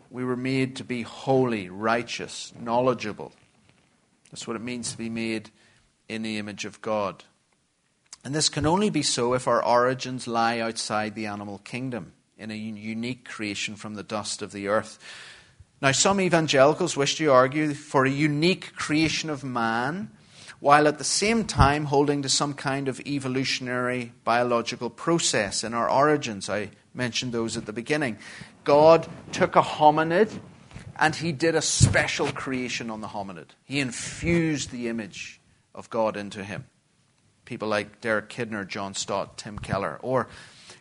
We 0.10 0.24
were 0.24 0.38
made 0.38 0.76
to 0.78 0.84
be 0.84 1.04
holy, 1.04 1.70
righteous, 1.70 2.52
knowledgeable. 2.60 3.32
That's 4.32 4.48
what 4.48 4.56
it 4.56 4.62
means 4.62 4.92
to 4.92 4.98
be 4.98 5.10
made 5.10 5.52
in 6.08 6.24
the 6.24 6.38
image 6.38 6.66
of 6.66 6.82
God. 6.82 7.24
And 8.24 8.34
this 8.34 8.50
can 8.50 8.66
only 8.66 8.90
be 8.90 9.04
so 9.04 9.34
if 9.34 9.48
our 9.48 9.64
origins 9.64 10.28
lie 10.28 10.60
outside 10.60 11.16
the 11.16 11.28
animal 11.28 11.60
kingdom, 11.60 12.14
in 12.40 12.52
a 12.52 12.56
unique 12.56 13.28
creation 13.28 13.76
from 13.76 13.96
the 13.96 14.04
dust 14.04 14.42
of 14.42 14.52
the 14.52 14.70
earth. 14.70 14.98
Now, 15.82 15.92
some 15.92 16.20
evangelicals 16.22 16.98
wish 16.98 17.16
to 17.18 17.32
argue 17.32 17.74
for 17.74 18.06
a 18.06 18.10
unique 18.10 18.74
creation 18.76 19.30
of 19.30 19.44
man, 19.44 20.10
while 20.60 20.88
at 20.88 20.98
the 20.98 21.04
same 21.04 21.46
time 21.46 21.86
holding 21.86 22.22
to 22.22 22.30
some 22.30 22.54
kind 22.54 22.88
of 22.88 23.00
evolutionary 23.02 24.14
biological 24.24 24.90
process 24.90 25.64
in 25.64 25.74
our 25.74 25.90
origins. 25.90 26.50
I 26.50 26.72
mentioned 26.94 27.32
those 27.32 27.56
at 27.56 27.66
the 27.66 27.74
beginning. 27.74 28.18
God 28.70 29.08
took 29.32 29.56
a 29.56 29.64
hominid 29.64 30.32
and 30.96 31.16
he 31.16 31.32
did 31.32 31.56
a 31.56 31.62
special 31.62 32.32
creation 32.32 32.92
on 32.92 33.02
the 33.02 33.08
hominid. 33.08 33.48
He 33.66 33.80
infused 33.80 34.70
the 34.70 34.90
image 34.90 35.42
of 35.74 35.90
God 35.90 36.16
into 36.16 36.44
him. 36.44 36.66
People 37.46 37.68
like 37.68 38.00
Derek 38.00 38.30
Kidner, 38.30 38.68
John 38.68 38.94
Stott, 38.94 39.40
Tim 39.40 39.58
Keller. 39.58 39.98
Or 40.04 40.28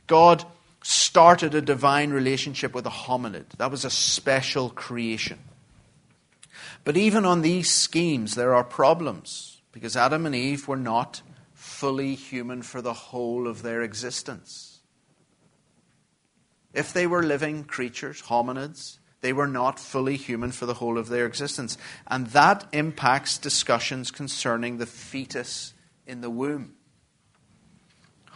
God 0.07 0.45
started 0.83 1.55
a 1.55 1.63
divine 1.63 2.11
relationship 2.11 2.75
with 2.75 2.85
a 2.85 2.91
hominid. 2.91 3.47
That 3.57 3.71
was 3.71 3.87
a 3.87 3.91
special 3.91 4.69
creation. 4.69 5.39
But 6.85 6.99
even 6.99 7.25
on 7.25 7.41
these 7.41 7.73
schemes, 7.73 8.35
there 8.35 8.55
are 8.55 8.65
problems 8.65 9.63
because 9.73 9.97
Adam 9.97 10.27
and 10.27 10.35
Eve 10.35 10.69
were 10.69 10.77
not 10.77 11.23
fully 11.55 12.15
human 12.17 12.61
for 12.61 12.83
the 12.83 12.93
whole 12.93 13.49
of 13.49 13.63
their 13.63 13.81
existence. 13.81 14.78
If 16.73 16.93
they 16.93 17.07
were 17.07 17.23
living 17.23 17.65
creatures, 17.65 18.23
hominids, 18.23 18.99
they 19.21 19.33
were 19.33 19.49
not 19.49 19.81
fully 19.81 20.17
human 20.17 20.53
for 20.53 20.67
the 20.67 20.75
whole 20.75 20.99
of 20.99 21.09
their 21.09 21.27
existence. 21.27 21.77
And 22.07 22.29
that 22.29 22.67
impacts 22.73 23.39
discussions 23.39 24.11
concerning 24.11 24.79
the 24.79 24.87
fetus 24.87 25.75
in 26.07 26.21
the 26.21 26.31
womb 26.31 26.77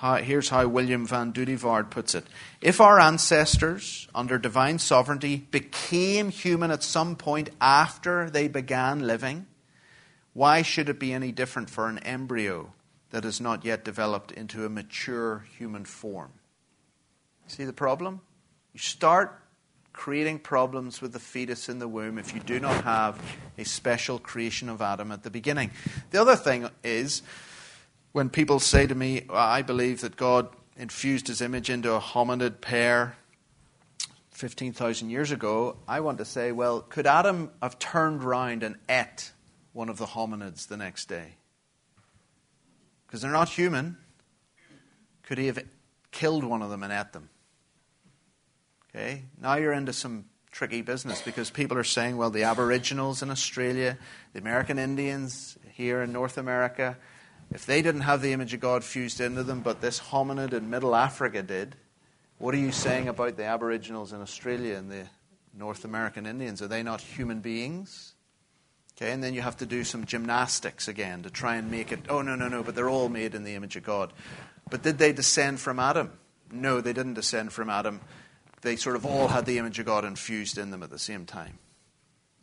here's 0.02 0.48
how 0.48 0.66
William 0.66 1.06
VanDoodewaard 1.06 1.90
puts 1.90 2.14
it. 2.14 2.26
If 2.60 2.80
our 2.80 2.98
ancestors, 2.98 4.08
under 4.14 4.36
divine 4.36 4.78
sovereignty, 4.80 5.46
became 5.50 6.30
human 6.30 6.72
at 6.72 6.82
some 6.82 7.14
point 7.14 7.50
after 7.60 8.28
they 8.28 8.48
began 8.48 9.06
living, 9.06 9.46
why 10.32 10.62
should 10.62 10.88
it 10.88 10.98
be 10.98 11.12
any 11.12 11.30
different 11.30 11.70
for 11.70 11.88
an 11.88 11.98
embryo 11.98 12.72
that 13.10 13.22
has 13.22 13.40
not 13.40 13.64
yet 13.64 13.84
developed 13.84 14.32
into 14.32 14.64
a 14.64 14.68
mature 14.68 15.44
human 15.56 15.84
form? 15.84 16.32
See 17.46 17.64
the 17.64 17.72
problem? 17.72 18.20
You 18.72 18.80
start 18.80 19.38
creating 19.92 20.38
problems 20.38 21.02
with 21.02 21.12
the 21.12 21.18
fetus 21.18 21.68
in 21.68 21.78
the 21.78 21.88
womb 21.88 22.18
if 22.18 22.34
you 22.34 22.40
do 22.40 22.58
not 22.58 22.84
have 22.84 23.20
a 23.58 23.64
special 23.64 24.18
creation 24.18 24.68
of 24.68 24.80
Adam 24.80 25.12
at 25.12 25.22
the 25.22 25.30
beginning. 25.30 25.70
The 26.10 26.20
other 26.20 26.36
thing 26.36 26.68
is, 26.82 27.22
when 28.12 28.30
people 28.30 28.58
say 28.58 28.86
to 28.86 28.94
me, 28.94 29.26
I 29.30 29.62
believe 29.62 30.00
that 30.00 30.16
God 30.16 30.48
infused 30.76 31.28
his 31.28 31.40
image 31.40 31.68
into 31.68 31.92
a 31.92 32.00
hominid 32.00 32.60
pair 32.60 33.16
15,000 34.30 35.10
years 35.10 35.30
ago, 35.30 35.76
I 35.86 36.00
want 36.00 36.18
to 36.18 36.24
say, 36.24 36.52
well, 36.52 36.80
could 36.80 37.06
Adam 37.06 37.50
have 37.62 37.78
turned 37.78 38.24
round 38.24 38.62
and 38.62 38.76
ate 38.88 39.30
one 39.72 39.88
of 39.88 39.98
the 39.98 40.06
hominids 40.06 40.66
the 40.66 40.76
next 40.76 41.06
day? 41.08 41.34
Because 43.06 43.20
they're 43.20 43.30
not 43.30 43.50
human. 43.50 43.98
Could 45.22 45.38
he 45.38 45.46
have 45.46 45.62
killed 46.12 46.44
one 46.44 46.62
of 46.62 46.70
them 46.70 46.82
and 46.82 46.92
ate 46.92 47.12
them? 47.12 47.28
Okay, 48.94 49.24
now 49.40 49.56
you're 49.56 49.72
into 49.72 49.92
some 49.92 50.26
tricky 50.50 50.82
business 50.82 51.22
because 51.22 51.50
people 51.50 51.76
are 51.78 51.84
saying, 51.84 52.16
well, 52.16 52.30
the 52.30 52.44
Aboriginals 52.44 53.22
in 53.22 53.30
Australia, 53.30 53.98
the 54.34 54.38
American 54.38 54.78
Indians 54.78 55.56
here 55.72 56.02
in 56.02 56.12
North 56.12 56.36
America, 56.36 56.98
if 57.50 57.66
they 57.66 57.82
didn't 57.82 58.02
have 58.02 58.22
the 58.22 58.32
image 58.32 58.54
of 58.54 58.60
God 58.60 58.84
fused 58.84 59.20
into 59.20 59.42
them, 59.42 59.60
but 59.60 59.80
this 59.80 59.98
hominid 59.98 60.52
in 60.52 60.70
Middle 60.70 60.94
Africa 60.94 61.42
did, 61.42 61.74
what 62.38 62.54
are 62.54 62.58
you 62.58 62.72
saying 62.72 63.08
about 63.08 63.36
the 63.36 63.44
Aboriginals 63.44 64.12
in 64.12 64.20
Australia 64.20 64.76
and 64.76 64.90
the 64.90 65.06
North 65.54 65.84
American 65.84 66.26
Indians? 66.26 66.60
Are 66.60 66.68
they 66.68 66.82
not 66.82 67.00
human 67.00 67.40
beings? 67.40 68.14
Okay, 68.96 69.12
and 69.12 69.24
then 69.24 69.32
you 69.32 69.40
have 69.40 69.56
to 69.58 69.66
do 69.66 69.84
some 69.84 70.04
gymnastics 70.04 70.86
again 70.86 71.22
to 71.22 71.30
try 71.30 71.56
and 71.56 71.70
make 71.70 71.92
it, 71.92 72.00
oh, 72.08 72.20
no, 72.20 72.34
no, 72.34 72.48
no, 72.48 72.62
but 72.62 72.74
they're 72.74 72.90
all 72.90 73.08
made 73.08 73.34
in 73.34 73.42
the 73.42 73.54
image 73.54 73.76
of 73.76 73.84
God. 73.84 74.12
But 74.72 74.82
did 74.82 74.96
they 74.96 75.12
descend 75.12 75.60
from 75.60 75.78
Adam? 75.78 76.12
No, 76.50 76.80
they 76.80 76.94
didn't 76.94 77.12
descend 77.12 77.52
from 77.52 77.68
Adam. 77.68 78.00
They 78.62 78.76
sort 78.76 78.96
of 78.96 79.04
all 79.04 79.28
had 79.28 79.44
the 79.44 79.58
image 79.58 79.78
of 79.78 79.84
God 79.84 80.02
infused 80.02 80.56
in 80.56 80.70
them 80.70 80.82
at 80.82 80.88
the 80.88 80.98
same 80.98 81.26
time. 81.26 81.58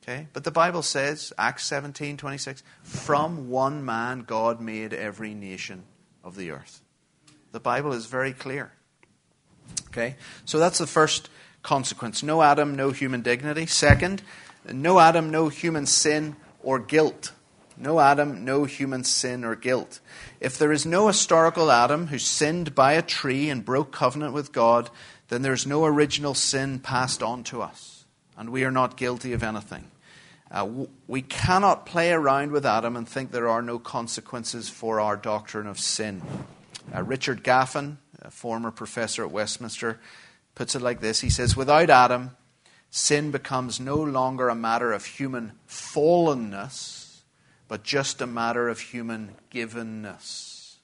Okay? 0.04 0.28
But 0.32 0.44
the 0.44 0.52
Bible 0.52 0.84
says, 0.84 1.34
Acts 1.40 1.66
17, 1.66 2.18
26, 2.18 2.62
from 2.84 3.50
one 3.50 3.84
man 3.84 4.26
God 4.28 4.62
made 4.62 4.94
every 4.94 5.34
nation 5.34 5.86
of 6.24 6.36
the 6.36 6.52
earth. 6.52 6.84
The 7.52 7.60
Bible 7.60 7.94
is 7.94 8.06
very 8.06 8.34
clear. 8.34 8.74
Okay? 9.88 10.16
So 10.46 10.60
that's 10.60 10.78
the 10.78 10.86
first 10.86 11.32
consequence. 11.64 12.22
No 12.22 12.44
Adam, 12.44 12.76
no 12.76 12.92
human 12.92 13.22
dignity. 13.22 13.66
Second, 13.66 14.22
no 14.72 15.00
Adam, 15.00 15.32
no 15.32 15.50
human 15.50 15.88
sin 15.88 16.36
or 16.62 16.78
guilt. 16.78 17.32
No 17.80 18.00
Adam, 18.00 18.44
no 18.44 18.66
human 18.66 19.06
sin 19.06 19.46
or 19.46 19.56
guilt. 19.56 20.02
If 20.42 20.58
there 20.58 20.72
is 20.72 20.86
no 20.86 21.08
historical 21.08 21.72
Adam 21.72 22.08
who 22.08 22.20
sinned 22.20 22.76
by 22.76 22.94
a 22.94 23.02
tree 23.02 23.50
and 23.50 23.64
broke 23.64 23.92
covenant 23.92 24.34
with 24.34 24.52
God, 24.52 24.90
then 25.30 25.42
there's 25.42 25.66
no 25.66 25.86
original 25.86 26.34
sin 26.34 26.80
passed 26.80 27.24
on 27.24 27.44
to 27.46 27.62
us, 27.62 28.06
and 28.38 28.50
we 28.50 28.66
are 28.66 28.72
not 28.72 28.98
guilty 28.98 29.32
of 29.32 29.44
anything. 29.44 29.90
Uh, 30.52 30.68
we 31.08 31.22
cannot 31.22 31.86
play 31.86 32.12
around 32.12 32.52
with 32.52 32.66
Adam 32.66 32.98
and 32.98 33.08
think 33.08 33.32
there 33.32 33.48
are 33.48 33.62
no 33.62 33.78
consequences 33.78 34.68
for 34.68 35.00
our 35.00 35.16
doctrine 35.16 35.68
of 35.68 35.80
sin. 35.80 36.22
Uh, 36.94 37.04
Richard 37.04 37.44
Gaffin, 37.44 37.98
a 38.22 38.32
former 38.32 38.72
professor 38.72 39.24
at 39.24 39.32
Westminster, 39.32 40.00
puts 40.56 40.76
it 40.76 40.82
like 40.82 41.00
this 41.00 41.22
He 41.22 41.30
says, 41.30 41.56
Without 41.56 41.90
Adam, 41.92 42.32
sin 42.90 43.30
becomes 43.30 43.80
no 43.80 43.96
longer 43.96 44.50
a 44.50 44.56
matter 44.56 44.92
of 44.92 45.06
human 45.06 45.54
fallenness, 45.68 46.99
but 47.70 47.84
just 47.84 48.20
a 48.20 48.28
matter 48.28 48.68
of 48.68 48.80
human 48.80 49.36
givenness. 49.50 50.76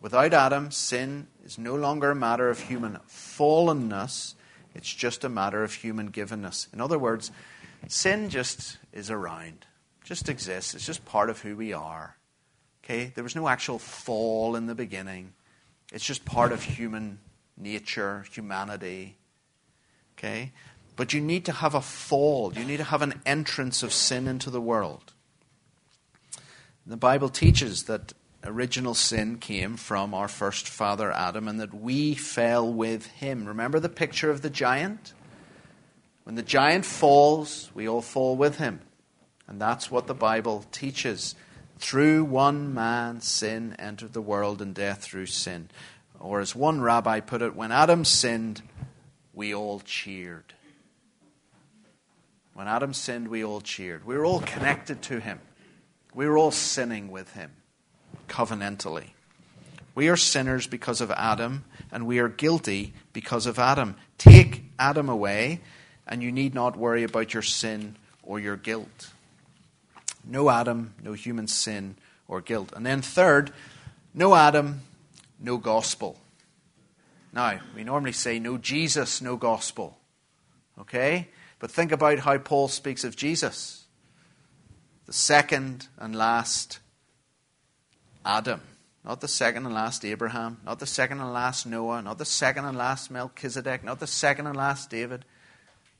Without 0.00 0.32
Adam, 0.32 0.70
sin 0.70 1.26
is 1.44 1.58
no 1.58 1.74
longer 1.74 2.12
a 2.12 2.14
matter 2.14 2.48
of 2.48 2.60
human 2.60 2.98
fallenness, 3.08 4.34
it's 4.74 4.92
just 4.92 5.24
a 5.24 5.28
matter 5.28 5.64
of 5.64 5.72
human 5.72 6.12
givenness. 6.12 6.72
In 6.72 6.80
other 6.80 6.98
words, 6.98 7.32
sin 7.88 8.30
just 8.30 8.78
is 8.92 9.10
around, 9.10 9.66
just 10.04 10.28
exists. 10.28 10.74
It's 10.74 10.86
just 10.86 11.04
part 11.04 11.28
of 11.28 11.40
who 11.40 11.56
we 11.56 11.72
are. 11.72 12.16
Okay? 12.84 13.10
There 13.14 13.24
was 13.24 13.34
no 13.34 13.48
actual 13.48 13.78
fall 13.78 14.54
in 14.54 14.66
the 14.66 14.74
beginning. 14.74 15.32
It's 15.92 16.04
just 16.04 16.24
part 16.24 16.52
of 16.52 16.62
human 16.62 17.18
nature, 17.56 18.26
humanity. 18.30 19.16
Okay? 20.16 20.52
But 20.94 21.12
you 21.12 21.20
need 21.20 21.46
to 21.46 21.52
have 21.52 21.74
a 21.74 21.80
fall. 21.80 22.52
You 22.54 22.64
need 22.64 22.76
to 22.76 22.84
have 22.84 23.02
an 23.02 23.20
entrance 23.26 23.82
of 23.82 23.92
sin 23.92 24.28
into 24.28 24.50
the 24.50 24.60
world. 24.60 25.14
The 26.88 26.96
Bible 26.96 27.28
teaches 27.28 27.84
that 27.84 28.12
original 28.44 28.94
sin 28.94 29.38
came 29.38 29.76
from 29.76 30.14
our 30.14 30.28
first 30.28 30.68
father 30.68 31.10
Adam 31.10 31.48
and 31.48 31.58
that 31.58 31.74
we 31.74 32.14
fell 32.14 32.72
with 32.72 33.06
him. 33.06 33.46
Remember 33.46 33.80
the 33.80 33.88
picture 33.88 34.30
of 34.30 34.40
the 34.42 34.50
giant? 34.50 35.12
When 36.22 36.36
the 36.36 36.44
giant 36.44 36.84
falls, 36.84 37.72
we 37.74 37.88
all 37.88 38.02
fall 38.02 38.36
with 38.36 38.58
him. 38.58 38.80
And 39.48 39.60
that's 39.60 39.90
what 39.90 40.06
the 40.06 40.14
Bible 40.14 40.64
teaches. 40.70 41.34
Through 41.78 42.24
one 42.24 42.72
man, 42.72 43.20
sin 43.20 43.74
entered 43.80 44.12
the 44.12 44.22
world, 44.22 44.62
and 44.62 44.72
death 44.72 45.02
through 45.02 45.26
sin. 45.26 45.68
Or, 46.20 46.40
as 46.40 46.54
one 46.54 46.80
rabbi 46.80 47.18
put 47.18 47.42
it, 47.42 47.56
when 47.56 47.72
Adam 47.72 48.04
sinned, 48.04 48.62
we 49.34 49.52
all 49.52 49.80
cheered. 49.80 50.54
When 52.54 52.68
Adam 52.68 52.94
sinned, 52.94 53.28
we 53.28 53.44
all 53.44 53.60
cheered. 53.60 54.04
We 54.04 54.16
were 54.16 54.24
all 54.24 54.40
connected 54.40 55.02
to 55.02 55.20
him. 55.20 55.40
We 56.16 56.26
were 56.26 56.38
all 56.38 56.50
sinning 56.50 57.10
with 57.10 57.34
him, 57.34 57.50
covenantally. 58.26 59.08
We 59.94 60.08
are 60.08 60.16
sinners 60.16 60.66
because 60.66 61.02
of 61.02 61.10
Adam, 61.10 61.66
and 61.92 62.06
we 62.06 62.20
are 62.20 62.28
guilty 62.30 62.94
because 63.12 63.44
of 63.44 63.58
Adam. 63.58 63.96
Take 64.16 64.64
Adam 64.78 65.10
away, 65.10 65.60
and 66.06 66.22
you 66.22 66.32
need 66.32 66.54
not 66.54 66.74
worry 66.74 67.02
about 67.02 67.34
your 67.34 67.42
sin 67.42 67.96
or 68.22 68.40
your 68.40 68.56
guilt. 68.56 69.10
No 70.24 70.48
Adam, 70.48 70.94
no 71.04 71.12
human 71.12 71.48
sin 71.48 71.96
or 72.28 72.40
guilt. 72.40 72.72
And 72.74 72.86
then, 72.86 73.02
third, 73.02 73.52
no 74.14 74.34
Adam, 74.34 74.80
no 75.38 75.58
gospel. 75.58 76.18
Now, 77.34 77.60
we 77.74 77.84
normally 77.84 78.12
say 78.12 78.38
no 78.38 78.56
Jesus, 78.56 79.20
no 79.20 79.36
gospel. 79.36 79.98
Okay? 80.80 81.28
But 81.58 81.70
think 81.70 81.92
about 81.92 82.20
how 82.20 82.38
Paul 82.38 82.68
speaks 82.68 83.04
of 83.04 83.16
Jesus 83.16 83.75
the 85.06 85.12
second 85.12 85.88
and 85.98 86.14
last 86.14 86.80
Adam. 88.24 88.60
Not 89.04 89.20
the 89.20 89.28
second 89.28 89.66
and 89.66 89.74
last 89.74 90.04
Abraham, 90.04 90.58
not 90.64 90.80
the 90.80 90.86
second 90.86 91.20
and 91.20 91.32
last 91.32 91.64
Noah, 91.64 92.02
not 92.02 92.18
the 92.18 92.24
second 92.24 92.64
and 92.64 92.76
last 92.76 93.08
Melchizedek, 93.08 93.84
not 93.84 94.00
the 94.00 94.06
second 94.08 94.48
and 94.48 94.56
last 94.56 94.90
David, 94.90 95.24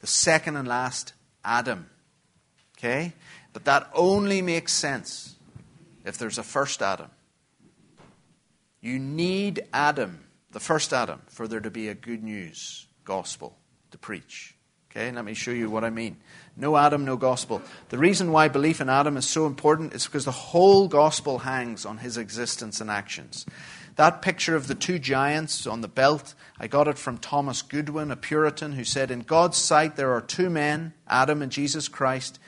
the 0.00 0.08
second 0.08 0.56
and 0.56 0.66
last 0.66 1.12
Adam. 1.44 1.88
Okay? 2.76 3.12
But 3.52 3.64
that 3.64 3.88
only 3.94 4.42
makes 4.42 4.72
sense 4.72 5.36
if 6.04 6.18
there's 6.18 6.38
a 6.38 6.42
first 6.42 6.82
Adam. 6.82 7.10
You 8.80 8.98
need 8.98 9.64
Adam, 9.72 10.24
the 10.50 10.60
first 10.60 10.92
Adam, 10.92 11.22
for 11.28 11.46
there 11.46 11.60
to 11.60 11.70
be 11.70 11.88
a 11.88 11.94
good 11.94 12.24
news 12.24 12.88
gospel 13.04 13.56
to 13.92 13.98
preach. 13.98 14.55
Okay, 14.96 15.12
let 15.12 15.26
me 15.26 15.34
show 15.34 15.50
you 15.50 15.68
what 15.68 15.84
I 15.84 15.90
mean. 15.90 16.16
No 16.56 16.74
Adam, 16.74 17.04
no 17.04 17.18
gospel. 17.18 17.60
The 17.90 17.98
reason 17.98 18.32
why 18.32 18.48
belief 18.48 18.80
in 18.80 18.88
Adam 18.88 19.18
is 19.18 19.26
so 19.26 19.44
important 19.44 19.92
is 19.92 20.06
because 20.06 20.24
the 20.24 20.30
whole 20.30 20.88
gospel 20.88 21.40
hangs 21.40 21.84
on 21.84 21.98
his 21.98 22.16
existence 22.16 22.80
and 22.80 22.90
actions. 22.90 23.44
That 23.96 24.22
picture 24.22 24.56
of 24.56 24.68
the 24.68 24.74
two 24.74 24.98
giants 24.98 25.66
on 25.66 25.82
the 25.82 25.88
belt, 25.88 26.32
I 26.58 26.66
got 26.66 26.88
it 26.88 26.96
from 26.96 27.18
Thomas 27.18 27.60
Goodwin, 27.60 28.10
a 28.10 28.16
Puritan, 28.16 28.72
who 28.72 28.84
said, 28.84 29.10
In 29.10 29.20
God's 29.20 29.58
sight, 29.58 29.96
there 29.96 30.12
are 30.12 30.22
two 30.22 30.48
men, 30.48 30.94
Adam 31.06 31.42
and 31.42 31.52
Jesus 31.52 31.88
Christ. 31.88 32.38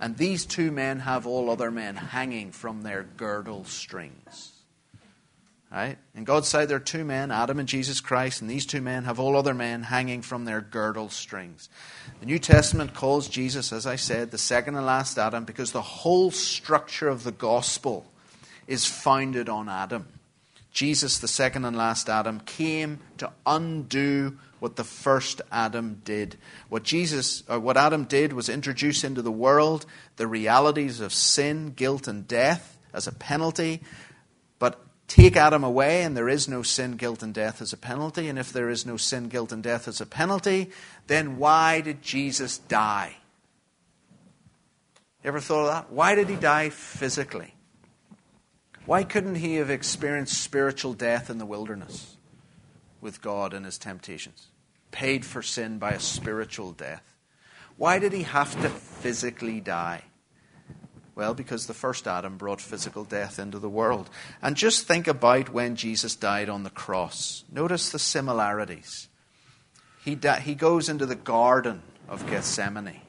And 0.00 0.16
these 0.16 0.46
two 0.46 0.72
men 0.72 1.00
have 1.00 1.26
all 1.26 1.50
other 1.50 1.70
men 1.70 1.96
hanging 1.96 2.52
from 2.52 2.84
their 2.84 3.02
girdle 3.02 3.66
strings. 3.66 4.57
Right? 5.70 5.98
In 6.14 6.24
God's 6.24 6.48
sight, 6.48 6.68
there 6.68 6.78
are 6.78 6.80
two 6.80 7.04
men, 7.04 7.30
Adam 7.30 7.58
and 7.58 7.68
Jesus 7.68 8.00
Christ, 8.00 8.40
and 8.40 8.48
these 8.48 8.64
two 8.64 8.80
men 8.80 9.04
have 9.04 9.20
all 9.20 9.36
other 9.36 9.52
men 9.52 9.82
hanging 9.82 10.22
from 10.22 10.46
their 10.46 10.62
girdle 10.62 11.10
strings. 11.10 11.68
The 12.20 12.26
New 12.26 12.38
Testament 12.38 12.94
calls 12.94 13.28
Jesus, 13.28 13.70
as 13.70 13.86
I 13.86 13.96
said, 13.96 14.30
the 14.30 14.38
second 14.38 14.76
and 14.76 14.86
last 14.86 15.18
Adam 15.18 15.44
because 15.44 15.72
the 15.72 15.82
whole 15.82 16.30
structure 16.30 17.08
of 17.08 17.22
the 17.22 17.32
gospel 17.32 18.06
is 18.66 18.86
founded 18.86 19.50
on 19.50 19.68
Adam. 19.68 20.06
Jesus, 20.72 21.18
the 21.18 21.28
second 21.28 21.66
and 21.66 21.76
last 21.76 22.08
Adam, 22.08 22.40
came 22.40 23.00
to 23.18 23.30
undo 23.44 24.38
what 24.60 24.76
the 24.76 24.84
first 24.84 25.42
Adam 25.52 26.00
did. 26.04 26.36
What 26.68 26.82
Jesus 26.82 27.42
or 27.48 27.58
what 27.58 27.76
Adam 27.76 28.04
did 28.04 28.32
was 28.32 28.48
introduce 28.48 29.04
into 29.04 29.22
the 29.22 29.32
world 29.32 29.86
the 30.16 30.26
realities 30.26 31.00
of 31.00 31.12
sin, 31.12 31.72
guilt 31.76 32.08
and 32.08 32.26
death 32.26 32.78
as 32.92 33.06
a 33.06 33.12
penalty. 33.12 33.82
But 34.58 34.80
take 35.08 35.36
Adam 35.36 35.64
away 35.64 36.02
and 36.02 36.16
there 36.16 36.28
is 36.28 36.46
no 36.46 36.62
sin, 36.62 36.92
guilt 36.92 37.22
and 37.22 37.34
death 37.34 37.60
as 37.60 37.72
a 37.72 37.76
penalty. 37.76 38.28
And 38.28 38.38
if 38.38 38.52
there 38.52 38.70
is 38.70 38.86
no 38.86 38.96
sin, 38.96 39.28
guilt 39.28 39.50
and 39.50 39.62
death 39.62 39.88
as 39.88 40.00
a 40.00 40.06
penalty, 40.06 40.70
then 41.08 41.38
why 41.38 41.80
did 41.80 42.02
Jesus 42.02 42.58
die? 42.58 43.16
You 45.24 45.28
ever 45.28 45.40
thought 45.40 45.66
of 45.66 45.72
that? 45.72 45.92
Why 45.92 46.14
did 46.14 46.28
he 46.28 46.36
die 46.36 46.70
physically? 46.70 47.54
Why 48.86 49.02
couldn't 49.02 49.34
he 49.34 49.56
have 49.56 49.70
experienced 49.70 50.40
spiritual 50.40 50.94
death 50.94 51.28
in 51.28 51.38
the 51.38 51.44
wilderness? 51.44 52.16
with 53.00 53.22
God 53.22 53.54
and 53.54 53.64
his 53.64 53.78
temptations, 53.78 54.48
paid 54.90 55.24
for 55.24 55.42
sin 55.42 55.78
by 55.78 55.92
a 55.92 56.00
spiritual 56.00 56.72
death. 56.72 57.14
Why 57.76 57.98
did 57.98 58.12
he 58.12 58.22
have 58.24 58.60
to 58.62 58.68
physically 58.68 59.60
die? 59.60 60.02
Well, 61.18 61.34
because 61.34 61.66
the 61.66 61.74
first 61.74 62.06
Adam 62.06 62.36
brought 62.36 62.60
physical 62.60 63.02
death 63.02 63.40
into 63.40 63.58
the 63.58 63.68
world. 63.68 64.08
And 64.40 64.54
just 64.54 64.86
think 64.86 65.08
about 65.08 65.52
when 65.52 65.74
Jesus 65.74 66.14
died 66.14 66.48
on 66.48 66.62
the 66.62 66.70
cross. 66.70 67.42
Notice 67.50 67.90
the 67.90 67.98
similarities. 67.98 69.08
He, 70.04 70.14
di- 70.14 70.38
he 70.38 70.54
goes 70.54 70.88
into 70.88 71.06
the 71.06 71.16
Garden 71.16 71.82
of 72.08 72.24
Gethsemane. 72.30 73.00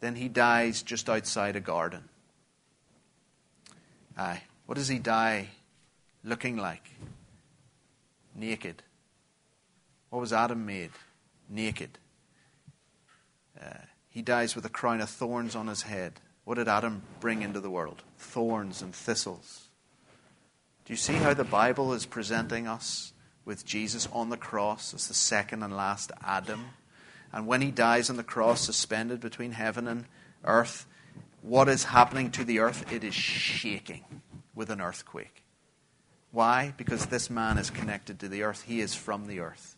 Then 0.00 0.16
he 0.16 0.28
dies 0.28 0.82
just 0.82 1.08
outside 1.08 1.54
a 1.54 1.60
garden. 1.60 2.08
Aye. 4.18 4.42
What 4.66 4.74
does 4.74 4.88
he 4.88 4.98
die 4.98 5.50
looking 6.24 6.56
like? 6.56 6.82
naked. 8.34 8.82
What 10.08 10.18
was 10.18 10.32
Adam 10.32 10.66
made? 10.66 10.90
Naked. 11.48 11.96
Uh, 13.60 13.84
he 14.08 14.20
dies 14.20 14.56
with 14.56 14.64
a 14.64 14.68
crown 14.68 15.00
of 15.00 15.08
thorns 15.08 15.54
on 15.54 15.68
his 15.68 15.82
head. 15.82 16.14
What 16.44 16.56
did 16.56 16.68
Adam 16.68 17.02
bring 17.20 17.42
into 17.42 17.60
the 17.60 17.70
world? 17.70 18.02
Thorns 18.18 18.82
and 18.82 18.94
thistles. 18.94 19.68
Do 20.84 20.92
you 20.92 20.96
see 20.96 21.14
how 21.14 21.34
the 21.34 21.44
Bible 21.44 21.92
is 21.92 22.06
presenting 22.06 22.66
us 22.66 23.12
with 23.44 23.64
Jesus 23.64 24.08
on 24.12 24.30
the 24.30 24.36
cross 24.36 24.92
as 24.94 25.08
the 25.08 25.14
second 25.14 25.62
and 25.62 25.76
last 25.76 26.10
Adam? 26.22 26.70
And 27.32 27.46
when 27.46 27.60
he 27.60 27.70
dies 27.70 28.10
on 28.10 28.16
the 28.16 28.24
cross, 28.24 28.60
suspended 28.60 29.20
between 29.20 29.52
heaven 29.52 29.86
and 29.86 30.06
earth, 30.44 30.86
what 31.42 31.68
is 31.68 31.84
happening 31.84 32.30
to 32.32 32.44
the 32.44 32.58
earth? 32.58 32.92
It 32.92 33.04
is 33.04 33.14
shaking 33.14 34.04
with 34.54 34.70
an 34.70 34.80
earthquake. 34.80 35.44
Why? 36.32 36.74
Because 36.76 37.06
this 37.06 37.30
man 37.30 37.58
is 37.58 37.70
connected 37.70 38.20
to 38.20 38.28
the 38.28 38.42
earth. 38.42 38.62
He 38.62 38.80
is 38.80 38.94
from 38.94 39.26
the 39.26 39.40
earth. 39.40 39.76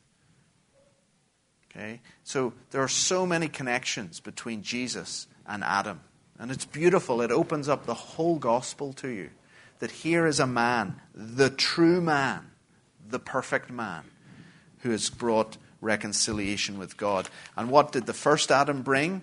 Okay? 1.71 2.01
So 2.25 2.53
there 2.71 2.83
are 2.83 2.89
so 2.89 3.25
many 3.27 3.49
connections 3.49 4.21
between 4.21 4.63
Jesus 4.63 5.27
and 5.47 5.65
Adam. 5.65 6.01
And 6.39 6.51
it's 6.51 6.65
beautiful. 6.65 7.21
It 7.21 7.31
opens 7.31 7.69
up 7.69 7.87
the 7.87 7.95
whole 7.95 8.39
gospel 8.39 8.93
to 8.95 9.09
you. 9.09 9.31
That 9.79 9.91
here 9.91 10.27
is 10.27 10.41
a 10.41 10.47
man, 10.47 11.01
the 11.15 11.51
true 11.51 12.01
man, 12.01 12.51
the 13.09 13.19
perfect 13.19 13.71
man, 13.71 14.05
who 14.81 14.91
has 14.91 15.11
brought 15.11 15.57
reconciliation 15.81 16.79
with 16.79 16.97
God. 16.97 17.29
And 17.57 17.71
what 17.71 17.93
did 17.93 18.07
the 18.07 18.13
first 18.13 18.51
Adam 18.51 18.83
bring? 18.83 19.23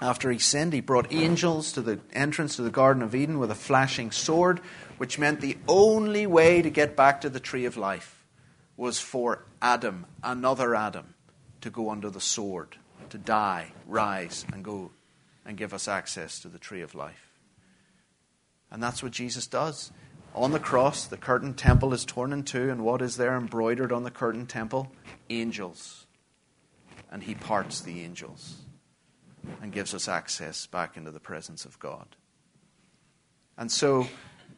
After 0.00 0.30
he 0.30 0.38
sinned, 0.38 0.72
he 0.72 0.80
brought 0.80 1.12
angels 1.12 1.72
to 1.72 1.82
the 1.82 2.00
entrance 2.12 2.56
to 2.56 2.62
the 2.62 2.70
Garden 2.70 3.02
of 3.02 3.14
Eden 3.14 3.38
with 3.38 3.50
a 3.50 3.54
flashing 3.54 4.10
sword, 4.10 4.60
which 4.96 5.18
meant 5.18 5.40
the 5.40 5.58
only 5.68 6.26
way 6.26 6.62
to 6.62 6.70
get 6.70 6.96
back 6.96 7.20
to 7.20 7.30
the 7.30 7.40
tree 7.40 7.66
of 7.66 7.76
life 7.76 8.24
was 8.76 8.98
for 8.98 9.44
Adam, 9.60 10.06
another 10.22 10.74
Adam, 10.74 11.14
to 11.60 11.68
go 11.68 11.90
under 11.90 12.08
the 12.08 12.20
sword, 12.20 12.78
to 13.10 13.18
die, 13.18 13.72
rise, 13.86 14.46
and 14.54 14.64
go 14.64 14.90
and 15.44 15.56
give 15.56 15.74
us 15.74 15.88
access 15.88 16.38
to 16.40 16.48
the 16.48 16.58
tree 16.58 16.82
of 16.82 16.94
life. 16.94 17.30
And 18.70 18.82
that's 18.82 19.02
what 19.02 19.12
Jesus 19.12 19.46
does. 19.46 19.90
On 20.34 20.52
the 20.52 20.60
cross, 20.60 21.06
the 21.06 21.16
curtain 21.16 21.54
temple 21.54 21.92
is 21.92 22.04
torn 22.04 22.32
in 22.32 22.44
two, 22.44 22.70
and 22.70 22.84
what 22.84 23.02
is 23.02 23.16
there 23.16 23.36
embroidered 23.36 23.90
on 23.90 24.04
the 24.04 24.10
curtain 24.10 24.46
temple? 24.46 24.92
Angels. 25.28 26.06
And 27.10 27.24
he 27.24 27.34
parts 27.34 27.80
the 27.80 28.02
angels 28.02 28.56
and 29.60 29.72
gives 29.72 29.94
us 29.94 30.08
access 30.08 30.66
back 30.66 30.96
into 30.96 31.10
the 31.10 31.18
presence 31.18 31.64
of 31.64 31.78
God. 31.80 32.14
And 33.58 33.72
so 33.72 34.06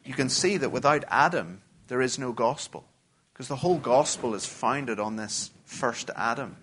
you 0.05 0.13
can 0.13 0.29
see 0.29 0.57
that 0.57 0.71
without 0.71 1.03
Adam, 1.09 1.61
there 1.87 2.01
is 2.01 2.19
no 2.19 2.31
gospel. 2.31 2.85
Because 3.33 3.47
the 3.47 3.55
whole 3.55 3.79
gospel 3.79 4.35
is 4.35 4.45
founded 4.45 4.99
on 4.99 5.15
this 5.15 5.49
first 5.65 6.11
Adam. 6.15 6.57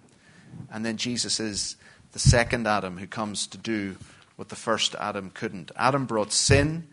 And 0.70 0.84
then 0.84 0.96
Jesus 0.96 1.40
is 1.40 1.76
the 2.12 2.18
second 2.18 2.66
Adam 2.66 2.98
who 2.98 3.06
comes 3.06 3.46
to 3.48 3.58
do 3.58 3.96
what 4.36 4.48
the 4.48 4.56
first 4.56 4.94
Adam 4.96 5.30
couldn't. 5.30 5.70
Adam 5.76 6.06
brought 6.06 6.32
sin, 6.32 6.88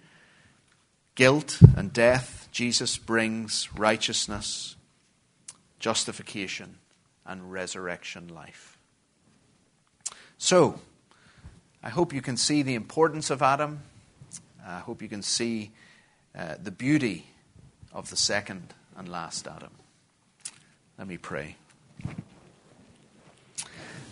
guilt, 1.16 1.60
and 1.76 1.94
death. 1.94 2.50
Jesus 2.52 2.98
brings 2.98 3.70
righteousness, 3.74 4.76
justification, 5.80 6.78
and 7.26 7.52
resurrection 7.52 8.28
life. 8.28 8.78
So, 10.38 10.80
I 11.82 11.90
hope 11.90 12.14
you 12.14 12.22
can 12.22 12.38
see 12.38 12.64
the 12.64 12.76
importance 12.76 13.30
of 13.30 13.42
Adam. 13.42 13.82
I 14.66 14.80
hope 14.80 15.02
you 15.02 15.08
can 15.08 15.22
see 15.22 15.72
uh, 16.38 16.56
the 16.62 16.72
beauty 16.72 17.28
of 17.94 18.10
the 18.10 18.18
second 18.18 18.74
and 18.96 19.08
last 19.08 19.48
Adam. 19.48 19.72
Let 20.98 21.08
me 21.08 21.18
pray. 21.18 21.56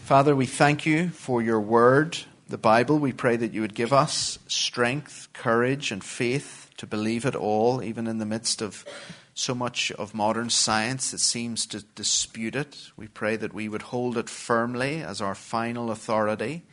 Father, 0.06 0.36
we 0.36 0.46
thank 0.46 0.86
you 0.86 1.10
for 1.10 1.42
your 1.42 1.60
word, 1.60 2.16
the 2.48 2.60
Bible. 2.60 3.00
We 3.00 3.12
pray 3.12 3.38
that 3.38 3.54
you 3.54 3.62
would 3.62 3.74
give 3.74 3.92
us 3.92 4.38
strength, 4.46 5.30
courage, 5.34 5.92
and 5.92 6.04
faith 6.04 6.70
to 6.78 6.86
believe 6.86 7.26
it 7.26 7.34
all, 7.34 7.82
even 7.82 8.06
in 8.06 8.20
the 8.20 8.26
midst 8.28 8.62
of 8.62 8.86
so 9.34 9.56
much 9.56 9.92
of 9.94 10.14
modern 10.14 10.52
science 10.52 11.10
that 11.10 11.18
seems 11.18 11.66
to 11.66 11.82
dispute 11.96 12.56
it. 12.56 12.92
We 12.96 13.08
pray 13.08 13.36
that 13.36 13.52
we 13.52 13.68
would 13.68 13.82
hold 13.82 14.16
it 14.16 14.30
firmly 14.30 15.02
as 15.02 15.22
our 15.22 15.34
final 15.34 15.90
authority. 15.90 16.66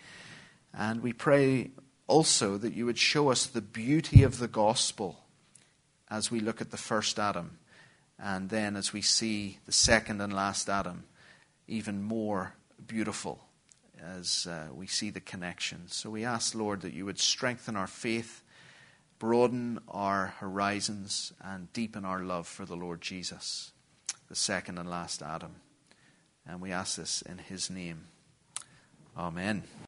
And 0.75 1.03
we 1.03 1.15
pray 1.15 1.71
also 2.09 2.59
that 2.59 2.75
you 2.75 2.85
would 2.85 2.99
show 2.99 3.31
us 3.31 3.47
the 3.47 3.63
beauty 3.63 4.25
of 4.25 4.41
the 4.41 4.47
gospel 4.47 5.25
as 6.11 6.31
we 6.31 6.39
look 6.39 6.61
at 6.61 6.71
the 6.71 6.77
first 6.77 7.19
Adam, 7.19 7.57
and 8.19 8.51
then 8.51 8.77
as 8.77 8.93
we 8.93 9.01
see 9.01 9.57
the 9.65 9.73
second 9.73 10.21
and 10.21 10.35
last 10.35 10.69
Adam, 10.69 11.05
even 11.67 12.03
more 12.03 12.57
beautiful 12.87 13.45
as 14.01 14.47
uh, 14.51 14.69
we 14.73 14.87
see 14.87 15.11
the 15.11 15.21
connection. 15.21 15.83
So 15.87 16.11
we 16.11 16.25
ask, 16.25 16.55
Lord, 16.55 16.83
that 16.83 16.93
you 16.93 17.05
would 17.05 17.19
strengthen 17.19 17.77
our 17.77 17.87
faith, 17.87 18.43
broaden 19.19 19.79
our 19.89 20.35
horizons, 20.39 21.33
and 21.41 21.73
deepen 21.73 22.05
our 22.05 22.21
love 22.21 22.47
for 22.47 22.65
the 22.65 22.77
Lord 22.77 23.01
Jesus, 23.01 23.73
the 24.29 24.35
second 24.35 24.79
and 24.79 24.89
last 24.91 25.23
Adam. 25.23 25.57
And 26.47 26.61
we 26.61 26.73
ask 26.73 26.97
this 26.97 27.23
in 27.23 27.39
his 27.39 27.71
name. 27.71 28.09
Amen. 29.17 29.63